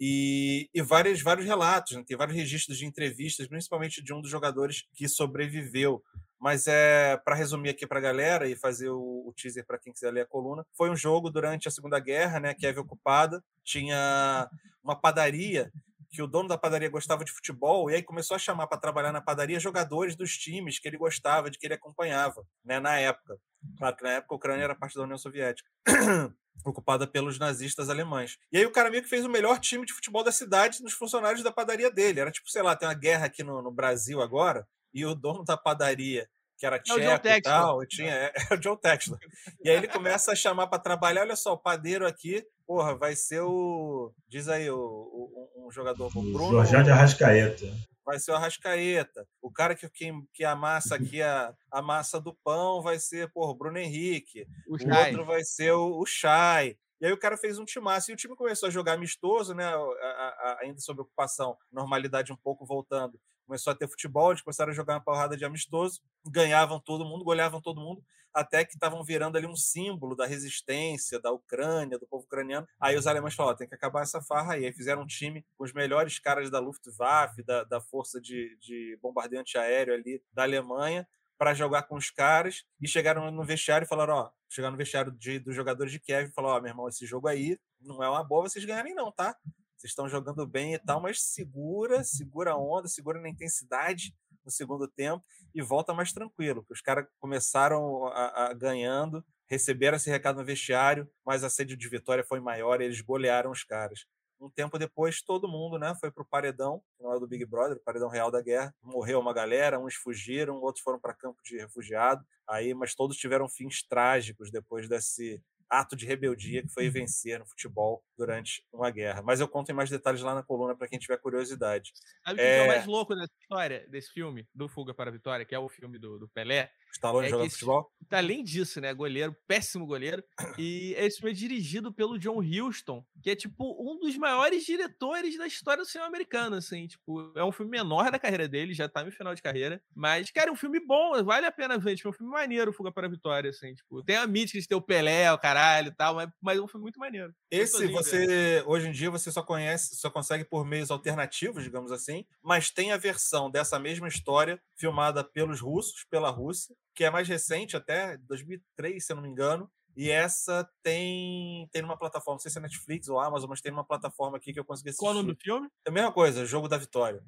E, 0.00 0.70
e 0.72 0.82
vários, 0.82 1.20
vários 1.22 1.46
relatos, 1.46 1.96
né, 1.96 2.04
tem 2.06 2.16
vários 2.16 2.36
registros 2.36 2.78
de 2.78 2.86
entrevistas, 2.86 3.48
principalmente 3.48 4.02
de 4.02 4.12
um 4.14 4.20
dos 4.20 4.30
jogadores 4.30 4.84
que 4.94 5.08
sobreviveu. 5.08 6.02
Mas 6.38 6.66
é 6.66 7.16
para 7.24 7.34
resumir 7.34 7.70
aqui 7.70 7.86
para 7.86 7.98
a 7.98 8.02
galera 8.02 8.48
e 8.48 8.54
fazer 8.54 8.90
o, 8.90 9.24
o 9.26 9.32
teaser 9.36 9.66
para 9.66 9.78
quem 9.78 9.92
quiser 9.92 10.12
ler 10.12 10.22
a 10.22 10.26
coluna, 10.26 10.64
foi 10.76 10.90
um 10.90 10.96
jogo 10.96 11.30
durante 11.30 11.66
a 11.66 11.70
Segunda 11.70 11.98
Guerra, 11.98 12.38
né, 12.38 12.54
Kiev 12.54 12.78
ocupada, 12.78 13.42
tinha 13.64 14.48
uma 14.82 14.94
padaria 14.94 15.72
que 16.10 16.22
o 16.22 16.26
dono 16.26 16.48
da 16.48 16.56
padaria 16.56 16.88
gostava 16.88 17.24
de 17.24 17.32
futebol 17.32 17.90
e 17.90 17.94
aí 17.94 18.02
começou 18.02 18.34
a 18.34 18.38
chamar 18.38 18.66
para 18.66 18.78
trabalhar 18.78 19.12
na 19.12 19.20
padaria 19.20 19.60
jogadores 19.60 20.16
dos 20.16 20.36
times 20.36 20.78
que 20.78 20.88
ele 20.88 20.96
gostava, 20.96 21.50
de 21.50 21.58
que 21.58 21.66
ele 21.66 21.74
acompanhava, 21.74 22.46
né, 22.64 22.80
na 22.80 22.98
época. 22.98 23.38
Claro 23.76 23.96
que 23.96 24.02
na 24.02 24.12
época 24.12 24.34
a 24.34 24.36
Ucrânia 24.36 24.64
era 24.64 24.74
parte 24.74 24.94
da 24.94 25.02
União 25.02 25.18
Soviética. 25.18 25.68
ocupada 26.64 27.06
pelos 27.06 27.38
nazistas 27.38 27.88
alemães. 27.88 28.36
E 28.50 28.58
aí 28.58 28.66
o 28.66 28.72
cara 28.72 28.90
meio 28.90 29.02
que 29.02 29.08
fez 29.08 29.24
o 29.24 29.28
melhor 29.28 29.58
time 29.60 29.86
de 29.86 29.92
futebol 29.92 30.24
da 30.24 30.32
cidade 30.32 30.82
nos 30.82 30.92
funcionários 30.92 31.42
da 31.42 31.52
padaria 31.52 31.90
dele. 31.90 32.20
Era 32.20 32.30
tipo, 32.30 32.50
sei 32.50 32.62
lá, 32.62 32.74
tem 32.74 32.88
uma 32.88 32.94
guerra 32.94 33.26
aqui 33.26 33.42
no, 33.42 33.62
no 33.62 33.70
Brasil 33.70 34.20
agora, 34.20 34.66
e 34.92 35.04
o 35.06 35.14
dono 35.14 35.44
da 35.44 35.56
padaria 35.56 36.28
que 36.58 36.66
era 36.66 36.78
tcheco 36.80 36.98
é 37.28 37.38
e 37.38 37.42
tal, 37.42 37.86
tinha, 37.86 38.12
era 38.12 38.54
o 38.54 38.58
John 38.58 38.76
Textor. 38.76 39.16
E 39.64 39.70
aí 39.70 39.76
ele 39.76 39.86
começa 39.88 40.32
a 40.32 40.36
chamar 40.36 40.66
para 40.66 40.80
trabalhar, 40.80 41.20
olha 41.22 41.36
só, 41.36 41.52
o 41.52 41.58
padeiro 41.58 42.04
aqui, 42.06 42.44
porra, 42.66 42.96
vai 42.96 43.14
ser 43.14 43.40
o, 43.42 44.12
diz 44.28 44.48
aí, 44.48 44.68
o, 44.68 44.76
o 44.76 45.68
um 45.68 45.70
jogador, 45.70 46.06
o 46.08 46.10
Bruno... 46.10 46.50
Jorginho 46.50 46.82
de 46.82 46.90
Arrascaeta. 46.90 47.66
Vai 48.04 48.18
ser 48.18 48.32
o 48.32 48.34
Arrascaeta. 48.34 49.24
O 49.40 49.52
cara 49.52 49.74
que, 49.76 49.88
que, 49.90 50.10
que 50.32 50.44
amassa 50.44 50.96
aqui 50.96 51.22
a, 51.22 51.54
a 51.70 51.80
massa 51.82 52.20
do 52.20 52.34
pão 52.42 52.82
vai 52.82 52.98
ser, 52.98 53.30
porra, 53.30 53.52
o 53.52 53.54
Bruno 53.54 53.78
Henrique. 53.78 54.46
O, 54.66 54.76
O 54.76 54.96
outro 55.06 55.24
vai 55.26 55.44
ser 55.44 55.72
o, 55.72 56.00
o 56.00 56.06
Chay. 56.06 56.76
E 57.00 57.06
aí 57.06 57.12
o 57.12 57.18
cara 57.18 57.36
fez 57.36 57.58
um 57.58 57.64
timaço. 57.66 58.10
E 58.10 58.14
o 58.14 58.16
time 58.16 58.34
começou 58.34 58.66
a 58.68 58.72
jogar 58.72 58.94
amistoso, 58.94 59.54
né? 59.54 59.64
a- 59.64 59.76
a- 59.76 59.76
a- 59.76 60.58
ainda 60.62 60.80
sob 60.80 61.02
ocupação, 61.02 61.56
normalidade 61.70 62.32
um 62.32 62.36
pouco 62.36 62.64
voltando. 62.64 63.20
Começou 63.48 63.70
a 63.72 63.74
ter 63.74 63.88
futebol, 63.88 64.30
eles 64.30 64.42
começaram 64.42 64.70
a 64.70 64.74
jogar 64.74 64.92
uma 64.92 65.00
porrada 65.00 65.34
de 65.34 65.42
amistoso, 65.42 66.02
ganhavam 66.22 66.78
todo 66.78 67.02
mundo, 67.02 67.24
goleavam 67.24 67.62
todo 67.62 67.80
mundo, 67.80 68.04
até 68.30 68.62
que 68.62 68.74
estavam 68.74 69.02
virando 69.02 69.38
ali 69.38 69.46
um 69.46 69.56
símbolo 69.56 70.14
da 70.14 70.26
resistência 70.26 71.18
da 71.18 71.32
Ucrânia, 71.32 71.98
do 71.98 72.06
povo 72.06 72.24
ucraniano. 72.24 72.68
Aí 72.78 72.94
os 72.94 73.06
alemães 73.06 73.34
falaram: 73.34 73.56
tem 73.56 73.66
que 73.66 73.74
acabar 73.74 74.02
essa 74.02 74.20
farra 74.20 74.52
aí. 74.52 74.66
Aí 74.66 74.72
fizeram 74.74 75.00
um 75.00 75.06
time 75.06 75.46
com 75.56 75.64
os 75.64 75.72
melhores 75.72 76.18
caras 76.18 76.50
da 76.50 76.58
Luftwaffe, 76.58 77.42
da, 77.42 77.64
da 77.64 77.80
força 77.80 78.20
de, 78.20 78.54
de 78.60 78.98
bombardeio 79.00 79.40
antiaéreo 79.40 79.94
ali 79.94 80.22
da 80.30 80.42
Alemanha, 80.42 81.08
para 81.38 81.54
jogar 81.54 81.84
com 81.84 81.96
os 81.96 82.10
caras 82.10 82.66
e 82.78 82.86
chegaram 82.86 83.30
no 83.30 83.44
vestiário 83.44 83.86
e 83.86 83.88
falaram: 83.88 84.14
ó, 84.14 84.30
chegaram 84.46 84.72
no 84.72 84.78
vestiário 84.78 85.10
dos 85.10 85.56
jogadores 85.56 85.90
de 85.90 85.98
Kiev 85.98 86.28
e 86.28 86.34
falaram: 86.34 86.58
ó, 86.58 86.60
meu 86.60 86.70
irmão, 86.70 86.86
esse 86.86 87.06
jogo 87.06 87.28
aí 87.28 87.58
não 87.80 88.02
é 88.02 88.10
uma 88.10 88.22
boa 88.22 88.42
vocês 88.42 88.62
ganharem, 88.62 88.94
não, 88.94 89.10
tá? 89.10 89.34
Vocês 89.78 89.92
estão 89.92 90.08
jogando 90.08 90.44
bem 90.46 90.74
e 90.74 90.78
tal, 90.78 91.00
mas 91.00 91.22
segura, 91.22 92.02
segura 92.02 92.52
a 92.52 92.56
onda, 92.58 92.88
segura 92.88 93.20
na 93.20 93.28
intensidade 93.28 94.12
no 94.44 94.50
segundo 94.50 94.88
tempo 94.88 95.24
e 95.54 95.62
volta 95.62 95.94
mais 95.94 96.12
tranquilo. 96.12 96.64
Que 96.64 96.72
os 96.72 96.80
caras 96.80 97.06
começaram 97.20 98.06
a, 98.06 98.46
a- 98.48 98.54
ganhando, 98.54 99.24
receberam 99.48 99.96
esse 99.96 100.10
recado 100.10 100.38
no 100.38 100.44
vestiário, 100.44 101.08
mas 101.24 101.44
a 101.44 101.50
sede 101.50 101.76
de 101.76 101.88
vitória 101.88 102.24
foi 102.24 102.40
maior 102.40 102.80
e 102.80 102.84
eles 102.86 103.00
golearam 103.00 103.50
os 103.50 103.62
caras. 103.62 104.00
Um 104.40 104.48
tempo 104.50 104.78
depois, 104.78 105.20
todo 105.20 105.48
mundo 105.48 105.78
né, 105.78 105.94
foi 106.00 106.10
pro 106.12 106.24
paredão, 106.24 106.80
que 106.96 107.02
não 107.02 107.12
é 107.12 107.16
o 107.16 107.20
do 107.20 107.26
Big 107.26 107.44
Brother, 107.44 107.76
o 107.76 107.82
paredão 107.82 108.08
real 108.08 108.30
da 108.30 108.40
guerra. 108.40 108.72
Morreu 108.82 109.18
uma 109.20 109.34
galera, 109.34 109.80
uns 109.80 109.94
fugiram, 109.94 110.56
outros 110.60 110.82
foram 110.82 110.98
para 111.00 111.14
campo 111.14 111.40
de 111.44 111.56
refugiado. 111.56 112.24
Aí, 112.48 112.72
mas 112.72 112.94
todos 112.94 113.16
tiveram 113.16 113.48
fins 113.48 113.82
trágicos 113.82 114.50
depois 114.50 114.88
desse 114.88 115.42
ato 115.68 115.94
de 115.94 116.06
rebeldia 116.06 116.62
que 116.62 116.68
foi 116.68 116.88
vencer 116.88 117.38
no 117.38 117.46
futebol 117.46 118.02
durante 118.16 118.64
uma 118.72 118.90
guerra. 118.90 119.22
Mas 119.22 119.40
eu 119.40 119.48
conto 119.48 119.70
em 119.70 119.74
mais 119.74 119.90
detalhes 119.90 120.22
lá 120.22 120.34
na 120.34 120.42
coluna 120.42 120.74
para 120.74 120.88
quem 120.88 120.98
tiver 120.98 121.18
curiosidade. 121.18 121.92
Sabe 122.24 122.34
o 122.34 122.36
que 122.36 122.42
é... 122.42 122.58
É. 122.58 122.64
o 122.64 122.66
mais 122.66 122.86
louco 122.86 123.14
dessa 123.14 123.32
história, 123.40 123.86
desse 123.88 124.12
filme, 124.12 124.48
do 124.54 124.68
Fuga 124.68 124.94
para 124.94 125.10
a 125.10 125.12
Vitória, 125.12 125.44
que 125.44 125.54
é 125.54 125.58
o 125.58 125.68
filme 125.68 125.98
do, 125.98 126.18
do 126.18 126.28
Pelé? 126.28 126.70
Stallone 126.92 127.26
É 127.26 127.30
jogando 127.30 127.46
esse- 127.46 127.56
futebol? 127.56 127.90
Além 128.10 128.42
disso, 128.42 128.80
né? 128.80 128.94
Goleiro, 128.94 129.36
péssimo 129.46 129.84
goleiro. 129.86 130.24
E 130.56 130.94
esse 130.96 131.18
filme 131.18 131.30
é 131.32 131.34
dirigido 131.34 131.92
pelo 131.92 132.18
John 132.18 132.38
Huston, 132.40 133.04
que 133.22 133.30
é, 133.30 133.36
tipo, 133.36 133.76
um 133.78 133.98
dos 133.98 134.16
maiores 134.16 134.64
diretores 134.64 135.36
da 135.36 135.46
história 135.46 135.82
do 135.82 135.88
cinema 135.88 136.08
americano, 136.08 136.56
assim. 136.56 136.86
Tipo, 136.86 137.30
é 137.36 137.44
um 137.44 137.52
filme 137.52 137.70
menor 137.70 138.10
da 138.10 138.18
carreira 138.18 138.48
dele, 138.48 138.72
já 138.72 138.88
tá 138.88 139.04
no 139.04 139.12
final 139.12 139.34
de 139.34 139.42
carreira. 139.42 139.82
Mas, 139.94 140.30
cara, 140.30 140.48
é 140.48 140.52
um 140.52 140.56
filme 140.56 140.80
bom, 140.84 141.22
vale 141.22 141.44
a 141.46 141.52
pena 141.52 141.76
ver. 141.76 141.96
Tipo, 141.96 142.08
é 142.08 142.10
um 142.10 142.14
filme 142.14 142.32
maneiro, 142.32 142.72
Fuga 142.72 142.90
para 142.90 143.06
a 143.06 143.10
Vitória, 143.10 143.50
assim. 143.50 143.74
Tipo, 143.74 144.02
tem 144.02 144.16
a 144.16 144.26
mítica 144.26 144.58
de 144.58 144.66
ter 144.66 144.74
o 144.74 144.80
Pelé, 144.80 145.30
o 145.30 145.38
caralho 145.38 145.88
e 145.88 145.94
tal, 145.94 146.14
mas, 146.14 146.30
mas 146.40 146.58
é 146.58 146.62
um 146.62 146.68
filme 146.68 146.82
muito 146.84 146.98
maneiro. 146.98 147.34
Esse 147.50 147.86
você 147.88 148.62
hoje 148.66 148.88
em 148.88 148.92
dia 148.92 149.10
você 149.10 149.30
só 149.30 149.42
conhece, 149.42 149.96
só 149.96 150.08
consegue 150.10 150.44
por 150.44 150.64
meios 150.64 150.90
alternativos, 150.90 151.62
digamos 151.62 151.92
assim, 151.92 152.24
mas 152.42 152.70
tem 152.70 152.90
a 152.92 152.96
versão 152.96 153.50
dessa 153.50 153.78
mesma 153.78 154.08
história 154.08 154.58
filmada 154.76 155.22
pelos 155.22 155.60
russos, 155.60 156.04
pela 156.10 156.30
Rússia, 156.30 156.74
que 156.98 157.04
é 157.04 157.10
mais 157.12 157.28
recente 157.28 157.76
até 157.76 158.16
2003, 158.16 159.06
se 159.06 159.12
eu 159.12 159.14
não 159.14 159.22
me 159.22 159.28
engano. 159.28 159.70
E 160.00 160.10
essa 160.12 160.64
tem 160.80 161.68
tem 161.72 161.82
numa 161.82 161.96
plataforma, 161.96 162.36
não 162.36 162.40
sei 162.40 162.52
se 162.52 162.58
é 162.58 162.60
Netflix 162.60 163.08
ou 163.08 163.18
Amazon, 163.18 163.50
mas 163.50 163.60
tem 163.60 163.72
numa 163.72 163.82
plataforma 163.84 164.36
aqui 164.36 164.52
que 164.52 164.60
eu 164.60 164.64
consegui 164.64 164.90
assistir. 164.90 165.04
Qual 165.04 165.10
o 165.10 165.14
nome 165.16 165.32
do 165.34 165.40
filme? 165.40 165.68
É 165.84 165.90
a 165.90 165.92
mesma 165.92 166.12
coisa, 166.12 166.46
Jogo 166.46 166.68
da 166.68 166.76
Vitória. 166.78 167.20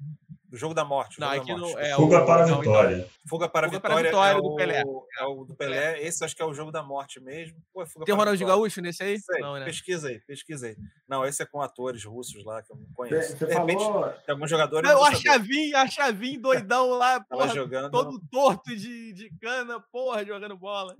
O 0.49 0.57
Jogo 0.57 0.73
da 0.73 0.83
Morte. 0.85 1.17
o 1.17 1.21
Não, 1.21 1.33
Jogo 1.33 1.45
da 1.45 1.51
aqui 1.53 1.61
não 1.61 1.69
Morte. 1.69 1.85
é 1.85 1.95
Fuga 1.95 2.21
o- 2.21 2.25
para 2.25 2.43
a 2.43 2.47
não, 2.47 2.61
então, 2.61 2.61
vitória. 2.61 3.09
Fuga 3.27 3.49
para 3.49 3.67
a 3.67 3.69
Fuga 3.69 3.79
para 3.81 3.93
a 3.93 3.97
Vitória, 3.97 4.09
Vitória 4.11 4.37
é, 4.37 4.41
do 4.41 4.47
o, 4.47 4.55
Pelé. 4.55 4.83
é 5.19 5.25
o 5.25 5.45
do 5.45 5.55
Pelé. 5.55 6.01
Esse 6.01 6.23
acho 6.25 6.35
que 6.35 6.41
é 6.41 6.45
o 6.45 6.53
Jogo 6.53 6.71
da 6.71 6.81
Morte 6.83 7.19
mesmo. 7.19 7.57
Pô, 7.73 7.81
é 7.81 7.85
Fuga 7.85 8.05
Tem 8.05 8.13
o 8.13 8.17
a 8.17 8.19
Ronaldinho. 8.19 8.47
Gaúcho 8.47 8.81
nesse 8.81 9.03
aí? 9.03 9.19
Sei, 9.19 9.39
Não, 9.41 9.55
né? 9.59 9.65
Pesquisa 9.65 10.07
aí, 10.09 10.19
pesquisa 10.21 10.67
aí. 10.67 10.75
Não, 11.07 11.25
esse 11.25 11.41
é 11.43 11.45
com 11.45 11.61
atores 11.61 12.03
russos 12.05 12.43
lá 12.45 12.61
que 12.63 12.71
eu 12.71 12.77
não 12.77 12.85
conheço. 12.93 13.37
Você 13.37 13.45
De 13.47 13.53
repente, 13.53 13.83
falou. 13.83 14.09
tem 14.09 14.33
alguns 14.33 14.49
jogadores. 14.49 14.83
Mas 14.89 14.91
eu 14.91 14.97
o 15.01 15.03
não 15.05 15.11
vou 15.11 15.17
saber. 15.21 15.29
Achavinho, 15.29 15.77
Achavinho 15.77 16.41
doidão 16.41 16.89
lá, 16.91 17.19
porra, 17.29 17.47
jogando. 17.53 17.91
todo 17.91 18.19
torto 18.31 18.73
de, 18.75 19.11
de 19.13 19.29
cana, 19.41 19.79
porra, 19.91 20.25
jogando 20.25 20.57
bola. 20.57 20.95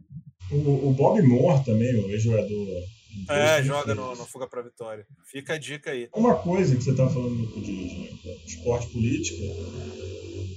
O, 0.51 0.89
o 0.89 0.93
Bob 0.93 1.21
Moore 1.21 1.63
também, 1.63 1.95
o 1.95 2.09
ex-jogador. 2.09 2.83
É, 3.29 3.61
joga 3.63 3.85
fez. 3.87 3.97
no, 3.97 4.15
no 4.15 4.25
Fuga 4.25 4.47
para 4.47 4.61
Vitória. 4.61 5.05
Fica 5.25 5.53
a 5.53 5.57
dica 5.57 5.91
aí. 5.91 6.09
Uma 6.15 6.35
coisa 6.35 6.75
que 6.75 6.83
você 6.83 6.91
estava 6.91 7.09
falando 7.09 7.45
de, 7.61 8.09
de 8.17 8.43
esporte 8.45 8.87
política, 8.87 9.41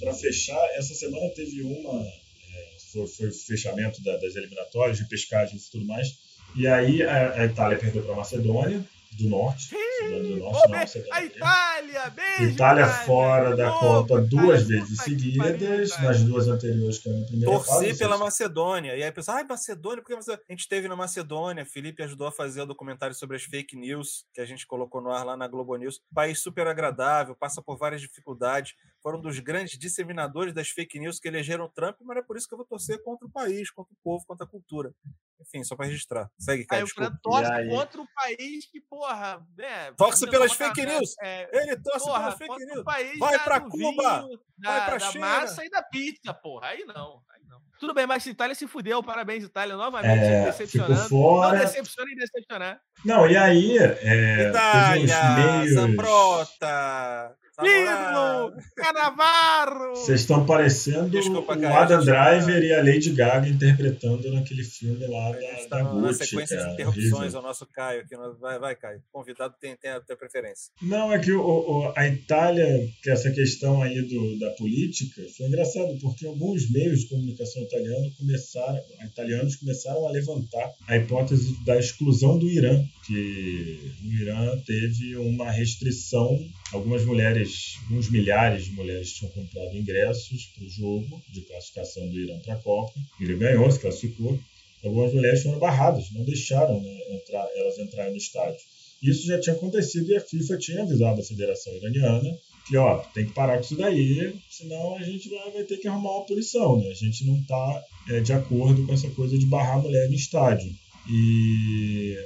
para 0.00 0.14
fechar, 0.14 0.60
essa 0.76 0.94
semana 0.94 1.28
teve 1.30 1.62
uma. 1.62 2.00
é, 2.02 2.76
foi, 2.92 3.06
foi 3.06 3.28
o 3.28 3.32
fechamento 3.32 4.02
da- 4.02 4.16
das 4.18 4.34
eliminatórias, 4.36 4.98
de 4.98 5.08
pescagem 5.08 5.56
e 5.56 5.70
tudo 5.70 5.84
mais. 5.86 6.08
E 6.56 6.66
aí 6.66 7.02
a, 7.02 7.32
a 7.42 7.44
Itália 7.46 7.78
perdeu 7.78 8.02
para 8.02 8.12
a 8.12 8.16
Macedônia 8.16 8.84
do 9.16 9.28
Norte. 9.28 9.74
Do 9.74 10.36
não, 10.38 10.74
a. 10.74 11.24
Itália, 11.24 12.10
beijo! 12.10 12.52
Itália 12.52 12.86
fora 12.88 13.56
da 13.56 13.70
Copa 13.70 14.20
duas 14.20 14.66
vezes 14.66 14.98
seguidas, 14.98 15.98
nas 16.00 16.22
duas 16.22 16.48
anteriores 16.48 16.98
que 16.98 17.08
na 17.08 17.26
primeira. 17.26 17.52
Torci 17.52 17.96
pela 17.96 18.18
Macedônia. 18.18 18.96
E 18.96 19.02
aí 19.02 19.12
pensa, 19.12 19.32
ai, 19.32 19.44
Macedônia, 19.44 20.02
porque 20.02 20.14
a 20.14 20.52
gente 20.52 20.68
teve 20.68 20.88
na 20.88 20.96
Macedônia, 20.96 21.64
Felipe 21.64 22.02
ajudou 22.02 22.26
a 22.26 22.32
fazer 22.32 22.62
o 22.62 22.66
documentário 22.66 23.14
sobre 23.14 23.36
as 23.36 23.42
fake 23.42 23.76
news 23.76 24.26
que 24.32 24.40
a 24.40 24.46
gente 24.46 24.66
colocou 24.66 25.00
no 25.00 25.10
ar 25.10 25.24
lá 25.24 25.36
na 25.36 25.46
Globo 25.48 25.76
News. 25.76 26.00
País 26.12 26.40
super 26.40 26.66
agradável, 26.66 27.34
passa 27.34 27.62
por 27.62 27.76
várias 27.76 28.00
dificuldades. 28.00 28.74
Foram 29.04 29.18
um 29.18 29.20
dos 29.20 29.38
grandes 29.38 29.78
disseminadores 29.78 30.54
das 30.54 30.70
fake 30.70 30.98
news 30.98 31.20
que 31.20 31.28
elegeram 31.28 31.66
o 31.66 31.68
Trump, 31.68 31.98
mas 32.00 32.16
é 32.16 32.22
por 32.22 32.38
isso 32.38 32.48
que 32.48 32.54
eu 32.54 32.56
vou 32.56 32.66
torcer 32.66 33.02
contra 33.02 33.26
o 33.26 33.30
país, 33.30 33.70
contra 33.70 33.92
o 33.92 33.96
povo, 34.02 34.24
contra 34.26 34.46
a 34.46 34.48
cultura. 34.48 34.94
Enfim, 35.42 35.62
só 35.62 35.76
para 35.76 35.84
registrar. 35.84 36.30
Segue, 36.38 36.62
Aí 36.62 36.66
cara. 36.66 36.84
o 36.84 36.88
Fran 36.88 37.10
desculpa. 37.10 37.20
torce 37.42 37.68
contra 37.68 38.00
o 38.00 38.06
país 38.14 38.64
que, 38.64 38.80
porra, 38.80 39.46
né? 39.58 39.92
Torce 39.92 40.26
pelas 40.30 40.54
fake 40.54 40.80
café, 40.82 40.86
news. 40.98 41.10
É, 41.20 41.50
Ele 41.52 41.76
torce 41.82 42.06
porra, 42.06 42.18
pelas 42.34 42.38
fake 42.38 42.64
news. 42.64 42.82
país 42.82 43.18
Vai 43.18 43.38
do 43.60 43.68
Cuba, 43.68 44.22
vinho, 44.22 44.40
vai 44.58 44.80
da, 44.80 44.88
da 44.96 44.98
China. 45.00 45.26
massa 45.26 45.64
e 45.66 45.68
da 45.68 45.82
pizza, 45.82 46.32
porra. 46.32 46.68
Aí 46.68 46.86
não, 46.86 47.20
aí 47.28 47.42
não. 47.46 47.60
Tudo 47.78 47.92
bem, 47.92 48.06
mas 48.06 48.26
a 48.26 48.30
Itália 48.30 48.54
se 48.54 48.66
fudeu. 48.66 49.02
Parabéns, 49.02 49.44
Itália, 49.44 49.76
novamente 49.76 50.18
É, 50.18 50.46
decepcionando. 50.46 51.10
Não 51.14 51.50
decepciona 51.50 52.10
e 52.10 52.14
decepcionar. 52.16 52.80
Não, 53.04 53.28
e 53.28 53.36
aí. 53.36 53.76
É, 53.76 54.48
Itália, 54.48 55.34
meios. 55.58 55.74
Zambrota. 55.74 57.36
Pirlo, 57.60 58.52
Canavarro. 58.76 59.90
Vocês 59.96 60.20
estão 60.20 60.44
parecendo 60.44 61.08
Desculpa, 61.10 61.54
o 61.54 61.60
cara, 61.60 61.82
Adam 61.82 61.98
a 61.98 62.00
gente 62.00 62.10
tá- 62.12 62.30
Driver 62.40 62.62
e 62.64 62.72
a 62.72 62.82
Lady 62.82 63.10
Gaga 63.10 63.48
interpretando 63.48 64.32
naquele 64.32 64.64
filme 64.64 65.06
lá 65.06 65.30
da, 65.32 65.38
da 65.38 65.68
tá 65.68 65.84
na 65.84 65.90
Gucci, 66.08 66.24
sequência 66.26 66.56
cara, 66.56 66.68
de 66.68 66.74
interrupções 66.74 67.12
horrível. 67.14 67.38
ao 67.38 67.42
nosso 67.44 67.66
Caio 67.66 68.00
aqui. 68.00 68.16
no- 68.16 68.34
Vai, 68.38 68.58
vai, 68.58 68.74
Caio. 68.74 69.00
Convidado 69.12 69.54
tem, 69.60 69.76
tem 69.76 69.90
a 69.92 70.00
tua 70.00 70.16
preferência. 70.16 70.72
Não, 70.82 71.12
é 71.12 71.18
que 71.18 71.32
o, 71.32 71.40
o- 71.40 71.92
a 71.96 72.08
Itália, 72.08 72.88
que 73.02 73.10
essa 73.10 73.30
questão 73.30 73.82
aí 73.82 74.02
do, 74.02 74.38
da 74.38 74.50
política, 74.52 75.22
foi 75.36 75.46
engraçado, 75.46 75.96
porque 76.00 76.26
alguns 76.26 76.70
meios 76.70 77.00
de 77.00 77.08
comunicação 77.08 77.62
italiano 77.62 78.10
começaram, 78.18 78.80
italianos 79.04 79.56
começaram 79.56 80.06
a 80.06 80.10
levantar 80.10 80.70
a 80.88 80.96
hipótese 80.96 81.54
da 81.64 81.78
exclusão 81.78 82.38
do 82.38 82.48
Irã, 82.48 82.82
que 83.06 83.92
o 84.04 84.12
Irã 84.22 84.58
teve 84.66 85.16
uma 85.16 85.50
restrição, 85.50 86.36
algumas 86.72 87.04
mulheres, 87.04 87.43
uns 87.90 88.10
milhares 88.10 88.66
de 88.66 88.72
mulheres 88.72 89.12
tinham 89.12 89.30
comprado 89.32 89.76
ingressos 89.76 90.46
para 90.54 90.64
o 90.64 90.68
jogo 90.68 91.22
de 91.32 91.42
classificação 91.42 92.08
do 92.08 92.18
Irã 92.18 92.38
para 92.40 92.54
a 92.54 92.58
Copa, 92.58 92.92
ele 93.20 93.36
ganhou, 93.36 93.70
se 93.70 93.80
classificou, 93.80 94.38
algumas 94.84 95.12
mulheres 95.12 95.42
foram 95.42 95.58
barradas, 95.58 96.10
não 96.12 96.24
deixaram 96.24 96.80
né, 96.80 96.98
entrar, 97.10 97.46
elas 97.56 97.78
entrarem 97.78 98.12
no 98.12 98.18
estádio. 98.18 98.60
Isso 99.02 99.26
já 99.26 99.38
tinha 99.40 99.54
acontecido 99.54 100.10
e 100.10 100.16
a 100.16 100.20
FIFA 100.20 100.58
tinha 100.58 100.82
avisado 100.82 101.20
a 101.20 101.24
Federação 101.24 101.74
Iraniana 101.74 102.30
que, 102.66 102.76
ó, 102.76 102.98
tem 103.12 103.26
que 103.26 103.32
parar 103.32 103.56
com 103.58 103.64
isso 103.64 103.76
daí, 103.76 104.34
senão 104.48 104.96
a 104.96 105.02
gente 105.02 105.28
vai, 105.28 105.50
vai 105.50 105.64
ter 105.64 105.76
que 105.76 105.86
arrumar 105.86 106.12
uma 106.12 106.26
punição, 106.26 106.78
né? 106.78 106.88
A 106.88 106.94
gente 106.94 107.24
não 107.26 107.36
está 107.36 107.84
de 108.22 108.32
acordo 108.32 108.86
com 108.86 108.92
essa 108.94 109.10
coisa 109.10 109.38
de 109.38 109.44
barrar 109.46 109.76
a 109.76 109.82
mulher 109.82 110.08
no 110.08 110.14
estádio. 110.14 110.72
E, 111.10 112.16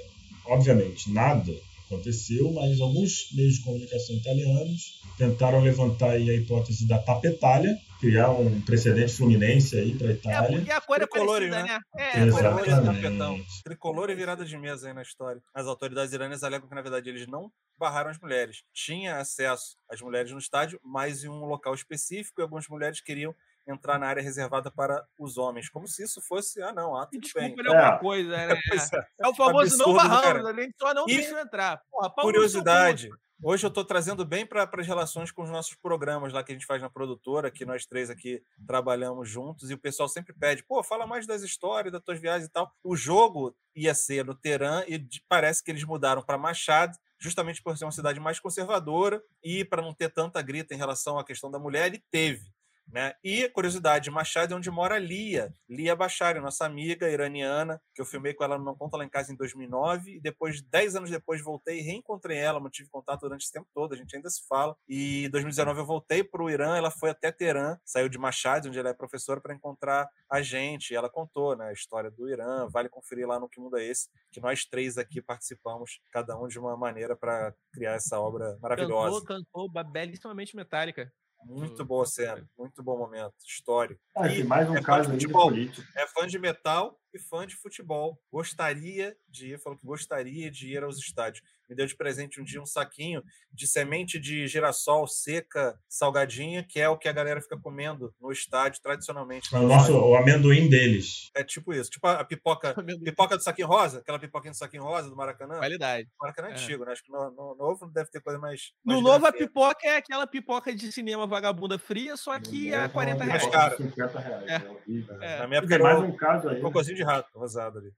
obviamente, 0.47 1.11
nada 1.11 1.53
aconteceu, 1.95 2.53
mas 2.53 2.81
alguns 2.81 3.33
meios 3.35 3.55
de 3.55 3.63
comunicação 3.65 4.15
italianos 4.17 5.03
tentaram 5.17 5.61
levantar 5.61 6.11
aí 6.13 6.31
a 6.31 6.35
hipótese 6.35 6.87
da 6.87 6.99
tapetalha, 6.99 7.77
criar 8.01 8.31
um 8.31 8.61
precedente 8.61 9.13
fluminense 9.13 9.77
aí 9.77 9.95
para 9.97 10.07
a 10.07 10.11
É, 10.11 10.15
Itália. 10.15 10.59
porque 10.59 10.71
a 10.73 10.81
cor 10.81 11.03
é 11.03 11.07
parecida, 11.07 11.63
né? 11.63 11.63
né? 11.63 11.81
É, 11.99 12.05
a 12.05 12.11
cor 12.11 12.21
é 12.21 12.25
Tricolor 12.31 12.63
e 12.63 12.71
parecida. 12.71 12.93
tapetão. 12.93 13.41
Tricolor 13.65 14.11
e 14.11 14.15
virada 14.15 14.45
de 14.45 14.57
mesa 14.57 14.89
aí 14.89 14.95
na 14.95 15.03
história. 15.03 15.43
As 15.53 15.67
autoridades 15.67 16.13
iranianas 16.13 16.45
alegam 16.45 16.69
que, 16.69 16.75
na 16.75 16.83
verdade, 16.83 17.09
eles 17.11 17.27
não 17.27 17.51
barraram 17.77 18.11
as 18.11 18.19
mulheres. 18.19 18.63
Tinha 18.73 19.17
acesso 19.17 19.77
às 19.91 20.01
mulheres 20.01 20.31
no 20.31 20.39
estádio, 20.39 20.79
mas 20.85 21.25
em 21.25 21.29
um 21.29 21.45
local 21.47 21.75
específico, 21.75 22.41
e 22.41 22.43
algumas 22.43 22.69
mulheres 22.69 23.01
queriam 23.01 23.35
entrar 23.69 23.99
na 23.99 24.07
área 24.09 24.23
reservada 24.23 24.71
para 24.71 25.07
os 25.19 25.37
homens. 25.39 25.69
Como 25.69 25.87
se 25.87 26.03
isso 26.03 26.21
fosse, 26.23 26.63
ah, 26.63 26.73
não, 26.73 26.97
ah, 26.97 27.07
tudo 27.07 27.21
Desculpa, 27.21 27.47
bem. 27.49 27.57
ele 27.59 27.69
é 27.69 27.71
alguma 27.77 27.95
É. 27.97 27.99
coisa, 27.99 28.29
né? 28.31 28.49
É. 29.21 29.27
É 29.27 29.29
o 29.29 29.35
famoso 29.35 29.77
não 29.77 29.95
barramos, 29.95 30.57
gente 30.57 30.75
só 30.81 30.95
não 30.95 31.05
E 31.09 31.17
deixa 31.17 31.41
entrar. 31.41 31.83
Porra. 31.91 32.11
Curiosidade. 32.11 33.11
Hoje 33.41 33.65
eu 33.65 33.69
estou 33.69 33.85
trazendo 33.85 34.25
bem 34.25 34.45
para 34.45 34.69
as 34.73 34.87
relações 34.87 35.31
com 35.31 35.45
os 35.45 35.51
nossos 35.51 35.77
programas 35.77 36.33
lá 36.33 36.43
que 36.43 36.51
a 36.51 36.55
gente 36.57 36.67
faz 36.67 36.83
na 36.83 36.91
produtora, 36.91 37.53
que 37.53 37.65
nós 37.65 37.87
três 37.87 38.11
aqui 38.11 38.43
trabalhamos 38.67 39.29
juntos, 39.29 39.71
e 39.71 39.75
o 39.75 39.79
pessoal 39.79 40.09
sempre 40.09 40.35
pede, 40.35 40.65
pô, 40.65 40.83
fala 40.83 41.07
mais 41.07 41.25
das 41.25 41.43
histórias, 41.43 41.93
das 41.93 42.03
tuas 42.03 42.19
viagens 42.21 42.49
e 42.49 42.53
tal. 42.53 42.69
O 42.83 42.97
jogo 42.97 43.55
ia 43.77 43.95
ser 43.95 44.25
no 44.25 44.35
Teherã 44.35 44.83
e 44.89 45.07
parece 45.29 45.63
que 45.63 45.71
eles 45.71 45.85
mudaram 45.85 46.21
para 46.21 46.37
Machado, 46.37 46.99
justamente 47.17 47.63
por 47.63 47.79
ser 47.79 47.85
uma 47.85 47.93
cidade 47.93 48.19
mais 48.19 48.41
conservadora 48.41 49.23
e 49.41 49.65
para 49.65 49.83
não 49.83 49.95
ter 49.95 50.09
tanta 50.13 50.43
grita 50.43 50.75
em 50.75 50.79
relação 50.79 51.17
à 51.17 51.25
questão 51.25 51.49
da 51.49 51.61
mulher, 51.61 51.95
e 51.95 52.03
teve. 52.11 52.51
Né? 52.91 53.13
E, 53.23 53.49
curiosidade, 53.51 54.11
Machado 54.11 54.55
é 54.55 54.57
onde 54.57 54.71
mora 54.71 54.95
a 54.95 54.99
Lia, 54.99 55.55
Lia 55.69 55.95
Bachari, 55.95 56.41
nossa 56.41 56.65
amiga 56.65 57.09
iraniana, 57.09 57.81
que 57.95 58.01
eu 58.01 58.07
filmei 58.07 58.33
com 58.33 58.43
ela 58.43 58.57
no 58.57 58.65
Não 58.65 58.75
Conta 58.75 58.97
Lá 58.97 59.05
em 59.05 59.09
Casa 59.09 59.33
em 59.33 59.37
2009, 59.37 60.17
e 60.17 60.21
depois, 60.21 60.63
10 60.63 60.97
anos 60.97 61.11
depois, 61.11 61.43
voltei 61.43 61.81
e 61.81 61.83
reencontrei 61.83 62.39
ela, 62.39 62.59
mantive 62.59 62.89
contato 62.89 63.21
durante 63.21 63.43
esse 63.43 63.53
tempo 63.53 63.69
todo, 63.75 63.93
a 63.93 63.97
gente 63.97 64.17
ainda 64.17 64.31
se 64.31 64.47
fala. 64.49 64.75
E 64.89 65.27
em 65.27 65.31
2019 65.31 65.81
eu 65.81 65.87
voltei 65.87 66.25
para 66.25 66.43
o 66.43 66.51
Irã, 66.51 66.77
ela 66.77 66.91
foi 66.91 67.11
até 67.11 67.31
Teherã, 67.31 67.79
saiu 67.85 68.09
de 68.09 68.17
Machado, 68.17 68.69
onde 68.69 68.79
ela 68.79 68.89
é 68.89 68.95
professora, 68.95 69.41
para 69.41 69.55
encontrar 69.55 70.09
a 70.31 70.41
gente, 70.41 70.93
e 70.93 70.97
ela 70.97 71.11
contou 71.11 71.55
né, 71.57 71.69
a 71.69 71.73
história 71.73 72.11
do 72.11 72.29
Irã, 72.29 72.67
vale 72.71 72.89
conferir 72.89 73.29
lá 73.29 73.39
no 73.39 73.49
Que 73.49 73.61
Mundo 73.61 73.77
é 73.77 73.85
Esse, 73.85 74.09
que 74.33 74.41
nós 74.41 74.65
três 74.65 74.97
aqui 74.97 75.21
participamos, 75.21 76.01
cada 76.11 76.39
um 76.39 76.49
de 76.49 76.59
uma 76.59 76.77
maneira 76.77 77.15
para 77.15 77.55
criar 77.73 77.93
essa 77.93 78.19
obra 78.19 78.59
maravilhosa. 78.63 79.21
Cantou, 79.27 79.69
cantou, 79.69 79.85
belíssimamente 79.93 80.57
metálica. 80.57 81.13
Muito 81.45 81.77
do- 81.79 81.85
boa 81.85 82.05
cena, 82.07 82.47
muito 82.59 82.83
bom 82.83 82.99
momento, 82.99 83.35
histórico. 83.47 84.01
Ah, 84.17 84.29
E 84.29 84.43
mais 84.45 84.69
um 84.69 84.77
é 84.77 84.83
caso 84.83 85.09
de 85.11 85.21
futebol. 85.23 85.49
político. 85.49 85.87
É 85.97 86.07
fã 86.07 86.27
de 86.27 86.39
metal 86.39 86.99
e 87.15 87.19
fã 87.19 87.47
de 87.47 87.57
futebol. 87.57 88.19
Gostaria 88.31 89.17
de 89.29 89.53
ir, 89.55 89.59
falou 89.61 89.79
que 89.79 89.87
gostaria 89.87 90.51
de 90.51 90.73
ir 90.73 90.83
aos 90.83 90.99
estádios. 90.99 91.43
Me 91.69 91.77
deu 91.77 91.85
de 91.87 91.95
presente 91.95 92.41
um 92.41 92.45
dia 92.45 92.63
um 92.63 92.67
saquinho 92.67 93.23
de 93.53 93.67
semente 93.67 94.19
de 94.19 94.47
girassol 94.49 95.07
seca, 95.07 95.79
salgadinha, 95.87 96.65
que 96.67 96.81
é 96.81 96.89
o 96.89 96.97
que 96.97 97.07
a 97.09 97.13
galera 97.13 97.43
fica 97.43 97.59
comendo 97.61 98.15
no 98.19 98.33
estádio 98.33 98.81
tradicionalmente. 98.83 99.55
É 99.55 99.59
o, 99.59 99.69
nosso, 99.69 99.93
o 99.95 100.17
amendoim 100.17 100.69
deles. 100.71 101.31
É 101.37 101.45
tipo 101.45 101.75
isso, 101.75 101.91
tipo 101.91 102.07
a 102.07 102.25
pipoca, 102.25 102.75
pipoca 103.05 103.37
do 103.37 103.43
saquinho 103.43 103.69
rosa, 103.69 103.99
aquela 103.99 104.19
pipoquinha 104.19 104.53
do 104.53 104.57
saquinho 104.57 104.83
rosa 104.83 105.11
do 105.11 105.17
Maracanã. 105.17 105.59
Qualidade. 105.59 106.09
Maracanã 106.21 106.49
é 106.49 106.53
É. 106.53 106.55
antigo, 106.55 106.85
né? 106.87 106.93
Acho 106.93 107.03
que 107.05 107.13
no, 107.13 107.31
no 107.33 107.55
novo 107.55 107.85
não 107.85 107.93
deve 107.93 108.11
ter 108.11 108.21
coisa 108.23 108.39
mais. 108.39 108.73
No 108.83 108.95
mais 108.95 109.05
novo, 109.05 109.17
a 109.27 109.31
grafeira. 109.31 109.47
pipoca 109.49 109.87
é 109.87 109.97
aquela 109.97 110.27
pipoca 110.27 110.75
de 110.75 110.91
cinema 110.91 111.27
vagabunda 111.27 111.79
fria, 111.79 112.17
só 112.17 112.39
que 112.41 112.73
a 112.75 112.89
40 112.89 113.25
mais 113.27 113.43
reais. 113.43 113.47
caro. 113.55 113.77
50 113.77 114.19
reais. 114.21 114.49
É. 114.49 114.55
É 114.57 114.71
horrível. 114.71 115.23
É. 115.23 115.39
Na 115.41 115.47
minha 115.47 115.59
época 115.59 115.79
mais 115.79 115.99
um 116.01 116.13
caso 116.17 116.49
aí. 116.49 116.61
cocôzinho 116.63 116.97
de 116.99 117.05
rato 117.05 117.29
rosado 117.39 117.79
ali. 117.79 117.91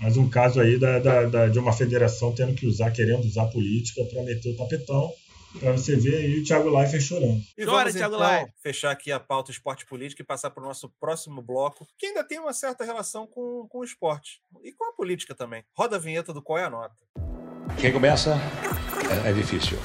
Mais 0.00 0.16
um 0.16 0.28
caso 0.28 0.60
aí 0.60 0.78
da, 0.78 0.98
da- 0.98 1.24
da- 1.26 1.48
de 1.48 1.58
uma 1.58 1.72
federação 1.72 2.34
tendo 2.34 2.54
que 2.54 2.66
usar, 2.66 2.90
querendo 2.90 3.24
usar 3.24 3.46
política 3.46 4.04
para 4.12 4.22
meter 4.22 4.52
o 4.52 4.56
tapetão. 4.56 5.10
Para 5.60 5.72
você 5.72 5.94
ver 5.96 6.16
aí 6.16 6.38
o 6.40 6.44
Thiago 6.44 6.70
Leifert 6.70 7.02
chorando. 7.02 7.38
E 7.58 7.64
Chora, 7.66 7.78
vamos 7.80 7.92
Thiago 7.94 8.14
então 8.14 8.26
Leifert. 8.26 8.52
fechar 8.62 8.90
aqui 8.90 9.12
a 9.12 9.20
pauta 9.20 9.50
esporte 9.50 9.84
política 9.84 10.22
e 10.22 10.24
passar 10.24 10.50
para 10.50 10.62
o 10.62 10.66
nosso 10.66 10.88
próximo 10.98 11.42
bloco, 11.42 11.86
que 11.98 12.06
ainda 12.06 12.24
tem 12.24 12.38
uma 12.38 12.54
certa 12.54 12.84
relação 12.84 13.26
com, 13.26 13.66
com 13.68 13.80
o 13.80 13.84
esporte 13.84 14.40
e 14.64 14.72
com 14.72 14.86
a 14.86 14.92
política 14.94 15.34
também. 15.34 15.62
Roda 15.76 15.96
a 15.96 15.98
vinheta 15.98 16.32
do 16.32 16.40
Qual 16.42 16.58
é 16.58 16.64
a 16.64 16.70
Nota. 16.70 16.94
Quem 17.78 17.92
começa 17.92 18.34
é, 19.26 19.28
é 19.28 19.32
difícil. 19.34 19.76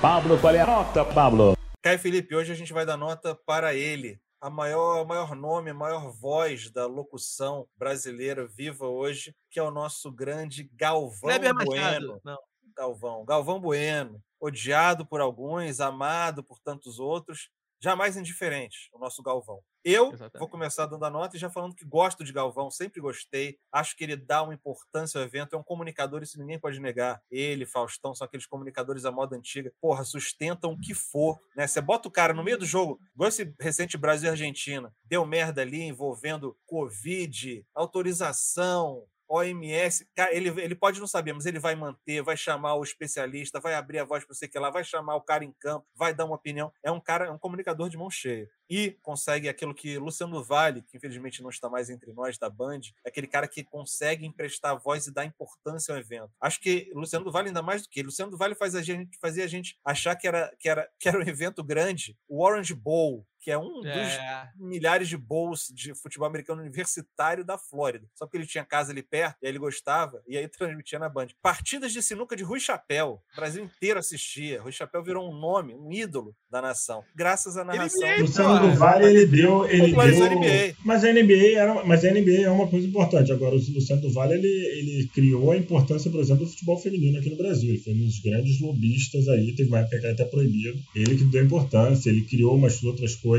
Pablo, 0.00 0.38
qual 0.38 0.54
é 0.54 0.60
a 0.60 0.66
nota, 0.66 1.04
Pablo? 1.04 1.56
Caio 1.82 1.98
Felipe, 1.98 2.34
hoje 2.34 2.52
a 2.52 2.54
gente 2.54 2.72
vai 2.74 2.84
dar 2.84 2.98
nota 2.98 3.34
para 3.46 3.74
ele. 3.74 4.20
A 4.40 4.48
maior, 4.48 5.02
o 5.02 5.06
maior 5.06 5.34
nome, 5.34 5.70
a 5.70 5.74
maior 5.74 6.10
voz 6.10 6.70
da 6.70 6.86
locução 6.86 7.68
brasileira 7.76 8.46
viva 8.48 8.86
hoje, 8.86 9.36
que 9.50 9.60
é 9.60 9.62
o 9.62 9.70
nosso 9.70 10.10
grande 10.10 10.70
Galvão 10.72 11.28
Kleber 11.28 11.54
Bueno. 11.54 12.20
Não. 12.24 12.38
Galvão. 12.74 13.24
Galvão 13.26 13.60
Bueno, 13.60 14.22
odiado 14.40 15.04
por 15.04 15.20
alguns, 15.20 15.78
amado 15.78 16.42
por 16.42 16.58
tantos 16.58 16.98
outros, 16.98 17.50
jamais 17.80 18.16
indiferente, 18.16 18.88
o 18.92 18.98
nosso 18.98 19.22
Galvão. 19.22 19.60
Eu 19.82 20.08
Exatamente. 20.08 20.38
vou 20.38 20.48
começar 20.48 20.84
dando 20.86 21.04
a 21.06 21.10
nota 21.10 21.36
e 21.36 21.40
já 21.40 21.48
falando 21.48 21.74
que 21.74 21.86
gosto 21.86 22.22
de 22.22 22.32
Galvão, 22.32 22.70
sempre 22.70 23.00
gostei, 23.00 23.58
acho 23.72 23.96
que 23.96 24.04
ele 24.04 24.14
dá 24.14 24.42
uma 24.42 24.52
importância 24.52 25.18
ao 25.18 25.26
evento, 25.26 25.56
é 25.56 25.58
um 25.58 25.62
comunicador, 25.62 26.22
isso 26.22 26.38
ninguém 26.38 26.58
pode 26.58 26.78
negar. 26.78 27.22
Ele, 27.30 27.64
Faustão, 27.64 28.14
são 28.14 28.26
aqueles 28.26 28.46
comunicadores 28.46 29.04
da 29.04 29.10
moda 29.10 29.36
antiga, 29.36 29.72
porra, 29.80 30.04
sustentam 30.04 30.72
o 30.72 30.78
que 30.78 30.92
for, 30.92 31.40
né? 31.56 31.66
Você 31.66 31.80
bota 31.80 32.08
o 32.08 32.10
cara 32.12 32.34
no 32.34 32.44
meio 32.44 32.58
do 32.58 32.66
jogo, 32.66 33.00
igual 33.14 33.28
esse 33.28 33.54
recente 33.58 33.96
Brasil 33.96 34.28
e 34.28 34.30
Argentina, 34.30 34.94
deu 35.04 35.24
merda 35.24 35.62
ali 35.62 35.80
envolvendo 35.82 36.56
Covid, 36.66 37.64
autorização, 37.74 39.06
OMS, 39.30 40.04
ele, 40.32 40.48
ele 40.60 40.74
pode 40.74 40.98
não 40.98 41.06
saber, 41.06 41.32
mas 41.32 41.46
ele 41.46 41.60
vai 41.60 41.76
manter, 41.76 42.20
vai 42.20 42.36
chamar 42.36 42.74
o 42.74 42.82
especialista, 42.82 43.60
vai 43.60 43.74
abrir 43.74 44.00
a 44.00 44.04
voz 44.04 44.24
para 44.24 44.34
você 44.34 44.48
que 44.48 44.58
lá, 44.58 44.70
vai 44.70 44.82
chamar 44.82 45.14
o 45.14 45.20
cara 45.20 45.44
em 45.44 45.52
campo, 45.52 45.86
vai 45.94 46.12
dar 46.12 46.24
uma 46.24 46.34
opinião. 46.34 46.72
É 46.82 46.90
um 46.90 47.00
cara, 47.00 47.26
é 47.26 47.30
um 47.30 47.38
comunicador 47.38 47.88
de 47.88 47.96
mão 47.96 48.10
cheia. 48.10 48.50
E 48.68 48.96
consegue 49.02 49.48
aquilo 49.48 49.74
que 49.74 49.98
Luciano 49.98 50.42
Vale, 50.42 50.82
que 50.82 50.96
infelizmente 50.96 51.42
não 51.42 51.50
está 51.50 51.68
mais 51.68 51.90
entre 51.90 52.12
nós 52.12 52.38
da 52.38 52.50
Band, 52.50 52.80
é 53.04 53.08
aquele 53.08 53.26
cara 53.28 53.46
que 53.46 53.62
consegue 53.62 54.26
emprestar 54.26 54.78
voz 54.78 55.06
e 55.06 55.12
dar 55.12 55.24
importância 55.24 55.92
ao 55.94 56.00
evento. 56.00 56.32
Acho 56.40 56.60
que 56.60 56.90
Luciano 56.94 57.30
Vale 57.30 57.48
ainda 57.48 57.62
mais 57.62 57.82
do 57.82 57.88
que 57.88 58.02
Luciano 58.02 58.36
Vale 58.36 58.54
faz 58.54 58.74
a 58.74 58.82
gente, 58.82 59.16
fazia 59.20 59.44
a 59.44 59.48
gente 59.48 59.78
achar 59.84 60.16
que 60.16 60.26
era, 60.26 60.52
que, 60.58 60.68
era, 60.68 60.88
que 60.98 61.08
era 61.08 61.18
um 61.18 61.22
evento 61.28 61.62
grande. 61.62 62.16
O 62.28 62.44
Orange 62.44 62.74
Bowl, 62.74 63.26
que 63.40 63.50
é 63.50 63.58
um 63.58 63.80
dos 63.80 63.86
É, 63.86 64.48
milhares 64.56 65.08
de 65.08 65.16
bowls 65.16 65.72
de 65.74 65.94
futebol 65.94 66.28
americano 66.28 66.60
universitário 66.60 67.44
da 67.44 67.56
Flórida. 67.58 68.06
Só 68.14 68.26
porque 68.26 68.36
ele 68.36 68.46
tinha 68.46 68.64
casa 68.64 68.92
ali 68.92 69.02
perto, 69.02 69.38
e 69.42 69.46
aí 69.46 69.52
ele 69.52 69.58
gostava, 69.58 70.22
e 70.26 70.36
aí 70.36 70.48
transmitia 70.48 70.98
na 70.98 71.08
Band. 71.08 71.28
Partidas 71.42 71.92
de 71.92 72.02
sinuca 72.02 72.36
de 72.36 72.42
Rui 72.42 72.60
Chapéu. 72.60 73.22
O 73.32 73.36
Brasil 73.36 73.64
inteiro 73.64 73.98
assistia. 73.98 74.60
Rui 74.62 74.72
Chapéu 74.72 75.02
virou 75.02 75.28
um 75.28 75.34
nome, 75.38 75.74
um 75.74 75.92
ídolo 75.92 76.34
da 76.50 76.60
nação. 76.60 77.02
Graças 77.14 77.56
à 77.56 77.64
narração. 77.64 78.00
NBA, 78.00 78.22
Luciano 78.22 78.68
do 78.68 78.74
Vale, 78.76 79.06
ele 79.06 79.26
deu. 79.26 79.66
Ele 79.66 79.92
deu 79.92 80.30
NBA. 80.30 80.74
Mas 80.84 81.04
a 81.04 81.12
NBA, 81.12 81.58
era, 81.58 81.84
mas 81.84 82.04
a 82.04 82.10
NBA 82.10 82.42
é 82.42 82.50
uma 82.50 82.68
coisa 82.68 82.86
importante. 82.86 83.32
Agora, 83.32 83.54
o 83.54 83.58
Luciano 83.58 84.02
do 84.02 84.12
Vale, 84.12 84.34
ele, 84.34 84.48
ele 84.48 85.08
criou 85.14 85.50
a 85.52 85.56
importância, 85.56 86.10
por 86.10 86.20
exemplo, 86.20 86.44
do 86.44 86.50
futebol 86.50 86.78
feminino 86.78 87.18
aqui 87.18 87.30
no 87.30 87.36
Brasil. 87.36 87.70
Ele 87.70 87.78
foi 87.78 87.94
um 87.94 88.04
dos 88.04 88.20
grandes 88.20 88.60
lobistas 88.60 89.28
aí, 89.28 89.54
teve 89.54 89.68
uma 89.68 89.80
época 89.80 89.98
que 89.98 90.04
era 90.04 90.14
até 90.14 90.24
proibido. 90.24 90.78
Ele 90.94 91.16
que 91.16 91.24
deu 91.24 91.44
importância, 91.44 92.10
ele 92.10 92.22
criou 92.22 92.56
umas 92.56 92.82
outras 92.82 93.14
coisas, 93.14 93.29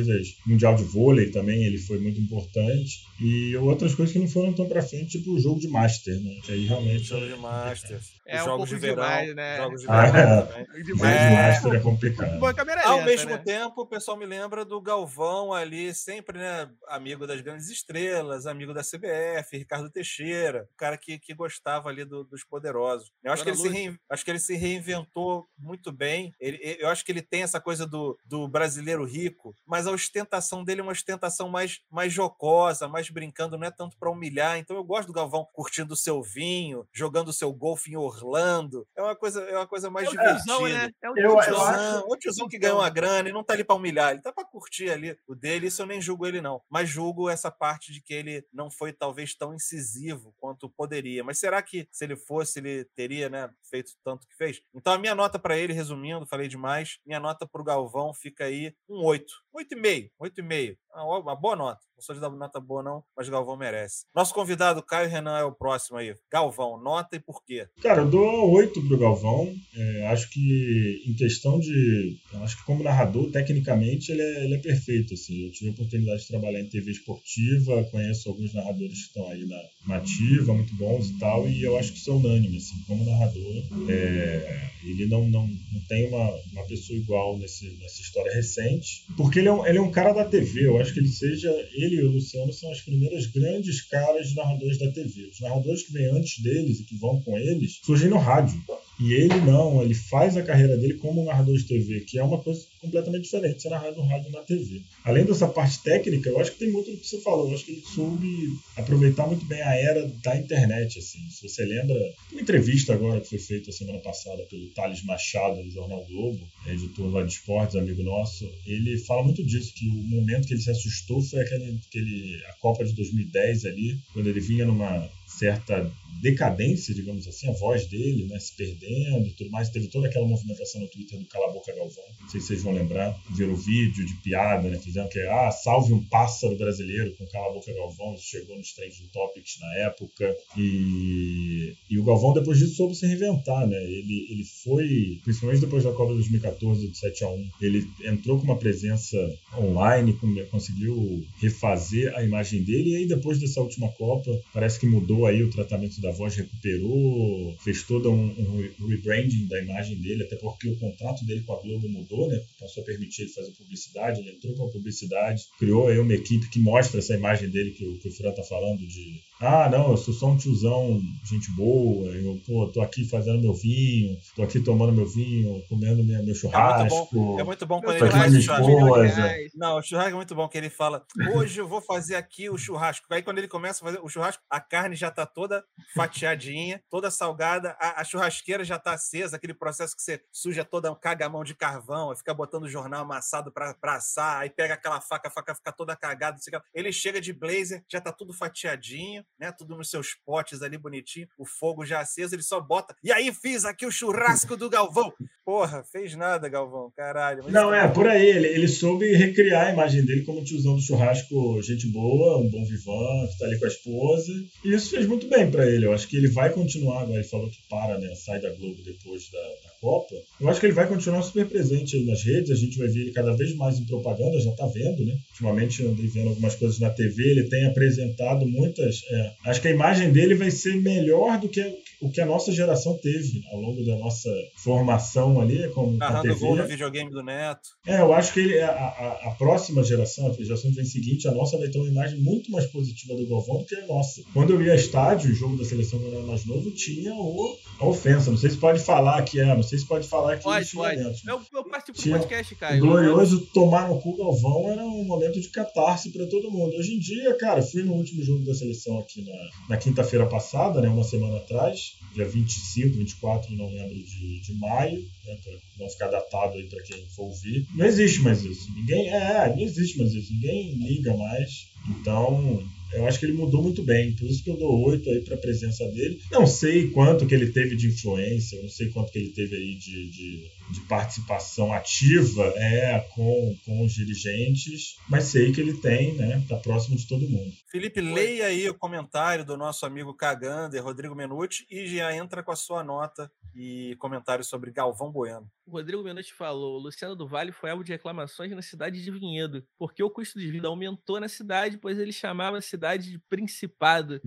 Mundial 0.46 0.76
de 0.76 0.84
Vôlei 0.84 1.30
também, 1.32 1.64
ele 1.64 1.78
foi 1.78 2.00
muito 2.00 2.20
importante. 2.20 3.00
E 3.20 3.56
outras 3.58 3.94
coisas 3.94 4.12
que 4.14 4.20
não 4.20 4.28
foram 4.28 4.52
tão 4.54 4.68
pra 4.68 4.82
frente, 4.82 5.20
tipo 5.20 5.32
o 5.34 5.40
jogo 5.40 5.60
de 5.60 5.68
Master, 5.68 6.20
né? 6.20 6.40
Que 6.44 6.52
aí 6.54 6.66
realmente. 6.66 7.04
Jogos 7.04 7.28
de 7.28 7.36
Masters. 7.36 8.12
É 8.26 8.38
os 8.38 8.42
um 8.42 8.46
jogos 8.46 8.70
de 8.70 8.76
pouco 8.76 8.82
verão. 8.88 9.04
demais, 9.04 9.36
né? 9.36 9.58
Jogos 9.58 9.82
de 9.82 9.88
Ah, 9.90 10.02
verão 10.12 10.30
é. 10.58 10.66
jogo 10.66 10.84
Demais. 10.84 11.20
de 11.22 11.36
Master 11.36 11.74
é 11.74 11.80
complicado. 11.80 12.40
Boa 12.40 12.54
câmera 12.54 12.82
Ao 12.88 13.04
mesmo 13.04 13.30
né? 13.32 13.38
tempo, 13.38 13.82
o 13.82 13.86
pessoal 13.86 14.18
me 14.18 14.26
lembra 14.26 14.64
do 14.66 14.82
Galvão 14.82 15.54
ali, 15.54 15.94
sempre, 15.94 16.38
né? 16.40 16.70
Amigo 16.88 17.28
das 17.28 17.42
grandes 17.42 17.70
estrelas, 17.70 18.46
amigo 18.48 18.74
da 18.74 18.82
CBF, 18.82 19.58
Ricardo 19.58 19.90
Teixeira, 19.90 20.68
o 20.74 20.78
cara 20.78 20.98
que, 20.98 21.20
que 21.20 21.34
gostava 21.34 21.90
ali 21.90 22.06
do- 22.06 22.24
dos 22.24 22.44
poderosos. 22.44 23.12
Eu 23.24 23.32
acho 23.34 23.44
que, 23.44 23.50
ele 23.50 23.58
se 23.58 23.68
rein- 23.70 23.98
acho 24.10 24.24
que 24.26 24.32
ele 24.32 24.40
se 24.40 24.56
reinventou 24.56 25.46
muito 25.60 25.92
bem. 25.92 26.34
Ele- 26.40 26.78
eu 26.80 26.88
acho 26.90 27.04
que 27.06 27.12
ele 27.12 27.22
tem 27.22 27.44
essa 27.44 27.60
coisa 27.60 27.86
do, 27.86 28.18
do 28.26 28.48
brasileiro 28.48 29.04
rico, 29.06 29.54
mas 29.68 29.81
a 29.88 29.92
ostentação 29.92 30.64
dele 30.64 30.82
é 30.82 30.84
uma 30.84 30.92
ostentação 30.92 31.50
mais, 31.50 31.82
mais 31.90 32.12
jocosa, 32.14 32.88
mais 32.88 33.10
brincando, 33.10 33.58
não 33.58 33.68
é 33.68 33.72
tanto 33.72 33.98
para 33.98 34.10
humilhar. 34.10 34.58
Então 34.58 34.76
eu 34.76 34.84
gosto 34.84 35.08
do 35.08 35.14
Galvão 35.14 35.48
curtindo 35.54 35.94
o 35.94 35.98
seu 35.98 36.22
vinho, 36.22 36.88
jogando 36.94 37.30
o 37.30 37.34
seu 37.34 37.52
golfe 37.54 37.92
em 37.92 37.96
Orlando. 37.98 38.88
É 38.96 39.02
uma 39.02 39.16
coisa, 39.16 39.42
é 39.42 39.56
uma 39.56 39.68
coisa 39.68 39.90
mais 39.90 40.08
É 40.08 40.12
divertida. 40.12 40.44
tiozão, 40.44 40.68
né? 40.68 40.90
É 41.04 41.10
um 41.10 41.18
Eu- 41.18 41.24
eu 41.32 41.42
tiozão. 41.42 41.62
acho- 41.66 41.80
Tiozão, 41.82 42.06
o 42.10 42.18
tiozão 42.18 42.48
que 42.48 42.58
ganhou 42.60 42.78
uma 42.80 42.90
grana 42.90 43.30
e 43.30 43.32
não 43.34 43.44
tá 43.44 43.54
ali 43.54 43.64
pra 43.64 43.76
humilhar, 43.76 44.12
ele 44.12 44.22
tá 44.22 44.32
pra 44.32 44.46
curtir 44.46 44.90
ali 44.90 45.18
o 45.28 45.36
dele, 45.36 45.68
isso 45.68 45.82
eu 45.82 45.86
nem 45.86 46.02
julgo 46.02 46.26
ele 46.28 46.42
não. 46.42 46.62
Mas 46.70 46.90
julgo 46.90 47.30
essa 47.30 47.50
parte 47.52 47.92
de 47.94 48.02
que 48.02 48.14
ele 48.14 48.46
não 48.54 48.70
foi 48.70 48.92
talvez 48.94 49.34
tão 49.36 49.54
incisivo 49.54 50.34
quanto 50.38 50.70
poderia. 50.70 51.24
Mas 51.24 51.40
será 51.40 51.62
que 51.62 51.88
se 51.92 52.04
ele 52.06 52.16
fosse, 52.16 52.60
ele 52.60 52.86
teria, 52.96 53.30
né, 53.30 53.50
feito 53.70 53.92
tanto 54.04 54.28
que 54.28 54.36
fez? 54.36 54.62
Então 54.74 54.94
a 54.94 54.98
minha 54.98 55.16
nota 55.16 55.40
pra 55.40 55.58
ele, 55.58 55.74
resumindo, 55.74 56.26
falei 56.28 56.48
demais, 56.48 57.00
minha 57.06 57.20
nota 57.20 57.48
pro 57.48 57.64
Galvão 57.64 58.14
fica 58.14 58.46
aí 58.46 58.76
um 58.90 59.04
8. 59.04 59.34
8,5. 59.76 60.10
8,5. 60.22 60.76
Uma, 60.94 61.06
ó- 61.06 61.22
uma 61.22 61.36
boa 61.36 61.56
nota. 61.56 61.80
Não 61.96 62.04
sou 62.04 62.16
de 62.16 62.22
dar 62.22 62.32
nota 62.32 62.60
boa, 62.60 62.82
não, 62.82 63.04
mas 63.16 63.30
Galvão 63.30 63.56
merece. 63.56 64.06
Nosso 64.16 64.34
convidado, 64.34 64.82
Caio 64.82 65.08
Renan, 65.08 65.38
é 65.38 65.44
o 65.44 65.52
próximo 65.52 65.98
aí. 65.98 66.16
Galvão, 66.32 66.82
nota 66.82 67.16
e 67.16 67.20
por 67.20 67.44
quê? 67.46 67.68
Cara, 67.80 68.02
eu 68.02 68.10
dou 68.10 68.52
8 68.54 68.82
pro 68.88 68.98
Galvão. 68.98 69.54
É, 69.76 70.08
acho 70.08 70.28
que 70.32 71.04
em 71.08 71.14
questão 71.14 71.60
de. 71.60 72.18
Acho 72.42 72.58
que 72.58 72.66
como 72.66 72.84
narrador, 72.84 73.30
tecnicamente, 73.32 74.12
ele 74.12 74.22
é, 74.22 74.44
ele 74.46 74.56
é 74.56 74.58
perfeito. 74.58 75.14
Assim. 75.14 75.46
Eu 75.46 75.52
tive 75.52 75.70
a 75.70 75.74
oportunidade 75.74 76.22
de 76.24 76.28
trabalhar 76.28 76.60
em 76.60 76.70
TV 76.70 76.90
esportiva, 76.92 77.84
conheço 77.92 78.30
alguns 78.30 78.52
narradores 78.54 78.94
que 79.00 79.08
estão 79.08 79.28
aí 79.30 79.46
na, 79.46 79.62
na 79.88 79.96
ativa, 79.98 80.54
muito 80.56 80.76
bons 80.76 81.08
e 81.12 81.20
tal, 81.20 81.48
e 81.48 81.62
eu 81.62 81.78
acho 81.78 81.92
que 81.94 82.00
isso 82.00 82.10
é 82.10 82.14
unânime, 82.16 82.58
assim, 82.58 82.84
como 82.88 83.06
narrador. 83.06 83.64
é, 83.90 84.70
ele 84.84 85.06
não, 85.06 85.28
não, 85.30 85.46
não 85.48 85.82
tem 85.88 86.08
uma, 86.08 86.32
uma 86.54 86.64
pessoa 86.66 86.98
igual 86.98 87.38
nesse, 87.38 87.70
nessa 87.78 88.02
história 88.02 88.34
recente, 88.34 89.06
porque 89.16 89.38
ele 89.38 89.48
é, 89.50 89.52
um, 89.54 89.61
ele 89.66 89.78
é 89.78 89.82
um 89.82 89.92
cara 89.92 90.14
da 90.14 90.26
TV. 90.26 90.66
Eu 90.66 90.80
acho 90.80 90.94
que 90.94 91.00
ele 91.00 91.08
seja. 91.08 91.50
Ele 91.74 91.96
e 91.96 92.04
o 92.04 92.12
Luciano 92.12 92.52
são 92.54 92.72
as 92.72 92.82
primeiras 92.82 93.26
grandes 93.28 93.82
caras 93.82 94.30
de 94.30 94.36
narradores 94.36 94.78
da 94.78 94.92
TV. 94.92 95.30
Os 95.32 95.40
narradores 95.40 95.84
que 95.84 95.94
vêm 95.94 96.08
antes 96.08 96.42
deles 96.42 96.80
e 96.80 96.84
que 96.84 96.98
vão 96.98 97.22
com 97.22 97.38
eles 97.38 97.80
surgem 97.84 98.10
no 98.10 98.18
rádio. 98.18 98.62
E 99.02 99.14
ele 99.14 99.36
não, 99.42 99.82
ele 99.82 99.96
faz 99.96 100.38
a 100.38 100.44
carreira 100.44 100.78
dele 100.78 100.94
como 100.96 101.24
narrador 101.24 101.58
de 101.58 101.66
TV, 101.66 102.02
que 102.02 102.20
é 102.20 102.24
uma 102.24 102.38
coisa 102.38 102.62
completamente 102.80 103.24
diferente 103.24 103.62
ser 103.62 103.70
narrado 103.70 103.98
no 103.98 104.06
rádio 104.06 104.30
e 104.30 104.32
na 104.32 104.42
TV. 104.42 104.82
Além 105.04 105.26
dessa 105.26 105.48
parte 105.48 105.82
técnica, 105.82 106.30
eu 106.30 106.40
acho 106.40 106.52
que 106.52 106.60
tem 106.60 106.72
muito 106.72 106.92
do 106.92 106.98
que 106.98 107.08
você 107.08 107.20
falou. 107.22 107.50
Eu 107.50 107.56
acho 107.56 107.66
que 107.66 107.72
ele 107.72 107.82
soube 107.82 108.28
aproveitar 108.76 109.26
muito 109.26 109.44
bem 109.46 109.62
a 109.62 109.74
era 109.76 110.08
da 110.24 110.38
internet. 110.38 111.00
Assim. 111.00 111.20
Se 111.32 111.50
você 111.50 111.66
lembra, 111.66 111.96
uma 112.32 112.42
entrevista 112.42 112.94
agora 112.94 113.20
que 113.20 113.30
foi 113.30 113.40
feita 113.40 113.72
semana 113.72 114.00
passada 114.00 114.44
pelo 114.44 114.70
Thales 114.70 115.04
Machado, 115.04 115.64
do 115.64 115.72
Jornal 115.72 116.06
Globo, 116.06 116.40
editor 116.68 117.12
lá 117.12 117.24
de 117.24 117.34
esportes, 117.34 117.76
amigo 117.76 118.04
nosso, 118.04 118.48
ele 118.68 119.00
fala 119.00 119.24
muito 119.24 119.44
disso, 119.44 119.74
que 119.74 119.88
o 119.90 120.04
momento 120.04 120.48
que 120.48 120.54
ele 120.54 120.62
se 120.62 120.70
assustou 120.70 121.24
foi 121.24 121.42
aquele, 121.42 121.80
aquele 121.88 122.40
a 122.50 122.54
Copa 122.60 122.86
de 122.86 122.94
2010 122.94 123.66
ali, 123.66 123.98
quando 124.14 124.28
ele 124.28 124.40
vinha 124.40 124.66
numa 124.66 125.10
certa 125.42 125.92
decadência, 126.22 126.94
digamos 126.94 127.28
assim, 127.28 127.50
a 127.50 127.54
voz 127.54 127.88
dele, 127.88 128.26
né, 128.26 128.40
se 128.40 128.56
perdendo 128.56 129.28
e 129.28 129.32
tudo 129.32 129.50
mais. 129.50 129.70
Teve 129.70 129.88
toda 129.88 130.08
aquela 130.08 130.28
movimentação 130.28 130.80
no 130.80 130.88
Twitter 130.88 131.20
do 131.20 131.26
Cala 131.26 131.50
a 131.50 131.54
Boca 131.54 131.74
Galvão. 131.74 132.04
Não 132.22 132.30
sei 132.30 132.40
se 132.40 132.48
vocês 132.48 132.62
vão 132.62 132.74
lembrar. 132.74 133.20
Viram 133.36 133.54
o 133.54 133.58
vídeo 133.58 134.06
de 134.06 134.14
piada, 134.16 134.70
né? 134.70 134.78
Fizeram 134.78 135.10
que, 135.10 135.20
ah, 135.22 135.52
salve 135.52 135.94
um 135.94 136.04
pássaro 136.06 136.56
brasileiro 136.56 137.16
com 137.18 137.26
Cala 137.26 137.50
a 137.50 137.54
Boca 137.54 137.74
Galvão. 137.74 138.14
Isso 138.14 138.26
chegou 138.26 138.56
nos 138.56 138.72
trending 138.74 139.10
topics 139.12 139.58
na 139.60 139.76
época. 139.86 140.36
E, 140.56 141.74
e 141.90 141.98
o 141.98 142.04
Galvão, 142.04 142.34
depois 142.34 142.60
disso, 142.60 142.76
soube 142.76 142.94
se 142.94 143.08
reinventar, 143.08 143.68
né? 143.68 143.84
Ele, 143.84 144.28
ele 144.30 144.44
foi, 144.64 145.20
principalmente 145.24 145.62
depois 145.62 145.84
da 145.84 145.92
Copa 145.92 146.12
de 146.12 146.20
2014, 146.20 146.88
do 146.88 146.96
7 146.96 147.24
a 147.24 147.30
1 147.30 147.50
ele 147.62 147.88
entrou 148.04 148.38
com 148.38 148.44
uma 148.44 148.58
presença 148.58 149.18
online, 149.58 150.18
conseguiu 150.52 151.26
refazer 151.40 152.16
a 152.16 152.24
imagem 152.24 152.64
dele. 152.64 152.92
E 152.92 152.96
aí, 152.98 153.08
depois 153.08 153.40
dessa 153.40 153.60
última 153.60 153.90
Copa, 153.90 154.40
parece 154.54 154.80
que 154.80 154.86
mudou 154.86 155.26
aí 155.32 155.44
o 155.44 155.50
tratamento 155.50 156.00
da 156.02 156.12
voz, 156.12 156.36
recuperou, 156.36 157.56
fez 157.64 157.84
todo 157.84 158.12
um, 158.12 158.26
um 158.40 158.58
re- 158.62 158.72
rebranding 158.96 159.48
da 159.48 159.62
imagem 159.62 159.98
dele, 160.02 160.24
até 160.24 160.36
porque 160.36 160.70
o 160.70 160.78
contrato 160.78 161.26
dele 161.26 161.42
com 161.42 161.54
a 161.54 161.62
Globo 161.62 161.90
mudou, 161.90 162.28
né? 162.30 162.42
Passou 162.60 162.84
a 162.84 162.86
permitir 162.86 163.24
ele 163.24 163.32
fazer 163.32 163.52
publicidade, 163.52 164.20
ele 164.20 164.32
entrou 164.32 164.54
com 164.56 164.68
a 164.68 164.72
publicidade, 164.72 165.44
criou 165.58 165.88
aí 165.88 166.00
uma 166.00 166.14
equipe 166.14 166.50
que 166.50 166.60
mostra 166.60 167.00
essa 167.00 167.16
imagem 167.16 167.50
dele 167.50 167.72
que 167.72 167.86
o, 167.86 167.98
que 168.00 168.08
o 168.08 168.12
Fran 168.12 168.32
tá 168.32 168.44
falando 168.44 168.86
de 168.86 169.20
ah, 169.42 169.68
não, 169.70 169.92
eu 169.92 169.98
sou 169.98 170.14
só 170.14 170.28
um 170.28 170.38
tiozão, 170.38 171.02
gente 171.26 171.52
boa, 171.56 172.08
eu 172.12 172.40
pô, 172.46 172.68
tô 172.72 172.80
aqui 172.80 173.10
fazendo 173.10 173.42
meu 173.42 173.54
vinho, 173.54 174.16
tô 174.36 174.44
aqui 174.44 174.60
tomando 174.60 174.94
meu 174.94 175.06
vinho, 175.08 175.64
comendo 175.68 176.04
minha, 176.04 176.22
meu 176.22 176.36
churrasco. 176.36 177.40
É 177.40 177.44
muito 177.44 177.66
bom 177.66 177.82
quando 177.82 177.98
Tô 177.98 178.06
ele 178.06 178.14
aqui 178.14 178.14
com 178.14 178.20
faz 178.20 178.36
o 178.36 178.42
churrasco. 178.42 179.58
Não, 179.58 179.78
o 179.78 179.82
churrasco 179.82 180.12
é 180.12 180.16
muito 180.16 180.36
bom, 180.36 180.48
que 180.48 180.58
ele 180.58 180.70
fala, 180.70 181.04
hoje 181.34 181.60
eu 181.60 181.68
vou 181.68 181.82
fazer 181.82 182.16
aqui 182.16 182.52
o 182.52 182.58
churrasco. 182.58 183.08
Aí 183.10 183.24
quando 183.24 183.40
ele 183.40 183.48
começa 183.48 183.84
a 183.84 183.88
fazer 183.88 184.00
o 184.04 184.08
churrasco, 184.08 184.44
a 184.48 184.62
carne 184.62 184.96
já 184.96 185.10
tá 185.10 185.26
toda 185.26 185.64
fatiadinha, 185.96 186.80
toda 186.90 187.10
salgada, 187.10 187.76
a, 187.80 188.02
a 188.02 188.04
churrasqueira 188.04 188.64
já 188.64 188.78
tá 188.78 188.94
acesa, 188.94 189.38
aquele 189.38 189.56
processo 189.56 189.96
que 189.96 190.04
você 190.04 190.22
suja 190.32 190.64
toda, 190.64 190.94
caga 190.96 191.26
a 191.26 191.30
mão 191.30 191.44
de 191.44 191.56
carvão, 191.56 192.16
fica 192.16 192.34
botando 192.34 192.66
o 192.66 192.70
jornal 192.70 193.02
amassado 193.02 193.52
pra, 193.52 193.74
pra 193.74 193.96
assar, 193.96 194.42
aí 194.42 194.52
pega 194.52 194.76
aquela 194.76 195.02
faca, 195.02 195.30
a 195.30 195.32
faca 195.32 195.56
fica 195.56 195.72
toda 195.72 195.96
cagada. 195.96 196.34
não 196.34 196.42
sei 196.42 196.52
o 196.52 196.54
que 196.54 196.58
lá. 196.58 196.64
Ele 196.74 196.92
chega 196.92 197.20
de 197.20 197.34
blazer, 197.34 197.84
já 197.90 198.00
tá 198.00 198.12
tudo 198.12 198.34
fatiadinho, 198.34 199.26
né? 199.40 199.52
Tudo 199.52 199.76
nos 199.76 199.90
seus 199.90 200.16
potes 200.26 200.62
ali 200.62 200.78
bonitinho, 200.78 201.28
o 201.38 201.46
fogo 201.46 201.86
já 201.86 202.00
aceso, 202.00 202.36
ele 202.36 202.44
só 202.44 202.60
bota. 202.62 202.96
E 203.04 203.12
aí 203.12 203.34
fiz 203.34 203.66
aqui 203.66 203.86
o 203.86 203.92
churrasco 203.92 204.56
do 204.56 204.70
Galvão. 204.70 205.12
Porra, 205.44 205.84
fez 205.84 206.16
nada, 206.16 206.48
Galvão, 206.48 206.92
caralho. 206.96 207.42
mas 207.44 207.52
Não, 207.54 207.74
é, 207.74 207.88
bom. 207.88 207.94
por 207.94 208.08
aí. 208.08 208.26
Ele, 208.26 208.48
ele 208.48 208.68
soube 208.68 209.12
recriar 209.14 209.68
a 209.68 209.74
imagem 209.74 210.06
dele 210.06 210.24
como 210.24 210.44
tiozão 210.44 210.76
do 210.76 210.82
churrasco, 210.82 211.62
gente 211.64 211.88
boa, 211.92 212.38
um 212.38 212.50
bom 212.50 212.64
vivan, 212.66 213.28
que 213.32 213.38
tá 213.40 213.46
ali 213.46 213.60
com 213.60 213.66
a 213.66 213.70
esposa. 213.70 214.32
E 214.64 214.74
isso 214.74 214.92
fez 214.92 215.06
muito 215.08 215.28
bem 215.28 215.50
pra 215.50 215.66
ele. 215.66 215.86
Eu 215.86 215.94
acho 215.94 216.08
que 216.08 216.16
ele 216.18 216.30
vai 216.30 216.52
continuar, 216.52 217.02
agora 217.02 217.20
ele 217.20 217.28
falou 217.28 217.50
que 217.50 217.68
para, 217.70 217.98
né? 217.98 218.14
Sai 218.16 218.40
da 218.40 218.50
Globo 218.50 218.82
depois 218.84 219.30
da, 219.32 219.40
da 219.40 219.71
Copa. 219.82 220.16
Eu 220.40 220.48
acho 220.48 220.60
que 220.60 220.68
ele 220.68 220.74
vai 220.74 220.88
continuar 220.88 221.22
super 221.24 221.48
presente 221.48 222.00
nas 222.06 222.24
redes. 222.24 222.52
A 222.52 222.56
gente 222.56 222.78
vai 222.78 222.88
ver 222.88 223.02
ele 223.02 223.12
cada 223.12 223.34
vez 223.36 223.56
mais 223.56 223.78
em 223.80 223.86
propaganda, 223.86 224.40
já 224.40 224.52
tá 224.52 224.66
vendo, 224.68 225.04
né? 225.06 225.16
Ultimamente 225.32 225.82
eu 225.82 225.90
andei 225.92 226.08
vendo 226.08 226.30
algumas 226.30 226.56
coisas 226.56 226.80
na 226.80 226.90
TV, 226.92 227.24
ele 227.32 227.50
tem 227.50 227.66
apresentado 227.66 228.46
muitas. 228.48 229.02
é, 229.10 229.32
acho 229.46 229.62
que 229.62 229.68
a 229.68 229.72
imagem 229.72 230.12
dele 230.12 230.36
vai 230.36 230.52
ser 230.52 230.76
melhor 230.82 231.40
do 231.40 231.50
que 231.50 231.62
o 232.02 232.10
que 232.12 232.20
a 232.22 232.26
nossa 232.26 232.52
geração 232.52 232.98
teve 232.98 233.44
ao 233.52 233.60
longo 233.62 233.84
da 233.86 233.96
nossa 233.98 234.30
formação 234.64 235.40
ali 235.42 235.68
com, 235.70 235.84
com 235.86 235.90
a 235.96 235.98
Narrando 235.98 236.22
TV. 236.34 236.40
gol 236.40 236.56
no 236.56 236.68
videogame 236.68 237.10
do 237.12 237.22
Neto. 237.24 237.70
É, 237.86 238.00
eu 238.02 238.14
acho 238.14 238.34
que 238.34 238.40
ele- 238.40 238.60
a, 238.60 238.70
a- 238.72 239.20
a 239.26 239.32
próxima 239.32 239.84
geração, 239.84 240.28
a 240.28 240.34
geração 240.34 240.70
que 240.72 240.78
vem 240.78 240.86
seguinte, 240.86 241.28
a 241.28 241.32
nossa 241.32 241.58
vai 241.58 241.68
ter 241.70 241.80
uma 241.80 241.90
imagem 241.90 242.20
muito 242.20 242.52
mais 242.52 242.66
positiva 242.68 243.16
do 243.16 243.28
Galvão 243.28 243.58
do 243.60 243.66
que 243.66 243.76
a 243.76 243.86
nossa. 243.88 244.22
Quando 244.34 244.54
eu 244.54 244.62
ia 244.64 244.74
a 244.74 244.76
estádio, 244.76 245.32
o 245.32 245.36
jogo 245.36 245.58
da 245.58 245.66
seleção 245.66 246.00
quando 246.00 246.14
eu 246.14 246.20
era 246.20 246.28
mais 246.28 246.46
novo, 246.46 246.72
tinha 246.72 247.14
o, 247.14 247.56
a 247.80 247.86
ofensa. 247.88 248.32
Não 248.32 248.38
sei 248.38 248.50
se 248.52 248.58
pode 248.58 248.80
falar 248.80 249.22
que 249.24 249.40
é, 249.40 249.46
não 249.46 249.64
sei 249.72 249.80
se 249.80 249.88
pode 249.88 250.08
falar 250.08 250.38
que 250.38 250.44
Pode, 250.44 250.66
isso 250.66 250.76
pode. 250.76 250.98
dentro. 250.98 251.22
Eu, 251.28 251.42
eu 251.54 251.64
participo 251.64 251.98
do 251.98 252.04
Tinha 252.04 252.18
podcast, 252.18 252.54
O 252.54 252.58
Caio. 252.58 252.80
glorioso 252.82 253.40
tomar 253.54 253.88
no 253.88 254.02
cu 254.02 254.18
Galvão 254.18 254.70
era 254.72 254.84
um 254.84 255.04
momento 255.06 255.40
de 255.40 255.48
catarse 255.50 256.10
para 256.12 256.26
todo 256.28 256.52
mundo. 256.52 256.76
Hoje 256.76 256.94
em 256.96 257.00
dia, 257.00 257.34
cara, 257.38 257.62
fui 257.62 257.82
no 257.84 257.94
último 257.94 258.22
jogo 258.24 258.44
da 258.44 258.54
seleção 258.54 259.00
aqui 259.00 259.24
na, 259.24 259.50
na 259.70 259.78
quinta-feira 259.78 260.26
passada, 260.26 260.82
né, 260.82 260.90
uma 260.90 261.04
semana 261.04 261.38
atrás, 261.38 261.94
dia 262.14 262.26
25, 262.28 262.98
24, 262.98 263.56
não 263.56 263.70
lembro, 263.70 263.96
de, 263.96 264.42
de 264.42 264.54
maio, 264.56 265.00
né, 265.26 265.38
para 265.44 265.54
não 265.80 265.90
ficar 265.90 266.08
datado 266.08 266.58
aí 266.58 266.68
para 266.68 266.84
quem 266.84 267.06
for 267.16 267.24
ouvir. 267.24 267.66
Não 267.74 267.86
existe 267.86 268.20
mais 268.22 268.44
isso. 268.44 268.72
Ninguém, 268.76 269.10
é, 269.10 269.48
não 269.56 269.60
existe 269.62 269.98
mais 269.98 270.14
isso. 270.14 270.34
Ninguém 270.34 270.74
liga 270.76 271.16
mais. 271.16 271.68
Então, 271.90 272.62
eu 272.94 273.08
acho 273.08 273.20
que 273.20 273.26
ele 273.26 273.34
mudou 273.34 273.62
muito 273.62 273.84
bem. 273.84 274.14
Por 274.16 274.26
isso 274.26 274.44
que 274.44 274.50
eu 274.50 274.58
dou 274.58 274.88
oito 274.88 275.10
aí 275.10 275.22
para 275.22 275.36
a 275.36 275.40
presença 275.40 275.86
dele. 275.88 276.20
Não 276.32 276.46
sei 276.46 276.90
quanto 276.90 277.26
que 277.26 277.34
ele 277.34 277.52
teve 277.52 277.76
de 277.76 277.88
influência, 277.88 278.62
não 278.62 278.70
sei 278.70 278.90
quanto 278.90 279.12
que 279.12 279.20
ele 279.20 279.30
teve 279.30 279.56
aí 279.56 279.76
de, 279.76 280.10
de, 280.10 280.52
de 280.72 280.82
participação 280.88 281.74
ativa 281.74 282.54
é, 282.58 283.00
com, 283.14 283.56
com 283.66 283.86
os 283.86 283.94
dirigentes, 283.94 284.96
mas 285.10 285.26
sei 285.26 285.52
que 285.52 285.62
ele 285.62 285.74
tem, 285.74 286.14
né? 286.14 286.44
Tá 286.48 286.58
próximo 286.58 286.98
de 286.98 287.08
todo 287.08 287.30
mundo. 287.30 287.52
Felipe, 287.70 288.02
leia 288.02 288.48
aí 288.48 288.70
o 288.70 288.78
comentário 288.78 289.46
do 289.46 289.58
nosso 289.58 289.86
amigo 289.86 290.14
Cagander, 290.14 290.84
Rodrigo 290.84 291.16
Menucci, 291.16 291.66
e 291.70 291.88
já 291.88 292.16
entra 292.16 292.44
com 292.44 292.52
a 292.52 292.56
sua 292.56 292.84
nota 292.84 293.32
e 293.54 293.96
comentário 294.00 294.44
sobre 294.44 294.72
Galvão 294.72 295.12
Bueno. 295.12 295.50
O 295.66 295.72
Rodrigo 295.72 296.04
Menuti 296.04 296.34
falou: 296.34 296.78
Luciano 296.80 297.16
do 297.16 297.28
Vale 297.28 297.52
foi 297.52 297.70
alvo 297.70 297.84
de 297.84 297.92
reclamações 297.92 298.52
na 298.52 298.62
cidade 298.62 299.04
de 299.04 299.12
Vinhedo, 299.12 299.64
porque 299.78 300.04
o 300.04 300.10
custo 300.10 300.40
de 300.40 300.50
vida 300.50 300.68
aumentou 300.68 301.20
na 301.20 301.28
cidade, 301.28 301.78
pois 301.78 302.00
ele 302.00 302.12
chamava 302.12 302.58
a 302.58 302.62
cidade 302.62 303.12
de 303.12 303.20
Principado, 303.30 304.22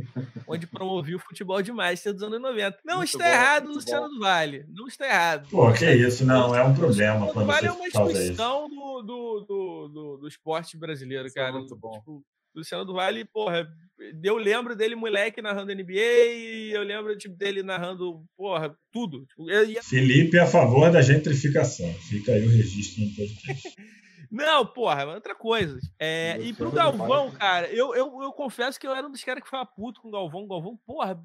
onde 0.47 0.67
promovia 0.67 1.17
o 1.17 1.21
futebol 1.21 1.61
demais, 1.63 2.03
desde 2.03 2.23
os 2.23 2.27
anos 2.27 2.41
90. 2.41 2.79
Não 2.85 2.99
Muito 2.99 3.09
está 3.09 3.25
bom, 3.25 3.31
errado, 3.31 3.69
Luciano 3.69 4.09
bom. 4.09 4.15
do 4.15 4.21
Vale. 4.21 4.67
Não 4.69 4.87
está 4.87 5.07
errado. 5.07 5.49
Pô, 5.51 5.73
que 5.73 5.91
isso, 5.91 6.25
não, 6.25 6.55
é 6.55 6.63
um 6.63 6.75
problema 6.75 7.33
do 7.33 7.45
Vale 7.45 7.67
é 7.67 7.73
uma 7.73 7.87
instituição 7.87 8.69
do, 8.69 9.03
do, 9.03 9.41
do, 9.41 9.89
do, 9.89 10.17
do 10.19 10.29
esporte 10.29 10.77
brasileiro, 10.77 11.27
Isso 11.27 11.39
é 11.39 11.43
cara. 11.43 11.53
muito 11.53 11.77
bom. 11.77 11.93
Tipo, 11.93 12.25
Luciano 12.55 12.85
do 12.85 12.95
Vale, 12.95 13.25
porra, 13.25 13.67
eu 14.23 14.37
lembro 14.37 14.77
dele 14.77 14.95
moleque 14.95 15.43
narrando 15.43 15.75
NBA, 15.75 15.93
e 15.93 16.73
eu 16.73 16.83
lembro 16.83 17.17
tipo, 17.17 17.37
dele 17.37 17.63
narrando, 17.63 18.25
porra, 18.37 18.77
tudo. 18.93 19.25
Tipo, 19.27 19.51
eu 19.51 19.83
Felipe 19.83 20.37
é 20.37 20.41
a 20.41 20.47
favor 20.47 20.91
da 20.91 21.03
gentrificação. 21.03 21.93
Fica 22.09 22.33
aí 22.33 22.47
o 22.47 22.51
registro 22.51 23.05
no 23.05 23.11
podcast. 23.15 23.75
Não, 24.31 24.67
porra, 24.67 25.03
é 25.03 25.07
outra 25.07 25.35
coisa. 25.35 25.79
É, 25.97 26.39
e 26.41 26.53
pro 26.53 26.73
Galvão, 26.73 27.31
cara, 27.31 27.69
eu, 27.69 27.95
eu, 27.95 28.21
eu 28.21 28.33
confesso 28.33 28.81
que 28.81 28.87
eu 28.87 28.93
era 28.93 29.07
um 29.07 29.11
dos 29.11 29.23
caras 29.23 29.41
que 29.41 29.47
ficava 29.47 29.65
puto 29.65 30.01
com 30.01 30.09
o 30.09 30.11
Galvão. 30.11 30.49
Galvão, 30.49 30.77
porra, 30.85 31.23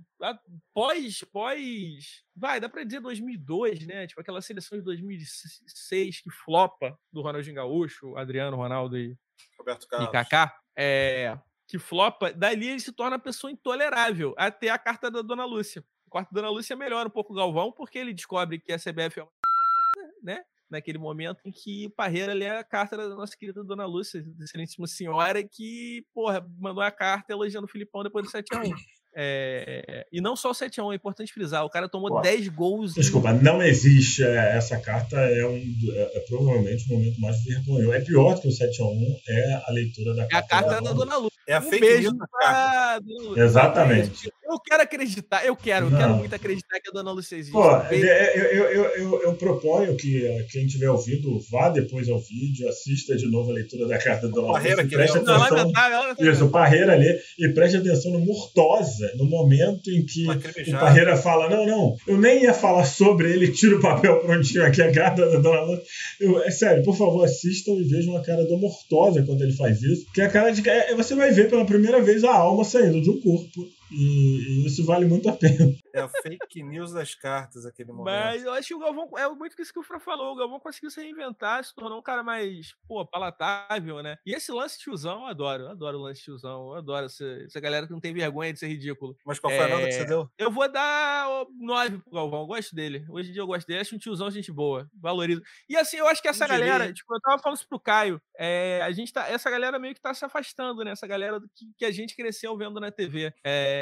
pós, 0.71 1.23
pós. 1.31 2.23
Vai, 2.35 2.59
dá 2.59 2.69
pra 2.69 2.83
dizer 2.83 2.99
2002, 2.99 3.87
né? 3.87 4.05
Tipo 4.05 4.21
aquela 4.21 4.41
seleção 4.41 4.77
de 4.77 4.83
2006 4.83 6.21
que 6.21 6.29
flopa 6.29 6.95
do 7.11 7.21
Ronaldinho 7.21 7.55
Gaúcho, 7.55 8.15
Adriano, 8.15 8.57
Ronaldo 8.57 8.95
e, 8.95 9.17
Roberto 9.57 9.85
e 9.85 9.87
Carlos. 9.87 10.11
Kaká. 10.11 10.58
É, 10.77 11.37
que 11.67 11.77
flopa, 11.77 12.33
dali 12.33 12.67
ele 12.67 12.79
se 12.79 12.91
torna 12.91 13.15
uma 13.17 13.21
pessoa 13.21 13.51
intolerável. 13.51 14.33
Até 14.37 14.69
a 14.69 14.77
carta 14.77 15.11
da 15.11 15.21
Dona 15.21 15.45
Lúcia. 15.45 15.83
A 16.07 16.11
carta 16.11 16.33
da 16.33 16.41
Dona 16.41 16.53
Lúcia 16.53 16.75
melhora 16.75 17.07
um 17.07 17.11
pouco 17.11 17.33
o 17.33 17.35
Galvão, 17.35 17.71
porque 17.71 17.97
ele 17.97 18.13
descobre 18.13 18.59
que 18.59 18.71
a 18.71 18.77
CBF 18.77 19.19
é 19.19 19.23
uma. 19.23 19.31
né? 20.23 20.43
naquele 20.69 20.97
momento 20.97 21.41
em 21.45 21.51
que 21.51 21.87
o 21.87 21.89
Parreira 21.89 22.33
lê 22.33 22.47
a 22.47 22.63
carta 22.63 22.95
da 22.95 23.09
nossa 23.09 23.35
querida 23.35 23.63
Dona 23.63 23.85
Lúcia, 23.85 24.23
excelentíssima 24.39 24.85
senhora, 24.85 25.43
que, 25.43 26.05
porra, 26.13 26.45
mandou 26.59 26.83
a 26.83 26.91
carta 26.91 27.33
elogiando 27.33 27.65
o 27.65 27.69
Filipão 27.69 28.03
depois 28.03 28.25
do 28.25 28.31
7x1. 28.31 28.75
É, 29.15 30.05
e 30.11 30.21
não 30.21 30.35
só 30.35 30.51
o 30.51 30.53
7x1, 30.53 30.91
é 30.91 30.95
importante 30.95 31.33
frisar, 31.33 31.65
o 31.65 31.69
cara 31.69 31.89
tomou 31.89 32.09
Pô, 32.09 32.21
10 32.21 32.47
gols. 32.49 32.93
Desculpa, 32.93 33.33
não 33.33 33.61
existe. 33.61 34.23
é, 34.23 34.55
Essa 34.57 34.77
carta 34.79 35.17
é, 35.17 35.45
um, 35.45 35.59
do- 35.59 35.91
é, 35.95 36.17
é 36.17 36.19
provavelmente 36.27 36.85
o 36.89 36.93
momento 36.95 37.19
mais 37.19 37.43
vergonhoso. 37.43 37.93
É 37.93 38.01
pior 38.01 38.35
do 38.35 38.41
que 38.41 38.47
o 38.47 38.51
7x1, 38.51 39.15
é 39.27 39.61
a 39.67 39.71
leitura 39.71 40.13
da 40.15 40.21
É 40.23 40.25
a 40.25 40.29
carta. 40.29 40.47
carta 40.47 40.69
da 40.75 40.79
da 40.81 40.93
Dona 40.93 41.17
Lúcia. 41.17 41.39
É 41.47 41.55
a 41.55 41.59
Um 41.59 41.63
fake 41.63 41.79
beijo 41.79 42.01
news 42.11 42.17
da 42.17 42.27
carta. 42.27 43.03
Lúcia. 43.05 43.41
Exatamente. 43.43 44.31
Eu 44.49 44.59
quero 44.59 44.81
acreditar, 44.83 45.45
eu 45.45 45.55
quero, 45.55 45.85
eu 45.87 45.91
quero 45.91 46.09
Não. 46.09 46.17
muito 46.17 46.33
acreditar 46.33 46.79
que 46.79 46.89
a 46.89 46.91
Dona 46.91 47.11
Lúcia 47.11 47.35
existe. 47.35 47.51
Pô, 47.51 47.77
beijo. 47.87 48.05
é, 48.07 48.35
eu, 48.35 48.43
eu, 48.65 48.83
eu, 48.83 49.21
eu, 49.23 49.33
proponho 49.35 49.95
que 49.95 50.25
eh, 50.25 50.45
quem 50.51 50.65
tiver 50.65 50.89
ouvido 50.89 51.39
vá 51.51 51.69
depois 51.69 52.09
ao 52.09 52.19
vídeo, 52.19 52.67
assista 52.67 53.15
de 53.15 53.27
novo 53.29 53.51
a 53.51 53.53
leitura 53.53 53.87
da 53.87 53.97
carta 53.99 54.27
da 54.27 54.33
Dona 54.33 54.59
que 54.59 54.87
preste. 54.87 55.19
Não, 55.19 55.35
atenção. 55.35 55.57
lamentável, 55.57 55.99
lamentável. 55.99 56.33
Isso, 56.33 56.45
o 56.45 56.49
Parreira 56.49 56.93
ali, 56.93 57.15
e 57.37 57.49
preste 57.49 57.77
atenção 57.77 58.11
no 58.11 58.19
Murtosa, 58.19 59.11
no 59.17 59.25
momento 59.25 59.89
em 59.91 60.03
que 60.05 60.25
o. 60.27 60.71
Parreira 60.79 61.15
fala: 61.15 61.49
Não, 61.49 61.65
não, 61.67 61.95
eu 62.07 62.17
nem 62.17 62.43
ia 62.43 62.53
falar 62.53 62.85
sobre 62.85 63.31
ele, 63.31 63.51
tira 63.51 63.75
o 63.77 63.81
papel 63.81 64.19
prontinho 64.21 64.65
aqui, 64.65 64.81
a 64.81 64.91
carta 64.91 65.29
da 65.29 65.39
Dona 65.39 65.61
Lúcia. 65.61 65.83
Eu- 66.19 66.39
É 66.43 66.51
sério, 66.51 66.83
por 66.83 66.97
favor, 66.97 67.23
assistam 67.25 67.73
e 67.73 67.83
vejam 67.83 68.15
a 68.17 68.21
cara 68.23 68.43
do 68.45 68.57
Murtosa 68.57 69.21
quando 69.23 69.41
ele 69.43 69.53
faz 69.53 69.81
isso, 69.83 70.05
que 70.13 70.21
é 70.21 70.25
a 70.25 70.29
cara 70.29 70.49
de. 70.51 70.67
é- 70.67 70.95
você 70.95 71.13
vai 71.13 71.31
ver 71.31 71.49
pela 71.49 71.65
primeira 71.65 72.01
vez 72.01 72.23
a 72.23 72.33
alma 72.33 72.63
saindo 72.63 73.01
de 73.01 73.09
um 73.09 73.19
corpo. 73.21 73.78
E, 73.91 74.63
e 74.63 74.65
isso 74.65 74.85
vale 74.85 75.05
muito 75.05 75.29
a 75.29 75.33
pena. 75.35 75.73
É 75.93 76.01
a 76.01 76.07
fake 76.07 76.63
news 76.63 76.93
das 76.93 77.15
cartas 77.15 77.65
aquele 77.65 77.91
momento. 77.91 78.13
Mas 78.13 78.43
eu 78.43 78.53
acho 78.53 78.67
que 78.67 78.75
o 78.75 78.79
Galvão, 78.79 79.09
é 79.17 79.27
muito 79.29 79.59
isso 79.59 79.73
que 79.73 79.79
o 79.79 79.83
Fran 79.83 79.99
falou, 79.99 80.33
o 80.33 80.35
Galvão 80.35 80.59
conseguiu 80.59 80.91
se 80.91 81.01
reinventar, 81.01 81.63
se 81.63 81.73
tornou 81.73 81.99
um 81.99 82.01
cara 82.03 82.23
mais, 82.23 82.75
pô, 82.87 83.05
palatável, 83.05 84.01
né? 84.03 84.17
E 84.25 84.33
esse 84.33 84.51
lance 84.51 84.79
tiozão, 84.79 85.21
eu 85.21 85.27
adoro, 85.27 85.63
eu 85.63 85.69
adoro 85.69 85.97
o 85.97 86.01
lance 86.01 86.21
tiozão, 86.21 86.71
eu 86.71 86.75
adoro 86.75 87.05
essa, 87.07 87.25
essa 87.45 87.59
galera 87.59 87.87
que 87.87 87.93
não 87.93 87.99
tem 87.99 88.13
vergonha 88.13 88.53
de 88.53 88.59
ser 88.59 88.67
ridículo. 88.67 89.15
Mas 89.25 89.39
qual 89.39 89.51
foi 89.51 89.65
a 89.65 89.67
nota 89.67 89.87
que 89.87 89.89
É, 89.89 89.91
você 89.91 90.05
deu? 90.05 90.29
Eu 90.37 90.51
vou 90.51 90.71
dar 90.71 91.27
9 91.59 91.99
pro 91.99 92.13
Galvão, 92.13 92.41
eu 92.41 92.47
gosto 92.47 92.75
dele. 92.75 93.05
Hoje 93.09 93.29
em 93.29 93.33
dia 93.33 93.41
eu 93.41 93.47
gosto 93.47 93.67
dele, 93.67 93.79
acho 93.81 93.95
um 93.95 93.99
tiozão 93.99 94.29
gente 94.29 94.51
boa, 94.51 94.89
valorizo. 94.93 95.41
E 95.67 95.75
assim, 95.75 95.97
eu 95.97 96.07
acho 96.07 96.21
que 96.21 96.27
essa 96.27 96.47
galera, 96.47 96.91
tipo, 96.93 97.13
eu 97.13 97.21
tava 97.21 97.39
falando 97.41 97.57
isso 97.57 97.67
pro 97.67 97.79
Caio, 97.79 98.21
é, 98.37 98.81
a 98.83 98.91
gente 98.91 99.11
tá, 99.11 99.27
essa 99.27 99.49
galera 99.49 99.79
meio 99.79 99.95
que 99.95 100.01
tá 100.01 100.13
se 100.13 100.23
afastando, 100.23 100.83
né? 100.83 100.91
Essa 100.91 101.07
galera 101.07 101.39
que, 101.55 101.65
que 101.77 101.85
a 101.85 101.91
gente 101.91 102.15
cresceu 102.15 102.55
vendo 102.55 102.79
na 102.79 102.91
TV. 102.91 103.33
É, 103.43 103.78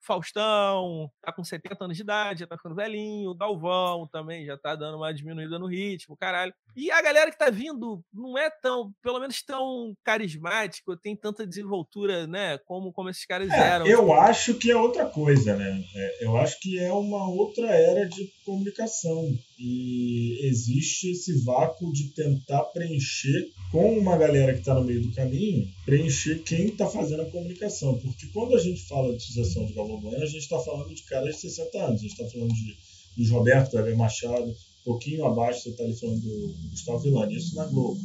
Faustão, 0.00 1.10
tá 1.22 1.32
com 1.32 1.44
70 1.44 1.84
anos 1.84 1.96
de 1.96 2.02
idade, 2.02 2.40
já 2.40 2.46
tá 2.46 2.56
ficando 2.56 2.74
velhinho, 2.74 3.34
Galvão 3.34 4.06
também 4.08 4.44
já 4.46 4.56
tá 4.56 4.74
dando 4.74 4.96
uma 4.96 5.12
diminuída 5.12 5.58
no 5.58 5.66
ritmo, 5.66 6.16
caralho. 6.16 6.54
E 6.76 6.90
a 6.90 7.00
galera 7.00 7.30
que 7.30 7.38
tá 7.38 7.48
vindo 7.48 8.04
não 8.12 8.36
é 8.36 8.50
tão, 8.50 8.92
pelo 9.02 9.18
menos 9.18 9.42
tão 9.42 9.96
carismático, 10.04 10.94
tem 10.94 11.16
tanta 11.16 11.46
desenvoltura, 11.46 12.26
né, 12.26 12.58
como, 12.66 12.92
como 12.92 13.08
esses 13.08 13.24
caras 13.24 13.50
eram. 13.50 13.86
É, 13.86 13.92
eu 13.92 14.12
acho 14.12 14.54
que 14.54 14.70
é 14.70 14.76
outra 14.76 15.06
coisa, 15.06 15.56
né? 15.56 15.82
É, 15.94 16.24
eu 16.26 16.36
acho 16.36 16.60
que 16.60 16.78
é 16.78 16.92
uma 16.92 17.30
outra 17.30 17.66
era 17.68 18.06
de 18.06 18.30
comunicação. 18.44 19.34
E 19.58 20.38
existe 20.46 21.12
esse 21.12 21.42
vácuo 21.42 21.90
de 21.92 22.12
tentar 22.12 22.62
preencher 22.64 23.48
com 23.72 23.98
uma 23.98 24.18
galera 24.18 24.52
que 24.52 24.58
está 24.58 24.74
no 24.74 24.84
meio 24.84 25.00
do 25.00 25.14
caminho, 25.14 25.66
preencher 25.86 26.42
quem 26.42 26.66
está 26.66 26.86
fazendo 26.86 27.22
a 27.22 27.30
comunicação. 27.30 27.98
Porque 27.98 28.26
quando 28.34 28.54
a 28.54 28.60
gente 28.60 28.86
fala 28.86 29.16
de 29.16 29.22
sucessão 29.22 29.64
de 29.64 29.72
Galvão 29.72 29.98
Bueno, 30.00 30.22
a 30.22 30.26
gente 30.26 30.42
está 30.42 30.58
falando 30.58 30.94
de 30.94 31.02
caras 31.04 31.36
de 31.36 31.40
60 31.40 31.78
anos. 31.78 32.00
A 32.00 32.02
gente 32.02 32.20
está 32.20 32.28
falando 32.30 32.52
de, 32.52 32.76
de 33.16 33.30
Roberto 33.30 33.76
Weber 33.76 33.96
Machado, 33.96 34.54
pouquinho 34.86 35.26
abaixo 35.26 35.62
você 35.62 35.70
está 35.70 35.82
ali 35.82 35.98
falando 35.98 36.20
do 36.20 36.54
Gustavo 36.70 37.00
Villani, 37.00 37.36
isso 37.36 37.56
na 37.56 37.66
Globo. 37.66 38.00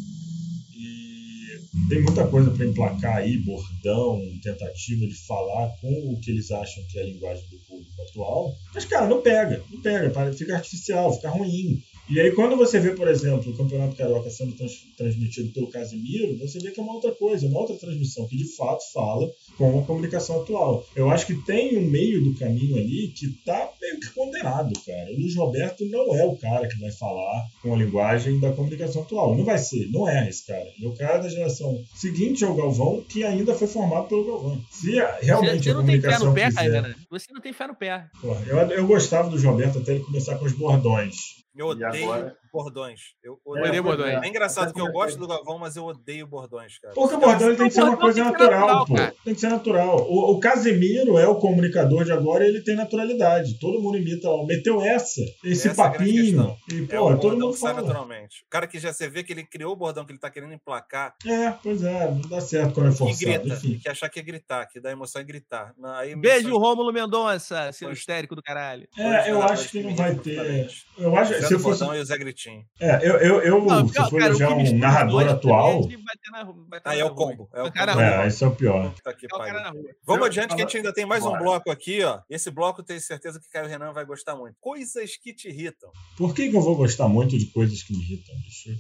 E 0.74 1.88
tem 1.88 2.02
muita 2.02 2.28
coisa 2.28 2.50
para 2.50 2.66
emplacar 2.66 3.18
aí, 3.18 3.38
bordão, 3.38 4.20
tentativa 4.42 5.06
de 5.06 5.16
falar 5.28 5.70
com 5.80 6.12
o 6.12 6.20
que 6.20 6.32
eles 6.32 6.50
acham 6.50 6.84
que 6.90 6.98
é 6.98 7.04
a 7.04 7.06
linguagem 7.06 7.48
do 7.50 7.58
público 7.60 8.02
atual. 8.02 8.56
Mas, 8.74 8.86
cara, 8.86 9.08
não 9.08 9.22
pega, 9.22 9.64
não 9.70 9.80
pega, 9.80 10.34
fica 10.34 10.56
artificial, 10.56 11.14
fica 11.14 11.30
ruim. 11.30 11.84
E 12.12 12.20
aí, 12.20 12.32
quando 12.32 12.58
você 12.58 12.78
vê, 12.80 12.92
por 12.92 13.08
exemplo, 13.08 13.52
o 13.52 13.56
Campeonato 13.56 13.96
Carioca 13.96 14.30
sendo 14.30 14.52
trans- 14.54 14.84
transmitido 14.98 15.52
pelo 15.54 15.68
Casimiro, 15.68 16.38
você 16.38 16.60
vê 16.60 16.72
que 16.72 16.80
é 16.80 16.84
uma 16.84 16.94
outra 16.94 17.12
coisa, 17.12 17.48
uma 17.48 17.60
outra 17.60 17.76
transmissão 17.78 18.28
que 18.28 18.36
de 18.36 18.54
fato 18.56 18.84
fala 18.92 19.30
com 19.58 19.80
a 19.80 19.84
comunicação 19.84 20.42
atual. 20.42 20.86
Eu 20.96 21.10
acho 21.10 21.26
que 21.26 21.36
tem 21.46 21.78
um 21.78 21.90
meio 21.90 22.22
do 22.24 22.38
caminho 22.38 22.76
ali 22.78 23.08
que 23.16 23.30
tá 23.46 23.70
meio 23.82 24.00
que 24.00 24.10
condenado, 24.10 24.74
cara. 24.86 25.10
O 25.12 25.16
Luiz 25.16 25.36
Roberto 25.36 25.86
não 25.86 26.14
é 26.16 26.26
o 26.26 26.36
cara 26.36 26.68
que 26.68 26.80
vai 26.80 26.92
falar 26.92 27.46
com 27.62 27.74
a 27.74 27.78
linguagem 27.78 28.40
da 28.40 28.52
comunicação 28.52 29.04
atual. 29.04 29.36
Não 29.36 29.46
vai 29.46 29.58
ser, 29.58 29.90
não 29.90 30.08
é 30.08 30.28
esse 30.28 30.46
cara. 30.46 30.70
Ele 30.78 30.86
é 30.86 30.90
o 30.90 30.96
cara 30.96 31.20
da 31.20 31.30
geração 31.30 31.82
seguinte 31.96 32.44
ao 32.44 32.56
Galvão, 32.56 33.04
que 33.08 33.24
ainda 33.24 33.56
foi 33.56 33.68
formado 33.68 34.08
pelo 34.08 34.26
Galvão. 34.26 34.62
Se 34.70 34.92
realmente 35.22 35.64
Você, 35.64 35.64
você 35.64 35.70
a 35.70 35.74
não 35.74 35.86
tem 35.86 36.02
fé 36.02 36.08
comunicação 36.18 36.28
no 36.28 36.34
pé, 36.34 36.48
quiser... 36.48 36.56
Caivana? 36.60 36.96
Você 37.10 37.34
não 37.34 37.42
tem 37.42 37.54
fé 37.54 37.68
no 37.68 37.76
pé. 37.76 38.06
Porra, 38.22 38.44
eu, 38.46 38.58
eu 38.58 38.88
gostava 38.88 39.30
do 39.30 39.40
Gilberto 39.40 39.80
até 39.80 39.94
ele 39.94 40.04
começar 40.04 40.36
com 40.38 40.46
os 40.46 40.54
bordões. 40.54 41.41
Eu 41.56 41.68
E 41.68 41.70
odeio 41.72 42.12
agora? 42.14 42.38
Bordões. 42.52 43.00
Eu 43.24 43.40
Odeio 43.46 43.66
odeio 43.68 43.84
bordões. 43.84 44.22
É 44.24 44.28
engraçado 44.28 44.64
Até 44.70 44.74
que 44.74 44.82
eu 44.82 44.92
gosto 44.92 45.18
do 45.18 45.28
Gavão, 45.28 45.58
mas 45.58 45.76
eu 45.76 45.86
odeio 45.86 46.28
bordões, 46.28 46.78
cara. 46.80 46.94
Porque 46.94 47.16
o 47.16 47.20
bordão 47.20 47.48
ele 47.48 47.58
tem 47.58 47.68
que 47.68 47.74
ser 47.74 47.84
uma 47.84 47.98
coisa 47.98 48.24
natural, 48.24 48.68
natural, 48.80 48.86
pô. 48.86 48.96
Tem 49.24 49.34
que 49.34 49.40
ser 49.40 49.50
natural. 49.50 49.98
O, 50.10 50.32
o 50.34 50.40
Casemiro 50.40 51.18
é 51.18 51.28
o 51.28 51.36
comunicador 51.36 52.04
de 52.04 52.12
agora 52.12 52.44
e 52.46 52.50
ele 52.50 52.62
tem 52.62 52.76
naturalidade. 52.76 53.60
Todo 53.60 53.82
mundo 53.82 53.98
imita, 53.98 54.30
ó, 54.30 54.46
meteu 54.46 54.82
essa, 54.82 55.22
esse 55.44 55.68
Essa 55.68 55.70
é 55.70 55.74
papinho. 55.76 56.56
E, 56.72 56.84
É 56.84 56.98
pô, 56.98 57.12
o 57.12 57.20
todo 57.20 57.34
mundo 57.40 57.54
sai 57.54 57.74
fala. 57.74 57.86
naturalmente. 57.88 58.44
O 58.46 58.50
cara 58.50 58.68
que 58.68 58.80
já 58.80 58.92
você 58.94 59.08
vê 59.10 59.24
que 59.24 59.32
ele 59.34 59.44
criou 59.44 59.74
o 59.74 59.76
bordão 59.76 60.06
que 60.06 60.12
ele 60.12 60.20
tá 60.20 60.30
querendo 60.30 60.54
emplacar 60.54 61.16
É, 61.26 61.52
pois 61.64 61.84
é, 61.84 62.12
não 62.12 62.22
dá 62.22 62.42
certo 62.42 62.74
quando 62.74 62.88
é 62.88 62.92
e 62.92 62.96
forçado. 62.96 63.20
grita. 63.26 63.48
Enfim. 63.56 63.80
Que 63.82 63.90
achar 63.90 64.10
que 64.10 64.20
é 64.20 64.24
gritar, 64.24 64.66
que 64.68 64.80
dá 64.80 64.92
emoção 64.92 65.22
é 65.22 65.26
gritar. 65.26 65.74
Não, 65.78 65.90
aí 65.94 66.16
Beijo, 66.16 66.48
emoções- 66.50 66.62
Rômulo 66.62 66.92
Mendonça, 66.94 67.72
seu 67.72 67.92
histérico 67.92 68.36
do 68.36 68.42
caralho. 68.42 68.88
É, 68.98 69.32
eu 69.32 69.42
acho 69.42 69.70
que 69.70 69.82
não 69.84 69.96
vai 69.96 70.16
ter. 70.16 70.70
Eu 70.98 71.16
acho, 71.16 71.34
se 71.48 71.54
eu 71.54 71.60
fosse. 71.60 71.80
Bordão 71.80 71.96
e 71.96 72.02
o 72.02 72.06
Zé 72.06 72.18
Gritinho. 72.18 72.41
É, 72.80 73.08
eu, 73.08 73.16
eu, 73.18 73.42
eu 73.42 73.66
Não, 73.66 73.88
se 73.88 73.94
pior, 73.94 74.10
for 74.10 74.20
cara, 74.20 74.34
o 74.34 74.38
já 74.38 74.50
um 74.50 74.78
narrador 74.78 75.28
atual. 75.28 75.82
é 75.82 76.82
Aí 76.86 77.00
é 77.00 77.06
o 77.06 77.14
combo. 77.14 77.50
É 77.54 77.62
o 77.62 77.72
combo. 77.72 77.92
rua. 77.92 78.24
É, 78.24 78.28
esse 78.28 78.44
é 78.44 78.48
o 78.48 78.56
pior. 78.56 78.94
O 78.94 79.04
cara 79.04 79.18
pariu. 79.38 79.54
na 79.62 79.70
rua. 79.70 79.96
Vamos 80.04 80.26
adiante 80.28 80.56
que 80.56 80.62
a 80.62 80.66
gente 80.66 80.78
ainda 80.78 80.94
tem 80.94 81.06
mais 81.06 81.26
um 81.26 81.38
bloco 81.38 81.70
aqui, 81.70 82.04
ó. 82.04 82.22
Esse 82.30 82.50
bloco 82.50 82.84
tenho 82.84 83.00
certeza 83.02 83.40
que 83.40 83.50
Caio 83.50 83.68
Renan 83.68 83.94
vai 83.94 84.06
gostar 84.06 84.36
muito. 84.36 84.56
Coisas 84.60 85.16
que 85.18 85.34
te 85.34 85.50
irritam. 85.50 85.92
Por 86.18 86.34
que, 86.34 86.50
que 86.50 86.56
eu 86.56 86.62
vou 86.62 86.76
gostar 86.76 87.08
muito 87.08 87.38
de 87.38 87.46
coisas 87.48 87.84
que 87.84 87.94
me 87.94 88.00
irritam, 88.00 88.36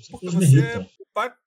Porque 0.09 0.25
coisas 0.25 0.39
me 0.39 0.45
você 0.45 0.57
irritam. 0.57 0.87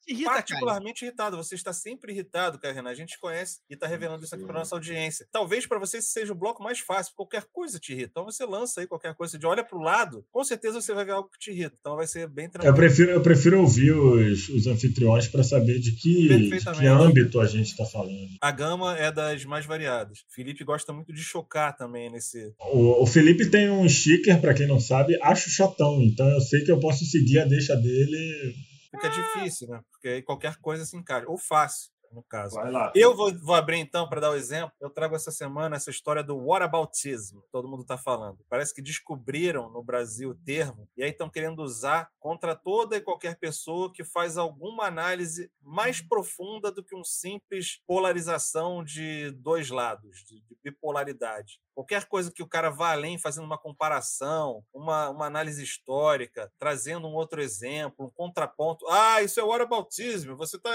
Irrita, 0.06 0.28
cara. 0.30 0.36
particularmente 0.42 1.04
irritado. 1.04 1.36
Você 1.38 1.54
está 1.54 1.72
sempre 1.72 2.12
irritado, 2.12 2.58
Caio 2.58 2.74
Renan. 2.74 2.90
A 2.90 2.94
gente 2.94 3.18
conhece 3.18 3.60
e 3.70 3.74
está 3.74 3.86
revelando 3.86 4.22
isso 4.22 4.34
aqui 4.34 4.44
para 4.44 4.58
nossa 4.58 4.74
audiência. 4.74 5.26
Talvez 5.32 5.66
para 5.66 5.78
você 5.78 6.02
seja 6.02 6.32
o 6.32 6.36
bloco 6.36 6.62
mais 6.62 6.78
fácil. 6.80 7.14
Qualquer 7.16 7.44
coisa 7.50 7.78
te 7.78 7.92
irrita. 7.92 8.10
Então 8.10 8.24
você 8.26 8.44
lança 8.44 8.80
aí 8.82 8.86
qualquer 8.86 9.14
coisa. 9.14 9.38
De 9.38 9.46
olha 9.46 9.64
para 9.64 9.78
o 9.78 9.80
lado, 9.80 10.26
com 10.30 10.44
certeza 10.44 10.80
você 10.80 10.92
vai 10.92 11.06
ver 11.06 11.12
algo 11.12 11.30
que 11.30 11.38
te 11.38 11.50
irrita. 11.50 11.74
Então 11.80 11.96
vai 11.96 12.03
ser 12.06 12.28
bem 12.28 12.46
Eu 12.46 12.50
tranquilo. 12.50 12.76
prefiro, 12.76 13.10
eu 13.10 13.20
prefiro 13.20 13.60
ouvir 13.60 13.92
os, 13.92 14.48
os 14.48 14.66
anfitriões 14.66 15.28
para 15.28 15.42
saber 15.42 15.78
de 15.78 15.92
que, 15.92 16.28
de 16.28 16.60
que 16.60 16.86
âmbito 16.86 17.40
a 17.40 17.46
gente 17.46 17.70
está 17.70 17.84
falando. 17.84 18.28
A 18.40 18.50
gama 18.50 18.96
é 18.98 19.10
das 19.10 19.44
mais 19.44 19.66
variadas. 19.66 20.24
Felipe 20.28 20.64
gosta 20.64 20.92
muito 20.92 21.12
de 21.12 21.22
chocar 21.22 21.76
também 21.76 22.10
nesse. 22.10 22.52
O, 22.72 23.02
o 23.02 23.06
Felipe 23.06 23.46
tem 23.50 23.70
um 23.70 23.88
sticker, 23.88 24.40
para 24.40 24.54
quem 24.54 24.66
não 24.66 24.80
sabe, 24.80 25.18
acho 25.22 25.50
chatão. 25.50 26.02
Então 26.02 26.28
eu 26.28 26.40
sei 26.40 26.62
que 26.64 26.70
eu 26.70 26.80
posso 26.80 27.04
seguir 27.04 27.40
a 27.40 27.44
deixa 27.44 27.74
dele. 27.76 28.54
Fica 28.90 29.08
difícil, 29.08 29.68
né? 29.68 29.80
Porque 29.90 30.08
aí 30.08 30.22
qualquer 30.22 30.56
coisa 30.56 30.84
se 30.84 30.96
encaixa. 30.96 31.26
Ou 31.28 31.36
fácil, 31.36 31.90
no 32.14 32.22
caso. 32.22 32.56
Lá. 32.56 32.92
Eu 32.94 33.14
vou, 33.14 33.32
vou 33.38 33.54
abrir 33.54 33.78
então 33.78 34.08
para 34.08 34.20
dar 34.20 34.30
o 34.30 34.36
exemplo. 34.36 34.72
Eu 34.80 34.88
trago 34.88 35.16
essa 35.16 35.30
semana 35.30 35.76
essa 35.76 35.90
história 35.90 36.22
do 36.22 36.36
whataboutism, 36.36 37.40
que 37.40 37.50
todo 37.50 37.68
mundo 37.68 37.82
está 37.82 37.98
falando. 37.98 38.38
Parece 38.48 38.74
que 38.74 38.80
descobriram 38.80 39.68
no 39.70 39.82
Brasil 39.82 40.30
o 40.30 40.34
termo 40.34 40.88
e 40.96 41.02
aí 41.02 41.10
estão 41.10 41.28
querendo 41.28 41.62
usar 41.62 42.10
contra 42.18 42.54
toda 42.54 42.96
e 42.96 43.00
qualquer 43.00 43.36
pessoa 43.38 43.92
que 43.92 44.04
faz 44.04 44.38
alguma 44.38 44.84
análise 44.84 45.50
mais 45.60 46.00
profunda 46.00 46.70
do 46.70 46.84
que 46.84 46.94
um 46.94 47.04
simples 47.04 47.80
polarização 47.86 48.84
de 48.84 49.30
dois 49.32 49.70
lados, 49.70 50.24
de, 50.24 50.40
de 50.40 50.56
bipolaridade. 50.62 51.60
Qualquer 51.74 52.06
coisa 52.06 52.32
que 52.32 52.42
o 52.42 52.48
cara 52.48 52.70
vá 52.70 52.92
além, 52.92 53.18
fazendo 53.18 53.44
uma 53.44 53.58
comparação, 53.58 54.64
uma, 54.72 55.10
uma 55.10 55.26
análise 55.26 55.62
histórica, 55.62 56.50
trazendo 56.58 57.08
um 57.08 57.14
outro 57.14 57.42
exemplo, 57.42 58.06
um 58.06 58.10
contraponto. 58.10 58.86
Ah, 58.88 59.22
isso 59.22 59.40
é 59.40 59.42
whataboutism, 59.42 60.34
você 60.34 60.56
está... 60.56 60.70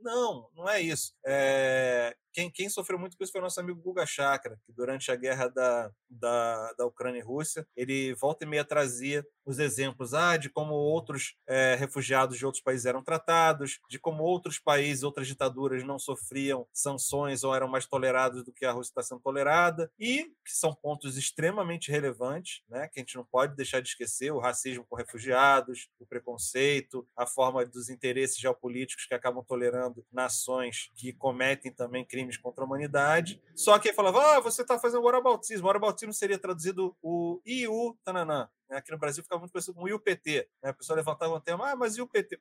Não, 0.00 0.48
não 0.54 0.68
é 0.68 0.80
isso. 0.80 1.14
É, 1.26 2.14
quem, 2.32 2.50
quem, 2.50 2.68
sofreu 2.68 2.98
muito 2.98 3.16
com 3.16 3.24
isso 3.24 3.32
foi 3.32 3.40
o 3.40 3.44
nosso 3.44 3.58
amigo 3.58 3.80
Guga 3.80 4.06
Chakra, 4.06 4.58
que 4.64 4.72
durante 4.72 5.10
a 5.10 5.16
guerra 5.16 5.48
da, 5.48 5.90
da, 6.08 6.72
da 6.74 6.86
Ucrânia 6.86 7.18
e 7.18 7.22
Rússia, 7.22 7.66
ele 7.74 8.14
volta 8.14 8.44
e 8.44 8.48
meia 8.48 8.64
trazia 8.64 9.26
os 9.48 9.58
exemplos 9.58 10.12
ah, 10.12 10.36
de 10.36 10.50
como 10.50 10.74
outros 10.74 11.34
é, 11.46 11.74
refugiados 11.74 12.36
de 12.36 12.44
outros 12.44 12.62
países 12.62 12.84
eram 12.84 13.02
tratados, 13.02 13.80
de 13.88 13.98
como 13.98 14.22
outros 14.22 14.58
países, 14.58 15.02
outras 15.02 15.26
ditaduras 15.26 15.82
não 15.82 15.98
sofriam 15.98 16.66
sanções 16.70 17.42
ou 17.42 17.54
eram 17.54 17.66
mais 17.66 17.86
tolerados 17.86 18.44
do 18.44 18.52
que 18.52 18.66
a 18.66 18.72
Rússia 18.72 18.90
está 18.90 19.02
sendo 19.02 19.22
tolerada. 19.22 19.90
E 19.98 20.24
que 20.44 20.52
são 20.52 20.74
pontos 20.74 21.16
extremamente 21.16 21.90
relevantes, 21.90 22.62
né, 22.68 22.88
que 22.88 23.00
a 23.00 23.02
gente 23.02 23.16
não 23.16 23.24
pode 23.24 23.56
deixar 23.56 23.80
de 23.80 23.88
esquecer, 23.88 24.30
o 24.30 24.38
racismo 24.38 24.84
com 24.86 24.96
refugiados, 24.96 25.88
o 25.98 26.04
preconceito, 26.04 27.08
a 27.16 27.26
forma 27.26 27.64
dos 27.64 27.88
interesses 27.88 28.36
geopolíticos 28.36 29.06
que 29.06 29.14
acabam 29.14 29.42
tolerando 29.42 30.04
nações 30.12 30.90
que 30.94 31.14
cometem 31.14 31.72
também 31.72 32.04
crimes 32.04 32.36
contra 32.36 32.64
a 32.64 32.66
humanidade. 32.66 33.42
Só 33.56 33.78
que 33.78 33.94
falava, 33.94 34.36
ah, 34.36 34.40
você 34.40 34.60
está 34.60 34.78
fazendo 34.78 35.04
o 35.04 35.06
orabautismo. 35.06 35.66
O 35.66 35.70
orabautismo 35.70 36.12
seria 36.12 36.38
traduzido 36.38 36.94
o 37.00 37.40
IU, 37.46 37.96
tananã. 38.04 38.46
Aqui 38.70 38.90
no 38.90 38.98
Brasil 38.98 39.22
ficava 39.22 39.40
muito 39.40 39.52
parecido 39.52 39.74
com 39.74 39.84
o 39.84 39.88
IUPT. 39.88 40.48
Né? 40.62 40.70
A 40.70 40.74
pessoa 40.74 40.96
levantava 40.96 41.34
um 41.34 41.40
tema, 41.40 41.70
ah, 41.70 41.76
mas 41.76 41.96
e 41.96 42.02
o 42.02 42.06
PT? 42.06 42.40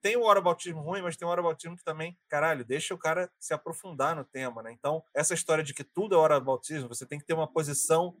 tem 0.00 0.16
o 0.16 0.22
orabautismo 0.22 0.80
ruim, 0.80 1.02
mas 1.02 1.16
tem 1.16 1.26
o 1.26 1.30
orabautismo 1.30 1.76
que 1.76 1.84
também, 1.84 2.18
caralho, 2.28 2.64
deixa 2.64 2.94
o 2.94 2.98
cara 2.98 3.30
se 3.38 3.54
aprofundar 3.54 4.16
no 4.16 4.24
tema, 4.24 4.62
né? 4.62 4.72
Então, 4.72 5.02
essa 5.14 5.34
história 5.34 5.62
de 5.62 5.72
que 5.72 5.84
tudo 5.84 6.14
é 6.14 6.18
orabautismo, 6.18 6.88
você 6.88 7.06
tem 7.06 7.18
que 7.18 7.24
ter 7.24 7.34
uma 7.34 7.46
posição 7.46 8.16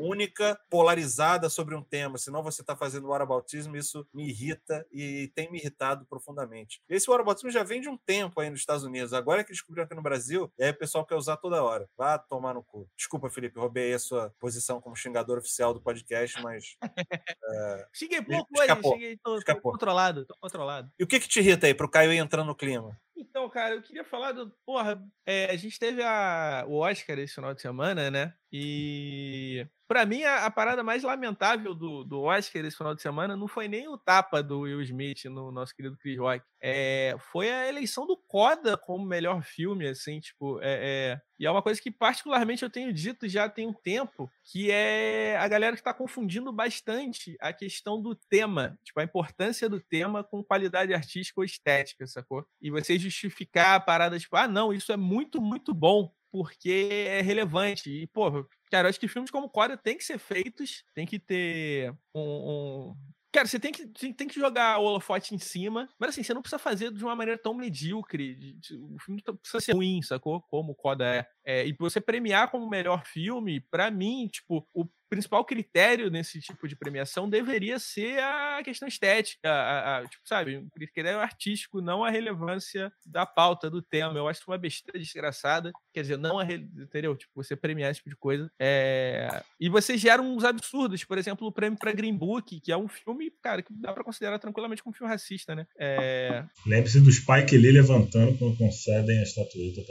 única, 0.00 0.58
polarizada 0.68 1.48
sobre 1.48 1.74
um 1.74 1.82
tema, 1.82 2.18
senão 2.18 2.42
você 2.42 2.62
está 2.62 2.76
fazendo 2.76 3.06
o 3.06 3.10
orabautismo, 3.10 3.76
isso 3.76 4.06
me 4.12 4.28
irrita 4.28 4.86
e 4.90 5.30
tem 5.34 5.50
me 5.50 5.58
irritado 5.58 6.06
profundamente. 6.06 6.80
Esse 6.88 7.10
orabautismo 7.10 7.50
já 7.50 7.62
vem 7.62 7.80
de 7.80 7.88
um 7.88 7.96
tempo 7.96 8.40
aí 8.40 8.50
nos 8.50 8.60
Estados 8.60 8.84
Unidos, 8.84 9.12
agora 9.12 9.40
é 9.40 9.44
que 9.44 9.52
descobriram 9.52 9.84
aqui 9.84 9.94
no 9.94 10.02
Brasil, 10.02 10.52
aí 10.60 10.70
o 10.70 10.78
pessoal 10.78 11.06
quer 11.06 11.16
usar 11.16 11.36
toda 11.36 11.62
hora. 11.62 11.88
Vá 11.96 12.18
tomar 12.18 12.54
no 12.54 12.62
cu. 12.62 12.88
Desculpa, 12.96 13.30
Felipe, 13.30 13.58
roubei 13.58 13.92
a 13.92 13.98
sua 13.98 14.34
posição 14.38 14.80
como 14.80 14.96
xingador 14.96 15.38
oficial 15.38 15.74
do 15.74 15.80
podcast, 15.80 16.40
mas... 16.42 16.76
É... 17.52 17.86
Xinguei 17.92 18.22
pouco 18.22 18.48
hoje, 18.56 18.82
xinguei, 18.82 19.16
tô, 19.16 19.40
tô 19.40 19.60
controlado, 19.60 20.24
tô 20.24 20.34
controlado. 20.40 20.90
E 20.98 21.02
o 21.02 21.06
que 21.06 21.18
que 21.18 21.28
te 21.28 21.40
irrita 21.40 21.66
aí 21.66 21.74
pro 21.74 21.90
Caio 21.90 22.12
ir 22.12 22.18
entrando 22.18 22.46
no 22.46 22.54
clima? 22.54 22.96
Então, 23.20 23.48
cara, 23.50 23.74
eu 23.74 23.82
queria 23.82 24.04
falar 24.04 24.32
do. 24.32 24.50
Porra, 24.64 25.02
é, 25.26 25.50
a 25.50 25.56
gente 25.56 25.78
teve 25.78 26.02
a, 26.02 26.64
o 26.66 26.78
Oscar 26.78 27.18
esse 27.18 27.34
final 27.34 27.52
de 27.52 27.60
semana, 27.60 28.10
né? 28.10 28.34
E 28.52 29.66
para 29.86 30.06
mim 30.06 30.22
a, 30.22 30.46
a, 30.46 30.50
parada 30.50 30.84
mais 30.84 31.02
lamentável 31.02 31.74
do, 31.74 32.04
do 32.04 32.22
Oscar 32.22 32.64
esse 32.64 32.76
final 32.76 32.94
de 32.94 33.02
semana 33.02 33.36
não 33.36 33.48
foi 33.48 33.66
nem 33.66 33.88
o 33.88 33.98
tapa 33.98 34.40
do 34.40 34.60
Will 34.60 34.80
Smith 34.82 35.24
no 35.24 35.50
nosso 35.50 35.74
querido 35.74 35.96
Chris 35.96 36.16
Rock. 36.16 36.44
É, 36.62 37.16
foi 37.32 37.50
a 37.50 37.68
eleição 37.68 38.06
do 38.06 38.16
Coda 38.16 38.76
como 38.76 39.04
melhor 39.04 39.42
filme, 39.42 39.88
assim, 39.88 40.20
tipo, 40.20 40.60
é, 40.62 40.78
é, 41.14 41.20
e 41.38 41.46
é 41.46 41.50
uma 41.50 41.62
coisa 41.62 41.80
que 41.80 41.90
particularmente 41.90 42.62
eu 42.62 42.70
tenho 42.70 42.92
dito 42.92 43.28
já 43.28 43.48
tem 43.48 43.66
um 43.66 43.72
tempo, 43.72 44.30
que 44.44 44.70
é 44.70 45.36
a 45.38 45.48
galera 45.48 45.74
que 45.74 45.80
está 45.80 45.94
confundindo 45.94 46.52
bastante 46.52 47.36
a 47.40 47.52
questão 47.52 48.00
do 48.00 48.14
tema, 48.14 48.78
tipo, 48.84 49.00
a 49.00 49.04
importância 49.04 49.68
do 49.68 49.80
tema 49.80 50.22
com 50.22 50.44
qualidade 50.44 50.92
artística 50.92 51.40
ou 51.40 51.44
estética, 51.44 52.06
sacou? 52.06 52.46
E 52.60 52.70
você 52.70 52.98
justificar 53.10 53.74
a 53.76 53.80
parada, 53.80 54.18
tipo, 54.18 54.36
ah, 54.36 54.48
não, 54.48 54.72
isso 54.72 54.92
é 54.92 54.96
muito, 54.96 55.40
muito 55.40 55.74
bom, 55.74 56.12
porque 56.30 56.88
é 56.90 57.20
relevante. 57.20 57.90
E, 57.90 58.06
pô, 58.06 58.46
cara, 58.70 58.86
eu 58.86 58.90
acho 58.90 59.00
que 59.00 59.08
filmes 59.08 59.30
como 59.30 59.50
Coda 59.50 59.76
tem 59.76 59.96
que 59.96 60.04
ser 60.04 60.18
feitos, 60.18 60.84
tem 60.94 61.06
que 61.06 61.18
ter 61.18 61.92
um, 62.14 62.20
um... 62.20 62.96
Cara, 63.32 63.46
você 63.46 63.60
tem 63.60 63.70
que, 63.70 63.86
tem 63.86 64.26
que 64.26 64.40
jogar 64.40 64.78
o 64.78 64.84
holofote 64.84 65.34
em 65.34 65.38
cima, 65.38 65.88
mas 65.98 66.10
assim, 66.10 66.22
você 66.22 66.34
não 66.34 66.42
precisa 66.42 66.58
fazer 66.58 66.90
de 66.90 67.04
uma 67.04 67.14
maneira 67.14 67.40
tão 67.40 67.54
medíocre. 67.54 68.56
O 68.72 68.98
filme 68.98 69.22
não 69.24 69.36
precisa 69.36 69.60
ser 69.60 69.72
ruim, 69.72 70.02
sacou? 70.02 70.40
Como 70.42 70.72
o 70.72 70.74
Coda 70.74 71.04
é. 71.04 71.26
é 71.44 71.66
e 71.66 71.72
você 71.78 72.00
premiar 72.00 72.50
como 72.50 72.68
melhor 72.68 73.06
filme, 73.06 73.60
para 73.60 73.88
mim, 73.88 74.26
tipo, 74.26 74.66
o 74.74 74.84
principal 75.10 75.44
critério 75.44 76.08
nesse 76.08 76.40
tipo 76.40 76.68
de 76.68 76.76
premiação 76.76 77.28
deveria 77.28 77.78
ser 77.80 78.20
a 78.20 78.62
questão 78.64 78.86
estética, 78.86 79.50
a, 79.50 79.98
a, 79.98 80.06
tipo, 80.06 80.22
sabe, 80.24 80.56
um 80.56 80.68
critério 80.68 81.18
artístico, 81.18 81.82
não 81.82 82.04
a 82.04 82.10
relevância 82.10 82.92
da 83.04 83.26
pauta, 83.26 83.68
do 83.68 83.82
tema. 83.82 84.16
Eu 84.16 84.28
acho 84.28 84.42
uma 84.46 84.56
besteira 84.56 84.98
desgraçada. 84.98 85.72
Quer 85.92 86.02
dizer, 86.02 86.16
não 86.16 86.38
a 86.38 86.44
entendeu? 86.44 87.16
Tipo, 87.16 87.32
você 87.34 87.56
premiar 87.56 87.90
esse 87.90 87.98
tipo 87.98 88.10
de 88.10 88.16
coisa. 88.16 88.50
É... 88.58 89.42
E 89.58 89.68
você 89.68 89.98
gera 89.98 90.22
uns 90.22 90.44
absurdos. 90.44 91.04
Por 91.04 91.18
exemplo, 91.18 91.46
o 91.46 91.52
prêmio 91.52 91.78
para 91.78 91.92
Green 91.92 92.16
Book, 92.16 92.60
que 92.60 92.70
é 92.70 92.76
um 92.76 92.88
filme, 92.88 93.32
cara, 93.42 93.62
que 93.62 93.72
dá 93.72 93.92
para 93.92 94.04
considerar 94.04 94.38
tranquilamente 94.38 94.82
como 94.82 94.92
um 94.92 94.96
filme 94.96 95.12
racista, 95.12 95.54
né? 95.54 95.66
É... 95.78 96.44
Lembre-se 96.64 97.00
do 97.00 97.10
Spike 97.10 97.56
Lee 97.56 97.72
levantando 97.72 98.38
quando 98.38 98.56
concedem 98.56 99.18
a 99.18 99.22
estatueta 99.22 99.82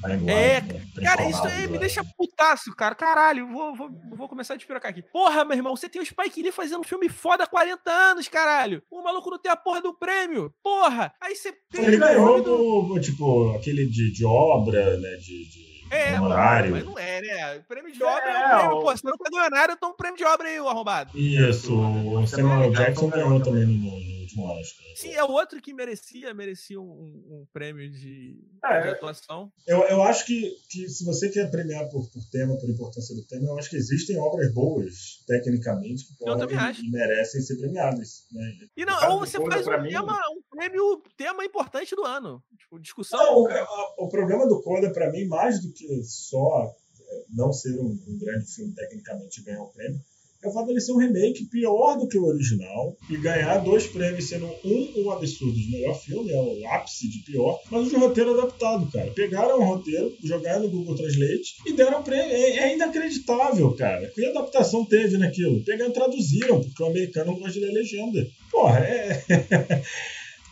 para 0.00 0.14
ele. 0.14 0.30
É, 0.30 0.60
né? 0.60 0.86
cara, 1.02 1.28
isso 1.28 1.44
aí 1.44 1.66
me 1.66 1.78
deixa 1.78 2.04
putaço, 2.04 2.74
cara. 2.76 2.94
Caralho, 2.94 3.48
vou, 3.48 3.74
vou, 3.74 3.90
vou 4.16 4.28
começar 4.28 4.54
a 4.54 4.56
despirocar 4.68 4.90
aqui. 4.90 5.02
Porra, 5.02 5.44
meu 5.44 5.56
irmão, 5.56 5.74
você 5.74 5.88
tem 5.88 6.00
o 6.00 6.04
Spike 6.06 6.42
Lee 6.42 6.52
fazendo 6.52 6.80
um 6.80 6.84
filme 6.84 7.08
foda 7.08 7.44
há 7.44 7.46
40 7.46 7.90
anos, 7.90 8.28
caralho. 8.28 8.82
O 8.90 9.02
maluco 9.02 9.30
não 9.30 9.38
tem 9.38 9.50
a 9.50 9.56
porra 9.56 9.80
do 9.80 9.94
prêmio. 9.94 10.52
Porra! 10.62 11.12
Aí 11.20 11.34
você 11.34 11.52
tem. 11.70 11.84
Ele 11.86 11.96
ganhou 11.96 12.42
do, 12.42 13.00
tipo, 13.00 13.54
aquele 13.56 13.86
de, 13.86 14.12
de 14.12 14.24
obra, 14.24 14.96
né? 14.98 15.16
De, 15.16 15.48
de 15.48 15.68
é, 15.90 16.20
honorário. 16.20 16.72
Mas 16.72 16.84
não 16.84 16.98
é, 16.98 17.22
né? 17.22 17.56
O 17.56 17.62
prêmio 17.62 17.92
de 17.92 18.02
obra 18.02 18.24
é, 18.24 18.32
é 18.32 18.38
um 18.38 18.58
prêmio, 18.58 18.80
pô. 18.82 18.96
Se 18.96 19.04
não 19.04 19.16
tá 19.16 19.30
milionário, 19.30 19.72
eu 19.72 19.76
tô 19.76 19.88
um 19.88 19.96
prêmio 19.96 20.18
de 20.18 20.24
obra 20.24 20.48
aí, 20.48 20.60
o 20.60 20.68
arrombado. 20.68 21.18
Isso, 21.18 21.74
o 21.74 22.26
Samuel 22.26 22.70
Jackson 22.72 23.08
ganhou 23.08 23.40
também 23.40 23.64
no 23.64 24.17
Oscar. 24.42 24.86
Sim, 24.94 25.12
é 25.12 25.24
outro 25.24 25.60
que 25.60 25.72
merecia, 25.72 26.32
merecia 26.34 26.80
um, 26.80 26.84
um 26.84 27.46
prêmio 27.52 27.90
de, 27.90 28.38
é, 28.64 28.82
de, 28.82 28.88
atuação. 28.88 29.52
Eu, 29.66 29.82
eu 29.84 30.02
acho 30.02 30.26
que, 30.26 30.56
que 30.70 30.88
se 30.88 31.04
você 31.04 31.28
quer 31.28 31.50
premiar 31.50 31.88
por, 31.88 32.08
por 32.10 32.24
tema, 32.30 32.56
por 32.58 32.68
importância 32.68 33.14
do 33.14 33.24
tema, 33.24 33.46
eu 33.46 33.58
acho 33.58 33.70
que 33.70 33.76
existem 33.76 34.18
obras 34.18 34.52
boas, 34.52 35.22
tecnicamente, 35.26 36.06
que 36.06 36.16
podem 36.18 36.48
e 36.48 36.90
merecem 36.90 37.40
ser 37.40 37.56
premiadas. 37.56 38.26
Né? 38.32 38.52
E 38.76 38.84
não, 38.84 39.12
ou 39.12 39.20
você 39.20 39.38
faz 39.38 39.66
um, 39.66 39.82
mim, 39.82 39.90
tema, 39.90 40.20
um 40.30 40.56
prêmio, 40.56 41.02
tema 41.16 41.44
importante 41.44 41.94
do 41.94 42.04
ano. 42.04 42.42
Tipo, 42.58 42.78
discussão. 42.80 43.18
Não, 43.18 43.38
o, 43.42 44.06
o, 44.06 44.08
problema 44.08 44.46
do 44.46 44.62
Coda, 44.62 44.92
para 44.92 45.10
mim, 45.10 45.26
mais 45.26 45.60
do 45.60 45.72
que 45.72 46.02
só 46.04 46.74
é, 47.00 47.24
não 47.30 47.52
ser 47.52 47.78
um, 47.78 47.98
um 48.06 48.18
grande 48.18 48.46
filme 48.46 48.74
tecnicamente 48.74 49.42
ganhar 49.42 49.62
o 49.62 49.72
prêmio, 49.72 50.00
é 50.42 50.48
o 50.48 50.52
fato 50.52 50.66
dele 50.66 50.80
ser 50.80 50.92
um 50.92 50.98
remake 50.98 51.46
pior 51.46 51.96
do 51.96 52.06
que 52.06 52.16
o 52.16 52.26
original 52.26 52.96
e 53.10 53.16
ganhar 53.16 53.58
dois 53.58 53.86
prêmios, 53.86 54.28
sendo 54.28 54.46
um 54.64 55.04
o 55.04 55.10
absurdo 55.10 55.54
de 55.54 55.70
melhor 55.70 55.98
filme, 56.00 56.30
é 56.30 56.40
o 56.40 56.68
ápice 56.68 57.08
de 57.08 57.24
pior, 57.24 57.58
mas 57.70 57.86
o 57.86 57.90
de 57.90 57.96
roteiro 57.96 58.38
adaptado, 58.38 58.90
cara. 58.90 59.10
Pegaram 59.10 59.58
o 59.58 59.64
roteiro, 59.64 60.14
jogaram 60.22 60.62
no 60.62 60.70
Google 60.70 60.94
Translate 60.94 61.56
e 61.66 61.72
deram 61.72 62.02
prêmio. 62.02 62.30
É, 62.30 62.58
é 62.58 62.74
inacreditável, 62.74 63.72
cara. 63.74 64.06
Que 64.14 64.26
adaptação 64.26 64.84
teve 64.84 65.18
naquilo? 65.18 65.64
Pegaram 65.64 65.92
traduziram, 65.92 66.60
porque 66.60 66.82
o 66.82 66.86
americano 66.86 67.32
não 67.32 67.38
gosta 67.38 67.52
de 67.52 67.60
ler 67.60 67.72
legenda. 67.72 68.26
Porra, 68.50 68.78
é. 68.78 69.22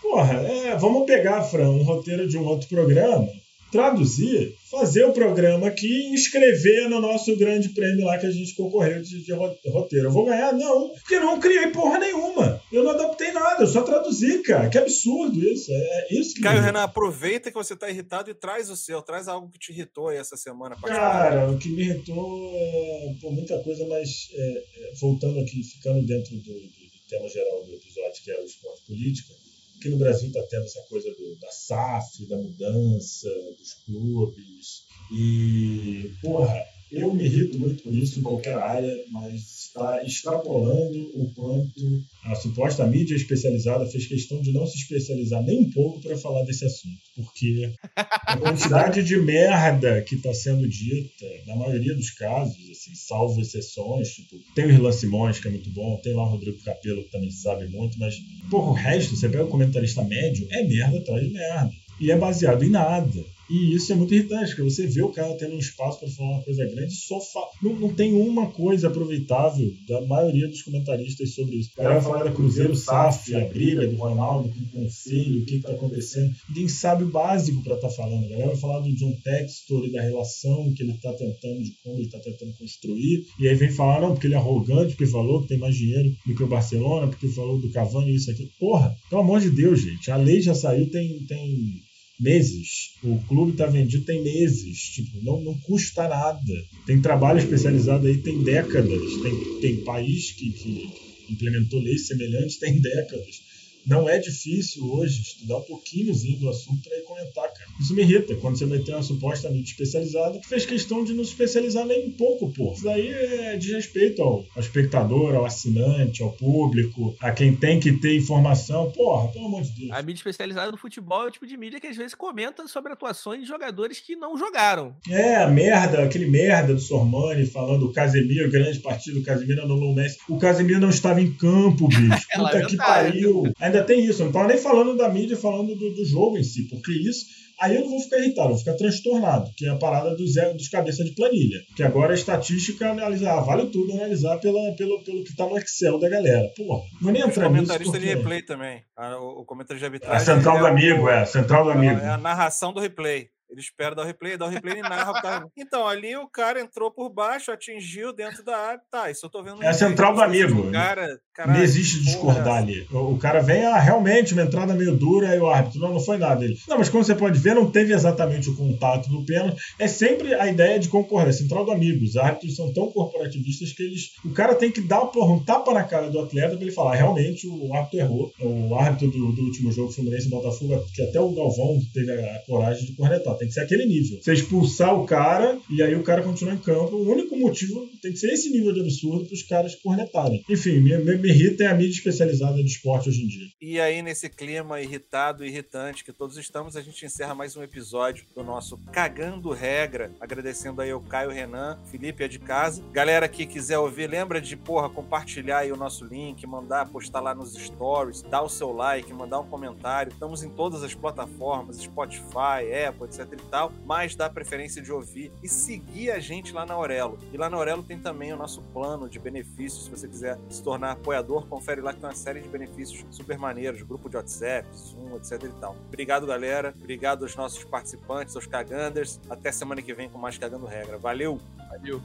Porra, 0.02 0.34
é... 0.34 0.76
vamos 0.76 1.06
pegar, 1.06 1.42
Fran, 1.42 1.70
um 1.70 1.82
roteiro 1.82 2.28
de 2.28 2.36
um 2.36 2.46
outro 2.46 2.68
programa 2.68 3.28
traduzir, 3.70 4.54
fazer 4.70 5.04
o 5.04 5.12
programa 5.12 5.68
aqui 5.68 5.86
e 5.86 6.14
inscrever 6.14 6.88
no 6.88 7.00
nosso 7.00 7.36
grande 7.36 7.70
prêmio 7.70 8.04
lá 8.04 8.18
que 8.18 8.26
a 8.26 8.30
gente 8.30 8.54
concorreu 8.54 9.02
de, 9.02 9.24
de 9.24 9.32
roteiro. 9.32 10.06
Eu 10.06 10.10
vou 10.10 10.24
ganhar? 10.24 10.52
Não, 10.52 10.88
porque 10.90 11.14
eu 11.14 11.20
não 11.20 11.40
criei 11.40 11.68
porra 11.68 11.98
nenhuma. 11.98 12.60
Eu 12.72 12.84
não 12.84 12.92
adaptei 12.92 13.32
nada, 13.32 13.62
eu 13.62 13.66
só 13.66 13.82
traduzi, 13.82 14.42
cara. 14.42 14.68
Que 14.68 14.78
absurdo 14.78 15.42
isso. 15.42 15.70
É, 15.70 15.74
é 15.74 16.14
isso 16.14 16.34
que. 16.34 16.42
Caio 16.42 16.62
Renan, 16.62 16.82
aproveita 16.82 17.50
que 17.50 17.56
você 17.56 17.74
está 17.74 17.90
irritado 17.90 18.30
e 18.30 18.34
traz 18.34 18.70
o 18.70 18.76
seu. 18.76 19.02
Traz 19.02 19.28
algo 19.28 19.50
que 19.50 19.58
te 19.58 19.72
irritou 19.72 20.08
aí 20.08 20.18
essa 20.18 20.36
semana. 20.36 20.76
Cara, 20.76 21.50
o 21.50 21.58
que 21.58 21.68
me 21.68 21.82
irritou 21.82 22.52
é 22.54 23.14
por 23.20 23.32
muita 23.32 23.58
coisa, 23.62 23.86
mas 23.86 24.28
é, 24.32 24.58
é, 24.58 24.92
voltando 25.00 25.40
aqui, 25.40 25.62
ficando 25.62 26.04
dentro 26.06 26.36
do, 26.36 26.42
do, 26.42 26.52
do 26.52 27.08
tema 27.08 27.28
geral 27.28 27.64
do 27.64 27.74
episódio, 27.74 28.22
que 28.22 28.30
é 28.30 28.40
o 28.40 28.44
esporte 28.44 28.86
política 28.86 29.45
Aqui 29.86 29.94
no 29.94 29.98
Brasil 29.98 30.26
está 30.26 30.42
tendo 30.50 30.64
essa 30.64 30.82
coisa 30.88 31.08
do, 31.10 31.36
da 31.36 31.52
SAF, 31.52 32.26
da 32.26 32.36
mudança, 32.36 33.28
dos 33.56 33.72
clubes. 33.84 34.82
E, 35.12 36.10
porra, 36.20 36.60
eu 36.90 37.12
me 37.12 37.24
irrito 37.24 37.58
muito 37.58 37.82
com 37.82 37.90
isso 37.90 38.18
em 38.18 38.22
qualquer 38.22 38.54
área, 38.54 38.94
mas 39.10 39.66
está 39.66 40.02
extrapolando 40.04 40.98
o 41.14 41.32
quanto 41.34 42.04
a 42.24 42.34
suposta 42.34 42.86
mídia 42.86 43.14
especializada 43.14 43.86
fez 43.86 44.06
questão 44.06 44.40
de 44.40 44.52
não 44.52 44.66
se 44.66 44.78
especializar 44.78 45.42
nem 45.42 45.60
um 45.60 45.70
pouco 45.70 46.00
para 46.00 46.16
falar 46.16 46.44
desse 46.44 46.64
assunto. 46.64 46.96
Porque 47.14 47.72
a 47.94 48.36
quantidade 48.36 49.02
de 49.02 49.16
merda 49.16 50.00
que 50.02 50.14
está 50.14 50.32
sendo 50.32 50.68
dita, 50.68 51.26
na 51.46 51.56
maioria 51.56 51.94
dos 51.94 52.10
casos, 52.10 52.56
assim, 52.70 52.94
salvo 52.94 53.40
exceções, 53.40 54.10
tipo, 54.10 54.36
tem 54.54 54.66
o 54.66 54.70
Irlan 54.70 54.92
Simões, 54.92 55.40
que 55.40 55.48
é 55.48 55.50
muito 55.50 55.70
bom, 55.70 56.00
tem 56.02 56.14
lá 56.14 56.24
o 56.24 56.30
Rodrigo 56.30 56.62
Capello, 56.62 57.04
que 57.04 57.10
também 57.10 57.30
sabe 57.30 57.66
muito, 57.68 57.98
mas, 57.98 58.16
porra, 58.50 58.70
o 58.70 58.74
resto, 58.74 59.16
você 59.16 59.28
pega 59.28 59.44
o 59.44 59.48
comentarista 59.48 60.02
médio, 60.02 60.46
é 60.50 60.62
merda 60.62 60.98
atrás 60.98 61.26
de 61.26 61.32
merda. 61.32 61.72
E 62.00 62.10
é 62.10 62.16
baseado 62.16 62.62
em 62.62 62.70
nada. 62.70 63.35
E 63.48 63.74
isso 63.74 63.92
é 63.92 63.96
muito 63.96 64.14
irritante, 64.14 64.48
porque 64.48 64.62
você 64.62 64.86
vê 64.86 65.02
o 65.02 65.10
cara 65.10 65.34
tendo 65.36 65.54
um 65.54 65.58
espaço 65.58 66.00
para 66.00 66.08
falar 66.08 66.30
uma 66.30 66.42
coisa 66.42 66.64
grande 66.64 66.94
só 66.94 67.20
fa... 67.20 67.40
não, 67.62 67.74
não 67.74 67.94
tem 67.94 68.14
uma 68.14 68.50
coisa 68.50 68.88
aproveitável 68.88 69.72
da 69.88 70.00
maioria 70.02 70.48
dos 70.48 70.62
comentaristas 70.62 71.34
sobre 71.34 71.56
isso. 71.56 71.70
O 71.72 71.76
cara 71.76 71.94
vai 71.94 72.02
falar 72.02 72.24
da 72.24 72.32
Cruzeiro 72.32 72.74
SAF, 72.74 73.34
a 73.34 73.44
briga 73.46 73.86
do 73.86 73.96
Ronaldo 73.96 74.48
com 74.48 74.60
o 74.60 74.82
conselho, 74.82 75.42
o 75.42 75.44
que 75.44 75.56
está 75.56 75.72
acontecendo. 75.72 76.34
Ninguém 76.48 76.68
sabe 76.68 77.04
o 77.04 77.10
básico 77.10 77.62
para 77.62 77.76
estar 77.76 77.88
tá 77.88 77.94
falando. 77.94 78.24
A 78.24 78.28
galera 78.28 78.48
vai 78.48 78.56
falar 78.56 78.80
do 78.80 78.94
John 78.94 79.16
Textor 79.22 79.86
e 79.86 79.92
da 79.92 80.02
relação 80.02 80.72
que 80.74 80.82
ele 80.82 80.92
está 80.92 81.12
tentando, 81.12 81.62
de 81.62 81.72
como 81.82 81.96
ele 81.96 82.06
está 82.06 82.18
tentando 82.18 82.52
construir. 82.58 83.26
E 83.38 83.48
aí 83.48 83.54
vem 83.54 83.70
falar, 83.70 84.00
não, 84.00 84.12
porque 84.12 84.26
ele 84.26 84.34
é 84.34 84.38
arrogante, 84.38 84.90
porque 84.90 85.06
falou 85.06 85.42
que 85.42 85.48
tem 85.48 85.58
mais 85.58 85.76
dinheiro 85.76 86.14
do 86.26 86.34
que 86.34 86.42
o 86.42 86.48
Barcelona, 86.48 87.08
porque 87.08 87.28
falou 87.28 87.60
do 87.60 87.70
Cavani, 87.70 88.14
isso 88.14 88.30
aqui. 88.30 88.50
Porra, 88.58 88.96
pelo 89.08 89.22
amor 89.22 89.40
de 89.40 89.50
Deus, 89.50 89.80
gente. 89.80 90.10
A 90.10 90.16
lei 90.16 90.40
já 90.40 90.54
saiu 90.54 90.90
tem. 90.90 91.24
tem 91.26 91.85
Meses. 92.18 92.94
O 93.02 93.18
clube 93.26 93.52
está 93.52 93.66
vendido 93.66 94.04
tem 94.04 94.22
meses. 94.22 94.78
Tipo, 94.94 95.22
não, 95.22 95.42
não 95.42 95.58
custa 95.60 96.08
nada. 96.08 96.54
Tem 96.86 97.00
trabalho 97.00 97.38
especializado 97.38 98.06
aí, 98.06 98.18
tem 98.18 98.42
décadas. 98.42 99.02
Tem, 99.22 99.60
tem 99.60 99.84
país 99.84 100.32
que, 100.32 100.50
que 100.50 101.06
implementou 101.30 101.80
leis 101.80 102.06
semelhantes, 102.06 102.58
tem 102.58 102.80
décadas 102.80 103.45
não 103.86 104.08
é 104.08 104.18
difícil 104.18 104.84
hoje 104.92 105.22
estudar 105.22 105.58
um 105.58 105.62
pouquinhozinho 105.62 106.38
do 106.40 106.48
assunto 106.48 106.82
para 106.88 106.98
ir 106.98 107.02
comentar, 107.02 107.44
cara. 107.52 107.70
Isso 107.80 107.94
me 107.94 108.02
irrita, 108.02 108.34
quando 108.36 108.58
você 108.58 108.66
vai 108.66 108.78
ter 108.78 108.92
uma 108.92 109.02
suposta 109.02 109.48
mídia 109.50 109.70
especializada 109.70 110.38
que 110.38 110.48
fez 110.48 110.66
questão 110.66 111.04
de 111.04 111.12
não 111.14 111.24
se 111.24 111.30
especializar 111.30 111.86
nem 111.86 112.08
um 112.08 112.12
pouco, 112.12 112.50
pô. 112.52 112.72
Isso 112.72 112.88
aí 112.88 113.08
é 113.08 113.56
de 113.56 113.72
respeito 113.72 114.22
ao, 114.22 114.44
ao 114.54 114.60
espectador, 114.60 115.34
ao 115.34 115.44
assinante, 115.44 116.22
ao 116.22 116.32
público, 116.32 117.14
a 117.20 117.30
quem 117.32 117.54
tem 117.54 117.78
que 117.80 117.92
ter 117.92 118.16
informação. 118.16 118.90
Porra, 118.92 119.28
pelo 119.32 119.46
amor 119.46 119.62
de 119.62 119.70
Deus. 119.70 119.90
A 119.92 120.02
mídia 120.02 120.20
especializada 120.20 120.70
no 120.70 120.76
futebol 120.78 121.24
é 121.24 121.28
o 121.28 121.30
tipo 121.30 121.46
de 121.46 121.56
mídia 121.56 121.80
que 121.80 121.86
às 121.86 121.96
vezes 121.96 122.14
comenta 122.14 122.66
sobre 122.66 122.92
atuações 122.92 123.42
de 123.42 123.46
jogadores 123.46 124.00
que 124.00 124.16
não 124.16 124.36
jogaram. 124.36 124.96
É, 125.08 125.36
a 125.36 125.48
merda, 125.48 126.02
aquele 126.02 126.26
merda 126.26 126.74
do 126.74 126.80
Sormani 126.80 127.46
falando 127.46 127.86
o 127.86 127.92
Casemiro, 127.92 128.50
grande 128.50 128.78
partido, 128.80 129.20
o 129.20 129.22
Casemiro 129.22 129.62
anulou 129.62 129.92
o 129.92 129.94
Messi. 129.94 130.18
O 130.28 130.38
Casemiro 130.38 130.80
não 130.80 130.90
estava 130.90 131.20
em 131.20 131.32
campo, 131.32 131.88
bicho. 131.88 132.26
É 132.30 132.38
Puta 132.38 132.50
que 132.50 132.76
lamentável. 132.76 133.12
pariu. 133.12 133.52
Ainda 133.60 133.75
tem 133.82 134.04
isso, 134.04 134.22
eu 134.22 134.26
não 134.26 134.32
tava 134.32 134.48
nem 134.48 134.58
falando 134.58 134.96
da 134.96 135.08
mídia, 135.08 135.36
falando 135.36 135.74
do, 135.74 135.94
do 135.94 136.04
jogo 136.04 136.36
em 136.38 136.42
si, 136.44 136.68
porque 136.68 136.92
isso. 136.92 137.24
Aí 137.58 137.74
eu 137.74 137.80
não 137.80 137.88
vou 137.88 138.00
ficar 138.00 138.18
irritado, 138.18 138.48
eu 138.48 138.50
vou 138.50 138.58
ficar 138.58 138.74
transtornado, 138.74 139.50
que 139.56 139.64
é 139.66 139.70
a 139.70 139.76
parada 139.76 140.14
dos, 140.14 140.34
dos 140.58 140.68
cabeça 140.68 141.02
de 141.02 141.14
planilha. 141.14 141.58
Que 141.74 141.82
agora 141.82 142.12
a 142.12 142.14
estatística 142.14 142.90
analisar, 142.90 143.40
vale 143.40 143.70
tudo 143.70 143.94
analisar 143.94 144.36
pela, 144.40 144.60
pelo, 144.76 145.02
pelo 145.04 145.24
que 145.24 145.34
tá 145.34 145.46
no 145.46 145.56
Excel 145.56 145.98
da 145.98 146.06
galera. 146.06 146.46
Porra, 146.54 146.82
não 146.92 147.00
vou 147.00 147.12
nem 147.12 147.22
entrar 147.22 147.48
nisso. 147.48 147.62
comentaristas 147.64 147.98
de 148.00 148.06
Porque... 148.08 148.14
replay 148.18 148.42
também. 148.42 148.82
A- 148.94 149.18
o, 149.18 149.40
o 149.40 149.44
comentarista 149.46 149.88
de 149.88 149.94
A 149.96 150.10
arbitragem. 150.10 150.26
central 150.36 150.56
é 150.58 150.60
do 150.60 150.66
amigo, 150.66 151.08
é, 151.08 151.20
a 151.22 151.26
central 151.26 151.64
do 151.64 151.70
amigo. 151.70 151.98
É 151.98 152.08
a 152.10 152.18
narração 152.18 152.74
do 152.74 152.80
replay. 152.80 153.28
Ele 153.50 153.60
espera 153.60 153.94
dar 153.94 154.02
o 154.02 154.06
replay, 154.06 154.36
dá 154.36 154.46
o 154.46 154.48
replay 154.48 154.78
e 154.78 154.82
narra. 154.82 155.10
o 155.10 155.22
cara. 155.22 155.46
Então, 155.56 155.86
ali 155.86 156.16
o 156.16 156.28
cara 156.28 156.60
entrou 156.60 156.90
por 156.90 157.08
baixo, 157.08 157.50
atingiu 157.50 158.12
dentro 158.12 158.44
da 158.44 158.56
área. 158.56 158.80
Tá, 158.90 159.10
isso 159.10 159.26
eu 159.26 159.30
tô 159.30 159.42
vendo. 159.42 159.62
É 159.62 159.68
a 159.68 159.72
central 159.72 160.14
do 160.14 160.22
amigo. 160.22 160.68
O 160.68 160.72
cara, 160.72 161.06
Não 161.08 161.18
caralho, 161.32 161.62
existe 161.62 161.98
que 161.98 162.04
discordar 162.04 162.44
porra 162.44 162.56
é 162.56 162.62
ali. 162.62 162.86
O, 162.90 163.18
cara 163.18 163.40
vem, 163.40 163.64
ah, 163.64 163.78
realmente, 163.78 164.32
uma 164.32 164.42
entrada 164.42 164.74
meio 164.74 164.96
dura, 164.96 165.30
aí 165.30 165.38
o 165.38 165.48
árbitro, 165.48 165.80
não, 165.80 165.94
não 165.94 166.00
foi 166.00 166.18
nada. 166.18 166.44
Ele, 166.44 166.56
não, 166.68 166.78
mas 166.78 166.88
como 166.88 167.04
você 167.04 167.14
pode 167.14 167.38
ver, 167.38 167.54
não 167.54 167.70
teve 167.70 167.92
exatamente 167.92 168.48
o 168.48 168.56
contato 168.56 169.08
do 169.08 169.24
pênalti. 169.24 169.60
É 169.78 169.88
sempre 169.88 170.34
a 170.34 170.46
ideia 170.46 170.78
de 170.78 170.88
concordar. 170.88 171.32
Central 171.32 171.64
do 171.64 171.72
amigo. 171.72 172.04
Os 172.04 172.16
árbitros 172.16 172.54
são 172.56 172.72
tão 172.72 172.90
corporativistas 172.90 173.72
que 173.72 173.82
eles. 173.82 174.10
O 174.24 174.32
cara 174.32 174.54
tem 174.54 174.70
que 174.70 174.80
dar 174.80 175.06
porra, 175.06 175.32
um 175.32 175.44
tapa 175.44 175.72
na 175.72 175.84
cara 175.84 176.10
do 176.10 176.20
atleta 176.20 176.54
pra 176.54 176.62
ele 176.62 176.72
falar, 176.72 176.94
realmente, 176.94 177.46
o 177.46 177.74
árbitro 177.74 177.98
errou. 177.98 178.32
O 178.40 178.74
árbitro 178.74 179.10
do, 179.10 179.32
do 179.32 179.42
último 179.42 179.72
jogo, 179.72 179.92
Fluminense 179.92 180.26
e 180.26 180.30
Botafogo, 180.30 180.84
que 180.94 181.02
até 181.02 181.20
o 181.20 181.32
Galvão 181.32 181.78
teve 181.92 182.12
a, 182.12 182.36
a 182.36 182.38
coragem 182.46 182.86
de 182.86 182.94
cornetar. 182.94 183.35
Tem 183.38 183.48
que 183.48 183.54
ser 183.54 183.60
aquele 183.60 183.86
nível. 183.86 184.20
Você 184.22 184.32
expulsar 184.32 184.94
o 184.94 185.06
cara 185.06 185.58
e 185.70 185.82
aí 185.82 185.94
o 185.94 186.02
cara 186.02 186.22
continua 186.22 186.54
em 186.54 186.58
campo. 186.58 186.96
O 186.96 187.10
único 187.10 187.36
motivo 187.36 187.86
tem 188.02 188.12
que 188.12 188.18
ser 188.18 188.32
esse 188.32 188.50
nível 188.50 188.72
de 188.72 188.80
absurdo 188.80 189.26
para 189.26 189.34
os 189.34 189.42
caras 189.42 189.74
cornetarem. 189.74 190.42
Enfim, 190.48 190.80
me, 190.80 190.96
me, 190.98 191.16
me 191.16 191.28
irrita 191.28 191.64
é 191.64 191.66
a 191.68 191.74
mídia 191.74 191.92
especializada 191.92 192.56
de 192.56 192.68
esporte 192.68 193.08
hoje 193.08 193.22
em 193.22 193.28
dia. 193.28 193.46
E 193.60 193.80
aí, 193.80 194.02
nesse 194.02 194.28
clima 194.28 194.80
irritado 194.80 195.44
e 195.44 195.48
irritante 195.48 196.04
que 196.04 196.12
todos 196.12 196.36
estamos, 196.36 196.76
a 196.76 196.82
gente 196.82 197.04
encerra 197.04 197.34
mais 197.34 197.56
um 197.56 197.62
episódio 197.62 198.24
do 198.34 198.42
nosso 198.42 198.78
Cagando 198.92 199.50
Regra. 199.50 200.12
Agradecendo 200.20 200.80
aí 200.80 200.90
ao 200.90 201.00
Caio 201.00 201.30
Renan, 201.30 201.78
Felipe 201.90 202.24
é 202.24 202.28
de 202.28 202.38
casa. 202.38 202.82
Galera 202.92 203.28
que 203.28 203.46
quiser 203.46 203.78
ouvir, 203.78 204.08
lembra 204.08 204.40
de, 204.40 204.56
porra, 204.56 204.88
compartilhar 204.88 205.58
aí 205.58 205.72
o 205.72 205.76
nosso 205.76 206.04
link, 206.04 206.46
mandar, 206.46 206.88
postar 206.88 207.20
lá 207.20 207.34
nos 207.34 207.54
stories, 207.54 208.22
dar 208.22 208.42
o 208.42 208.48
seu 208.48 208.72
like, 208.72 209.12
mandar 209.12 209.40
um 209.40 209.46
comentário. 209.46 210.12
Estamos 210.12 210.42
em 210.42 210.50
todas 210.50 210.82
as 210.82 210.94
plataformas, 210.94 211.78
Spotify, 211.78 212.72
Apple, 212.86 213.06
etc 213.06 213.25
e 213.34 213.50
tal. 213.50 213.72
Mas 213.84 214.14
dá 214.14 214.28
preferência 214.28 214.80
de 214.80 214.92
ouvir 214.92 215.32
e 215.42 215.48
seguir 215.48 216.10
a 216.10 216.18
gente 216.18 216.52
lá 216.52 216.64
na 216.64 216.74
Aurelo. 216.74 217.18
E 217.32 217.36
lá 217.36 217.50
na 217.50 217.56
Aurelo 217.56 217.82
tem 217.82 217.98
também 217.98 218.32
o 218.32 218.36
nosso 218.36 218.62
plano 218.72 219.08
de 219.08 219.18
benefícios. 219.18 219.84
Se 219.84 219.90
você 219.90 220.08
quiser 220.08 220.38
se 220.48 220.62
tornar 220.62 220.92
apoiador, 220.92 221.46
confere 221.46 221.80
lá 221.80 221.92
que 221.92 222.00
tem 222.00 222.08
uma 222.08 222.14
série 222.14 222.40
de 222.40 222.48
benefícios 222.48 223.04
super 223.10 223.38
maneiros, 223.38 223.82
grupo 223.82 224.08
de 224.08 224.16
WhatsApp, 224.16 224.68
Zoom, 224.74 225.16
etc 225.16 225.42
e 225.44 225.60
tal. 225.60 225.76
Obrigado, 225.88 226.26
galera. 226.26 226.74
Obrigado 226.78 227.24
aos 227.24 227.34
nossos 227.34 227.64
participantes, 227.64 228.36
aos 228.36 228.46
Caganders. 228.46 229.20
Até 229.28 229.50
semana 229.50 229.82
que 229.82 229.92
vem 229.92 230.08
com 230.08 230.18
mais 230.18 230.38
Cagando 230.38 230.66
Regra. 230.66 230.98
Valeu! 230.98 231.40
Valeu. 231.70 232.00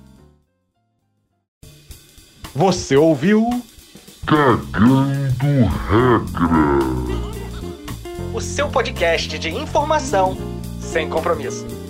Você 2.54 2.98
ouviu? 2.98 3.48
O 8.34 8.42
seu 8.42 8.70
podcast 8.70 9.40
de 9.40 9.50
informação 9.50 10.61
sem 10.92 11.10
compromisso. 11.10 11.81